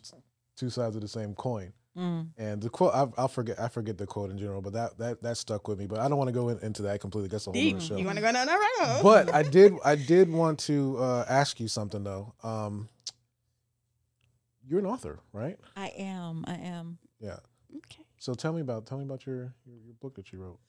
two 0.55 0.69
sides 0.69 0.95
of 0.95 1.01
the 1.01 1.07
same 1.07 1.33
coin. 1.35 1.73
Mm. 1.97 2.29
And 2.37 2.61
the 2.61 2.69
quote, 2.69 2.93
I, 2.93 3.07
I'll 3.17 3.27
forget, 3.27 3.59
I 3.59 3.67
forget 3.67 3.97
the 3.97 4.05
quote 4.05 4.29
in 4.29 4.37
general, 4.37 4.61
but 4.61 4.73
that 4.73 4.97
that 4.99 5.21
that 5.21 5.37
stuck 5.37 5.67
with 5.67 5.77
me. 5.79 5.87
But 5.87 5.99
I 5.99 6.07
don't 6.07 6.17
want 6.17 6.29
to 6.29 6.33
go 6.33 6.49
in, 6.49 6.59
into 6.59 6.83
that 6.83 7.01
completely. 7.01 7.27
That's 7.27 7.47
a 7.47 7.51
whole 7.51 7.69
other 7.69 7.81
show. 7.81 7.97
You 7.97 8.05
want 8.05 8.17
to 8.17 8.21
go 8.21 8.31
down 8.31 8.47
that 8.47 8.69
road? 8.79 9.03
But 9.03 9.33
I 9.33 9.43
did, 9.43 9.73
I 9.83 9.95
did 9.95 10.31
want 10.31 10.59
to 10.59 10.97
uh, 10.97 11.25
ask 11.27 11.59
you 11.59 11.67
something 11.67 12.03
though. 12.03 12.33
Um, 12.41 12.87
you're 14.65 14.79
an 14.79 14.85
author, 14.85 15.19
right? 15.33 15.57
i 15.75 15.87
am 15.97 16.45
i 16.47 16.53
am 16.53 16.99
Yeah. 17.19 17.37
okay. 17.75 18.03
So 18.19 18.33
tell 18.35 18.53
me 18.53 18.61
about 18.61 18.85
tell 18.85 18.99
me 18.99 19.03
about 19.03 19.25
your 19.25 19.55
your, 19.65 19.77
your 19.83 19.95
book 19.99 20.15
that 20.15 20.31
you 20.31 20.39
wrote. 20.39 20.59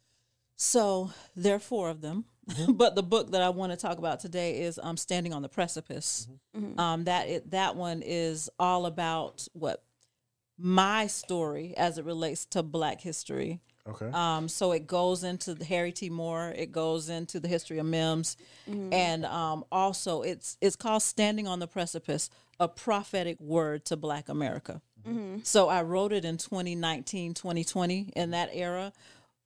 So 0.62 1.10
there 1.34 1.54
are 1.54 1.58
four 1.58 1.88
of 1.88 2.02
them, 2.02 2.26
but 2.68 2.94
the 2.94 3.02
book 3.02 3.30
that 3.30 3.40
I 3.40 3.48
want 3.48 3.72
to 3.72 3.78
talk 3.78 3.96
about 3.96 4.20
today 4.20 4.60
is 4.60 4.78
um, 4.82 4.98
"Standing 4.98 5.32
on 5.32 5.40
the 5.40 5.48
Precipice." 5.48 6.28
Mhm. 6.54 6.78
Um, 6.78 7.04
that 7.04 7.28
it, 7.30 7.50
that 7.52 7.76
one 7.76 8.02
is 8.04 8.50
all 8.58 8.84
about 8.84 9.48
what 9.54 9.82
my 10.58 11.06
story 11.06 11.74
as 11.78 11.96
it 11.96 12.04
relates 12.04 12.44
to 12.44 12.62
Black 12.62 13.00
history. 13.00 13.62
Okay. 13.88 14.10
Um, 14.12 14.48
so 14.50 14.72
it 14.72 14.86
goes 14.86 15.24
into 15.24 15.54
the 15.54 15.64
Harry 15.64 15.92
T. 15.92 16.10
Moore. 16.10 16.52
It 16.54 16.72
goes 16.72 17.08
into 17.08 17.40
the 17.40 17.48
history 17.48 17.78
of 17.78 17.86
Mims, 17.86 18.36
and 18.92 19.24
um, 19.24 19.64
also 19.72 20.20
it's 20.20 20.58
it's 20.60 20.76
called 20.76 21.02
"Standing 21.02 21.48
on 21.48 21.60
the 21.60 21.68
Precipice: 21.68 22.28
A 22.60 22.68
Prophetic 22.68 23.40
Word 23.40 23.86
to 23.86 23.96
Black 23.96 24.28
America." 24.28 24.82
So 25.42 25.70
I 25.70 25.80
wrote 25.80 26.12
it 26.12 26.26
in 26.26 26.36
2019, 26.36 27.32
2020, 27.32 28.12
in 28.14 28.32
that 28.32 28.50
era, 28.52 28.92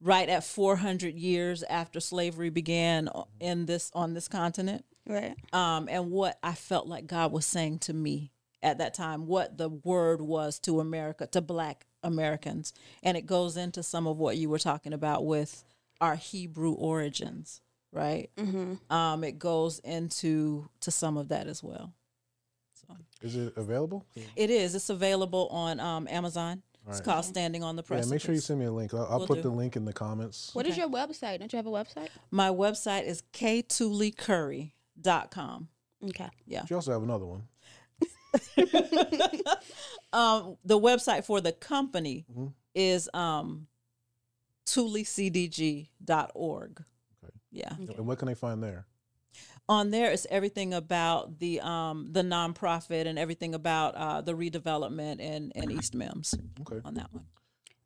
right 0.04 0.28
at 0.28 0.44
400 0.44 1.14
years 1.14 1.62
after 1.64 1.98
slavery 1.98 2.50
began 2.50 3.08
in 3.40 3.66
this 3.66 3.90
on 3.94 4.14
this 4.14 4.28
continent 4.28 4.84
Right. 5.06 5.34
um, 5.52 5.88
and 5.90 6.10
what 6.10 6.38
I 6.42 6.52
felt 6.54 6.86
like 6.86 7.06
God 7.06 7.32
was 7.32 7.44
saying 7.46 7.80
to 7.80 7.92
me 7.92 8.30
at 8.62 8.78
that 8.78 8.94
time, 8.94 9.26
what 9.26 9.58
the 9.58 9.68
word 9.68 10.22
was 10.22 10.58
to 10.60 10.80
America, 10.80 11.26
to 11.26 11.42
Black 11.42 11.86
Americans, 12.02 12.72
and 13.02 13.14
it 13.16 13.26
goes 13.26 13.56
into 13.58 13.82
some 13.82 14.06
of 14.06 14.16
what 14.18 14.38
you 14.38 14.48
were 14.48 14.58
talking 14.58 14.94
about 14.94 15.26
with 15.26 15.64
our 16.00 16.16
Hebrew 16.16 16.72
origins, 16.72 17.60
right? 17.92 18.30
Mm-hmm. 18.38 18.92
Um, 18.94 19.24
it 19.24 19.38
goes 19.38 19.78
into 19.80 20.68
to 20.80 20.90
some 20.90 21.18
of 21.18 21.28
that 21.28 21.46
as 21.46 21.62
well. 21.62 21.92
Is 23.22 23.36
it 23.36 23.54
available? 23.56 24.04
It 24.36 24.50
is. 24.50 24.74
It's 24.74 24.90
available 24.90 25.48
on 25.50 25.80
um, 25.80 26.06
Amazon. 26.10 26.62
It's 26.86 26.98
Right. 26.98 27.04
called 27.04 27.24
"Standing 27.24 27.62
on 27.62 27.76
the 27.76 27.82
Press. 27.82 28.04
Yeah, 28.06 28.10
make 28.10 28.20
sure 28.20 28.34
you 28.34 28.40
send 28.40 28.60
me 28.60 28.66
a 28.66 28.72
link. 28.72 28.92
I'll, 28.92 29.06
I'll 29.10 29.20
Will 29.20 29.26
put 29.26 29.36
do. 29.36 29.42
the 29.42 29.48
link 29.50 29.74
in 29.76 29.84
the 29.86 29.92
comments. 29.94 30.50
What 30.54 30.66
is 30.66 30.72
Okay. 30.72 30.82
your 30.82 30.90
website? 30.90 31.38
Don't 31.38 31.50
you 31.52 31.56
have 31.56 31.66
a 31.66 31.70
website? 31.70 32.08
My 32.30 32.50
website 32.50 33.04
is 33.06 33.22
ktooleycurry.com. 33.32 35.68
Okay. 36.04 36.28
Yeah. 36.46 36.64
You 36.68 36.76
also 36.76 36.92
have 36.92 37.02
another 37.02 37.24
one. 37.24 37.44
um, 40.12 40.56
the 40.64 40.78
website 40.78 41.24
for 41.24 41.40
the 41.40 41.52
company 41.52 42.26
Mhm. 42.30 42.52
is 42.74 43.08
um, 43.14 43.66
tooleycdg.org. 44.66 45.88
Okay. 47.24 47.32
Yeah. 47.50 47.74
And 47.78 48.06
what 48.06 48.18
can 48.18 48.26
they 48.28 48.34
find 48.34 48.62
there? 48.62 48.86
On 49.68 49.90
there 49.90 50.10
is 50.10 50.26
everything 50.30 50.74
about 50.74 51.38
the 51.38 51.60
um, 51.60 52.08
the 52.12 52.20
nonprofit 52.22 53.06
and 53.06 53.18
everything 53.18 53.54
about 53.54 53.94
uh, 53.94 54.20
the 54.20 54.34
redevelopment 54.34 55.20
in, 55.20 55.52
in 55.54 55.70
East 55.70 55.94
Mims 55.94 56.34
Okay. 56.60 56.80
on 56.84 56.94
that 56.94 57.12
one. 57.12 57.24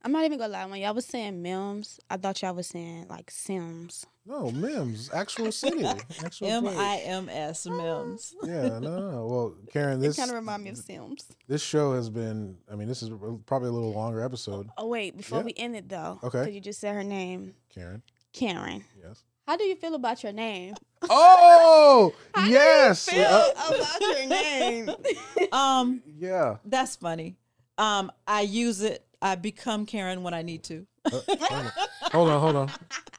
I'm 0.03 0.13
not 0.13 0.25
even 0.25 0.39
gonna 0.39 0.53
lie. 0.53 0.67
When 0.67 0.81
y'all 0.81 0.95
was 0.95 1.07
saying 1.07 1.41
Mims, 1.43 2.01
I 2.11 2.17
thought 2.17 2.41
y'all 2.43 2.55
was 2.55 2.67
saying 2.69 3.07
like 3.09 3.31
Sims. 3.31 4.07
No, 4.27 4.51
Mims, 4.51 5.09
actual 5.13 5.53
city, 5.53 5.85
actual 5.85 6.49
M 6.49 6.63
place. 6.65 6.77
I 6.79 6.97
M 7.05 7.29
S 7.29 7.67
Mims. 7.67 8.35
Yeah, 8.45 8.79
no, 8.81 9.11
no. 9.11 9.27
Well, 9.27 9.55
Karen, 9.73 10.01
this 10.01 10.17
kind 10.17 10.31
of 10.31 10.37
remind 10.37 10.65
me 10.65 10.71
of 10.71 10.79
Sims. 10.79 11.27
this 11.47 11.63
show 11.63 11.95
has 11.95 12.11
been. 12.11 12.59
I 12.71 12.75
mean, 12.75 12.89
this 12.89 13.03
is 13.03 13.11
probably 13.47 13.69
a 13.69 13.73
little 13.73 13.93
longer 13.93 14.21
episode. 14.23 14.69
Oh 14.77 14.87
wait, 14.89 15.17
before 15.17 15.39
Yeah. 15.39 15.45
we 15.45 15.55
end 15.57 15.77
it 15.77 15.89
though, 15.89 16.19
Okay. 16.25 16.41
because 16.41 16.55
you 16.55 16.61
just 16.61 16.81
said 16.81 16.95
her 16.95 17.05
name, 17.05 17.55
Karen, 17.73 18.03
Karen. 18.33 18.85
yes. 19.01 19.23
How 19.49 19.57
do 19.57 19.65
you 19.65 19.77
feel 19.77 19.95
about 19.95 20.23
your 20.23 20.33
name? 20.33 20.75
Oh, 21.09 22.13
yes. 22.47 23.09
Feel 23.09 23.25
Uh, 23.25 23.51
about 23.57 24.01
your 24.03 24.27
name. 24.27 24.91
Um, 25.53 26.03
yeah. 26.05 26.57
that's 26.67 26.97
funny. 26.97 27.39
Um, 27.79 28.13
I 28.27 28.43
use 28.43 28.83
it. 28.83 29.07
I 29.23 29.37
become 29.37 29.87
Karen 29.87 30.23
when 30.23 30.35
I 30.35 30.43
need 30.43 30.65
to. 30.65 30.87
Uh, 31.07 31.71
hold 32.13 32.29
on, 32.29 32.41
hold 32.41 32.57
on. 32.57 32.71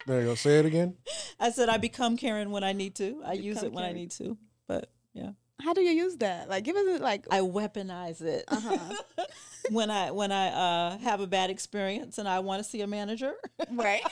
There 0.05 0.19
you 0.19 0.27
go. 0.27 0.36
Say 0.36 0.59
it 0.59 0.67
again. 0.67 0.93
I 1.39 1.49
said 1.49 1.67
I 1.67 1.77
become 1.77 2.15
Karen 2.15 2.51
when 2.51 2.63
I 2.63 2.73
need 2.73 2.93
to. 2.97 3.23
I 3.25 3.34
use 3.34 3.63
it 3.63 3.73
when 3.73 3.84
I 3.84 3.91
need 3.91 4.11
to. 4.11 4.38
But 4.67 4.91
yeah, 5.13 5.32
How 5.59 5.73
do 5.73 5.82
you 5.82 5.91
use 5.91 6.17
that? 6.17 6.47
Like, 6.47 6.63
give 6.63 6.75
us 6.75 6.99
like. 6.99 7.25
I 7.32 7.39
weaponize 7.39 8.21
it 8.21 8.43
uh-huh. 8.49 9.25
when 9.71 9.89
I 9.89 10.11
when 10.11 10.32
I 10.32 10.47
uh, 10.49 10.97
have 10.99 11.21
a 11.21 11.27
bad 11.27 11.49
experience 11.49 12.19
and 12.19 12.27
I 12.30 12.39
want 12.41 12.63
to 12.63 12.69
see 12.69 12.82
a 12.82 12.88
manager. 12.88 13.34
right. 13.71 14.03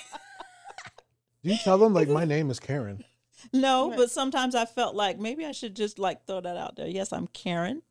Do 1.47 1.53
you 1.53 1.59
tell 1.63 1.77
them 1.77 1.93
like 1.93 2.09
my 2.09 2.25
name 2.35 2.49
is 2.51 2.59
Karen? 2.59 3.03
no, 3.53 3.93
but 3.95 4.11
sometimes 4.11 4.55
I 4.55 4.65
felt 4.65 4.95
like 4.95 5.19
maybe 5.19 5.45
I 5.45 5.51
should 5.51 5.75
just 5.75 5.97
like 5.99 6.25
throw 6.25 6.41
that 6.41 6.57
out 6.57 6.75
there. 6.75 6.87
Yes, 6.87 7.13
I'm 7.13 7.27
Karen, 7.27 7.81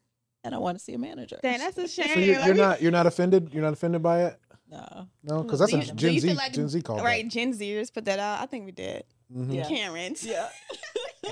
and 0.44 0.54
I 0.54 0.58
want 0.58 0.76
to 0.78 0.84
see 0.84 0.92
a 0.94 0.98
manager. 0.98 1.38
Dang, 1.42 1.58
that's 1.58 1.78
a 1.78 1.88
shame. 1.88 2.08
So 2.14 2.20
you're, 2.20 2.40
you're 2.40 2.54
not 2.54 2.82
you're 2.82 2.92
not 2.92 3.06
offended. 3.06 3.50
You're 3.52 3.62
not 3.62 3.72
offended 3.72 4.02
by 4.02 4.24
it. 4.24 4.40
No. 4.68 5.06
No, 5.22 5.42
because 5.42 5.60
that's 5.60 5.70
do 5.72 5.78
a 5.78 5.80
you- 5.80 5.86
do 5.86 5.94
Gen 5.94 6.14
you 6.14 6.20
Z 6.20 6.28
feel 6.28 6.36
like- 6.36 6.52
Gen 6.52 6.68
Z 6.68 6.82
call. 6.82 6.98
Right, 7.02 7.26
Gen 7.28 7.52
Zers 7.52 7.92
put 7.92 8.04
that 8.06 8.18
out. 8.18 8.40
I 8.40 8.46
think 8.46 8.66
we 8.66 8.72
did. 8.72 9.04
Mm-hmm. 9.34 9.52
Yeah. 9.52 9.68
Karens. 9.68 10.24
Yeah. 10.24 10.48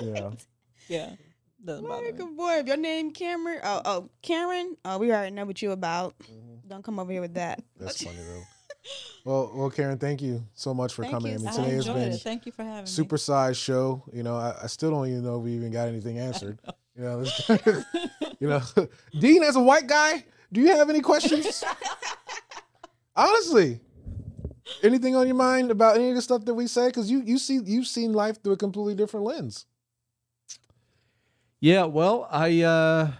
Yeah. 0.03 0.31
Yeah. 0.89 1.11
Doesn't 1.64 1.87
bother 1.87 2.12
me. 2.12 2.35
boy, 2.37 2.55
if 2.59 2.66
your 2.66 2.77
name 2.77 3.12
Cameron, 3.12 3.61
oh, 3.62 3.81
oh, 3.85 4.11
Karen, 4.22 4.77
oh, 4.85 4.99
we 4.99 5.12
already 5.12 5.31
know 5.33 5.45
what 5.45 5.62
you 5.62 5.70
about. 5.70 6.18
Mm-hmm. 6.18 6.68
Don't 6.68 6.83
come 6.85 6.99
over 6.99 7.12
here 7.12 7.20
with 7.20 7.35
that. 7.35 7.62
That's 7.79 8.03
funny 8.03 8.16
though. 8.18 8.43
Well, 9.24 9.51
well, 9.55 9.70
Karen, 9.70 9.99
thank 9.99 10.20
you 10.20 10.45
so 10.55 10.74
much 10.74 10.93
for 10.93 11.03
Thank 11.03 11.14
coming. 11.14 11.32
you 11.32 11.39
I 11.39 11.43
mean, 11.43 11.53
so 11.53 11.62
I 11.62 11.64
today 11.64 11.76
has 11.76 11.87
enjoyed 11.87 12.03
been 12.03 12.12
it. 12.12 12.20
Thank 12.20 12.47
you 12.47 12.53
for 12.53 12.62
having 12.62 12.87
super 12.87 13.16
sized 13.16 13.59
show. 13.59 14.03
You 14.12 14.22
know, 14.22 14.37
I, 14.37 14.55
I 14.64 14.66
still 14.66 14.91
don't 14.91 15.09
even 15.09 15.24
know 15.24 15.39
if 15.39 15.45
we 15.45 15.53
even 15.53 15.70
got 15.72 15.89
anything 15.89 16.18
answered. 16.18 16.59
You 16.97 17.03
know, 17.05 17.22
this, 17.24 17.49
you 18.41 18.49
know, 18.49 18.61
Dean 19.18 19.43
as 19.43 19.57
a 19.57 19.61
white 19.62 19.87
guy, 19.87 20.24
do 20.53 20.61
you 20.61 20.68
have 20.76 20.91
any 20.91 21.01
questions? 21.01 21.64
Honestly, 23.16 23.80
anything 24.82 25.16
on 25.16 25.26
your 25.26 25.37
mind 25.37 25.70
about 25.70 25.97
any 25.97 26.11
of 26.11 26.16
the 26.16 26.22
stuff 26.22 26.45
that 26.45 26.55
we 26.55 26.66
say? 26.66 26.89
Because 26.89 27.11
you 27.11 27.22
you 27.22 27.39
see 27.39 27.61
you've 27.64 27.87
seen 27.87 28.12
life 28.12 28.43
through 28.43 28.53
a 28.53 28.57
completely 28.57 28.95
different 28.95 29.24
lens. 29.24 29.66
Yeah, 31.61 31.85
well, 31.85 32.28
I 32.30 32.61
uh 32.62 33.11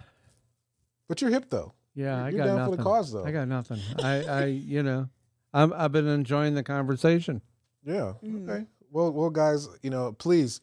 But 1.07 1.21
you're 1.21 1.31
hip 1.31 1.49
though. 1.49 1.73
yeah, 1.95 2.25
I 2.25 2.29
You're 2.29 2.37
got 2.39 2.45
down 2.45 2.57
nothing. 2.57 2.73
for 2.73 2.77
the 2.77 2.83
cause 2.83 3.11
though. 3.11 3.25
I 3.25 3.31
got 3.31 3.47
nothing. 3.47 3.79
I 4.03 4.23
I 4.23 4.45
you 4.45 4.83
know, 4.83 5.09
I'm 5.55 5.73
I've 5.73 5.91
been 5.91 6.07
enjoying 6.07 6.53
the 6.53 6.63
conversation. 6.63 7.41
Yeah. 7.83 8.13
Mhm. 8.23 8.49
Okay. 8.49 8.65
Well, 8.91 9.11
well, 9.11 9.29
guys, 9.29 9.67
you 9.81 9.89
know, 9.89 10.11
please, 10.11 10.61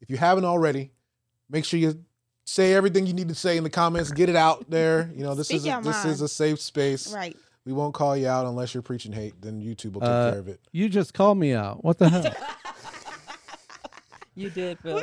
if 0.00 0.10
you 0.10 0.16
haven't 0.16 0.44
already, 0.44 0.90
make 1.48 1.64
sure 1.64 1.78
you 1.78 2.04
say 2.44 2.74
everything 2.74 3.06
you 3.06 3.12
need 3.12 3.28
to 3.28 3.34
say 3.34 3.56
in 3.56 3.64
the 3.64 3.70
comments. 3.70 4.10
Get 4.10 4.28
it 4.28 4.36
out 4.36 4.68
there. 4.70 5.10
You 5.16 5.22
know, 5.24 5.34
this 5.34 5.48
Speak 5.48 5.58
is 5.58 5.64
a, 5.66 5.68
your 5.68 5.82
this 5.82 6.04
is 6.04 6.20
a 6.22 6.28
safe 6.28 6.60
space. 6.60 7.12
Right. 7.12 7.36
We 7.66 7.72
won't 7.74 7.92
call 7.94 8.16
you 8.16 8.26
out 8.28 8.46
unless 8.46 8.72
you're 8.74 8.82
preaching 8.82 9.12
hate. 9.12 9.34
Then 9.42 9.60
YouTube 9.60 9.92
will 9.92 10.00
take 10.00 10.08
Uh, 10.10 10.30
care 10.30 10.40
of 10.40 10.48
it. 10.48 10.60
You 10.72 10.88
just 10.88 11.12
called 11.12 11.36
me 11.38 11.52
out. 11.54 11.84
What 11.84 11.98
the 11.98 12.08
hell? 12.08 12.34
You 14.36 14.48
did, 14.48 14.78
Phil. 14.78 15.02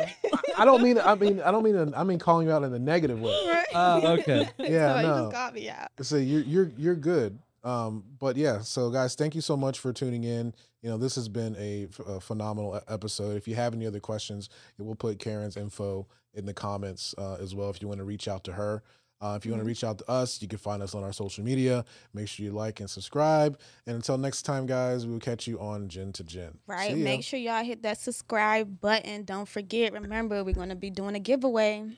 I 0.57 0.65
don't 0.65 0.81
mean. 0.81 0.97
I 0.97 1.13
mean. 1.13 1.41
I 1.41 1.51
don't 1.51 1.61
mean. 1.63 1.93
I 1.95 2.03
mean 2.03 2.17
calling 2.17 2.47
you 2.47 2.53
out 2.53 2.63
in 2.63 2.73
a 2.73 2.79
negative 2.79 3.19
way. 3.21 3.37
Right. 3.47 3.65
Oh, 3.75 4.07
okay. 4.19 4.49
Yeah, 4.57 4.93
so 4.95 4.99
You 5.01 5.07
no. 5.07 5.19
just 5.23 5.31
got 5.33 5.53
me 5.53 5.69
out. 5.69 5.89
So 6.01 6.15
you're 6.15 6.41
you're 6.41 6.71
you're 6.77 6.95
good. 6.95 7.37
Um, 7.67 8.05
but 8.17 8.37
yeah, 8.37 8.61
so 8.61 8.89
guys, 8.89 9.15
thank 9.15 9.35
you 9.35 9.41
so 9.41 9.57
much 9.57 9.79
for 9.79 9.91
tuning 9.91 10.23
in. 10.23 10.53
You 10.81 10.89
know, 10.89 10.97
this 10.97 11.15
has 11.15 11.27
been 11.27 11.53
a, 11.59 11.89
a 12.07 12.21
phenomenal 12.21 12.81
episode. 12.87 13.35
If 13.35 13.45
you 13.45 13.55
have 13.55 13.73
any 13.73 13.85
other 13.85 13.99
questions, 13.99 14.49
we'll 14.77 14.95
put 14.95 15.19
Karen's 15.19 15.57
info 15.57 16.07
in 16.33 16.45
the 16.45 16.53
comments 16.53 17.13
uh, 17.17 17.35
as 17.41 17.53
well. 17.53 17.69
If 17.69 17.81
you 17.81 17.89
want 17.89 17.97
to 17.97 18.05
reach 18.05 18.29
out 18.29 18.45
to 18.45 18.53
her, 18.53 18.83
uh, 19.19 19.35
if 19.35 19.45
you 19.45 19.51
want 19.51 19.61
to 19.61 19.67
reach 19.67 19.83
out 19.83 19.97
to 19.97 20.09
us, 20.09 20.41
you 20.41 20.47
can 20.47 20.59
find 20.59 20.81
us 20.81 20.95
on 20.95 21.03
our 21.03 21.11
social 21.11 21.43
media. 21.43 21.83
Make 22.13 22.29
sure 22.29 22.45
you 22.45 22.53
like 22.53 22.79
and 22.79 22.89
subscribe. 22.89 23.59
And 23.85 23.97
until 23.97 24.17
next 24.17 24.43
time, 24.43 24.65
guys, 24.65 25.05
we 25.05 25.11
will 25.11 25.19
catch 25.19 25.45
you 25.45 25.59
on 25.59 25.89
Gen 25.89 26.13
2 26.13 26.23
Gen. 26.23 26.57
Right. 26.67 26.95
Make 26.95 27.23
sure 27.23 27.37
y'all 27.37 27.65
hit 27.65 27.83
that 27.83 27.97
subscribe 27.97 28.79
button. 28.79 29.23
Don't 29.23 29.47
forget. 29.47 29.91
Remember, 29.91 30.41
we're 30.41 30.53
gonna 30.53 30.75
be 30.75 30.91
doing 30.91 31.15
a 31.15 31.19
giveaway. 31.19 31.97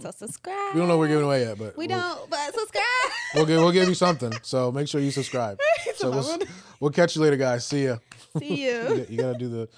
So 0.00 0.10
subscribe. 0.10 0.74
We 0.74 0.80
don't 0.80 0.88
know 0.88 0.96
what 0.96 1.04
we're 1.04 1.08
giving 1.08 1.24
away 1.24 1.42
yet, 1.44 1.58
but 1.58 1.76
We 1.76 1.86
we'll, 1.86 1.98
don't, 1.98 2.30
but 2.30 2.54
subscribe. 2.54 2.82
We'll 3.34 3.46
give 3.46 3.60
we'll 3.60 3.72
give 3.72 3.88
you 3.88 3.94
something. 3.94 4.32
So 4.42 4.70
make 4.70 4.88
sure 4.88 5.00
you 5.00 5.10
subscribe. 5.10 5.58
So 5.96 6.10
we'll, 6.10 6.38
we'll 6.80 6.90
catch 6.90 7.16
you 7.16 7.22
later, 7.22 7.36
guys. 7.36 7.64
See 7.66 7.84
ya. 7.86 7.98
See 8.38 8.64
You 8.64 8.70
you 8.70 8.88
got- 8.98 9.10
you 9.10 9.16
gotta 9.18 9.38
do 9.38 9.48
the. 9.48 9.68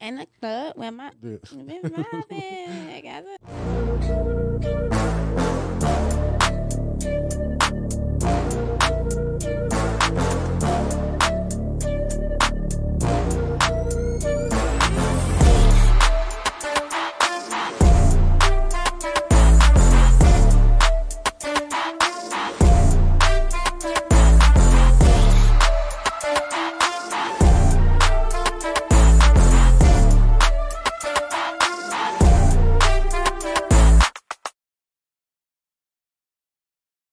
in 0.00 0.16
the 0.16 0.26
club 0.40 0.74
with 0.76 0.92
my 0.94 1.10
Do 1.22 1.38
with 1.54 1.92
my 1.96 2.22
bag. 2.28 3.04
I 3.06 3.22
got 3.22 3.24
it. 5.36 5.41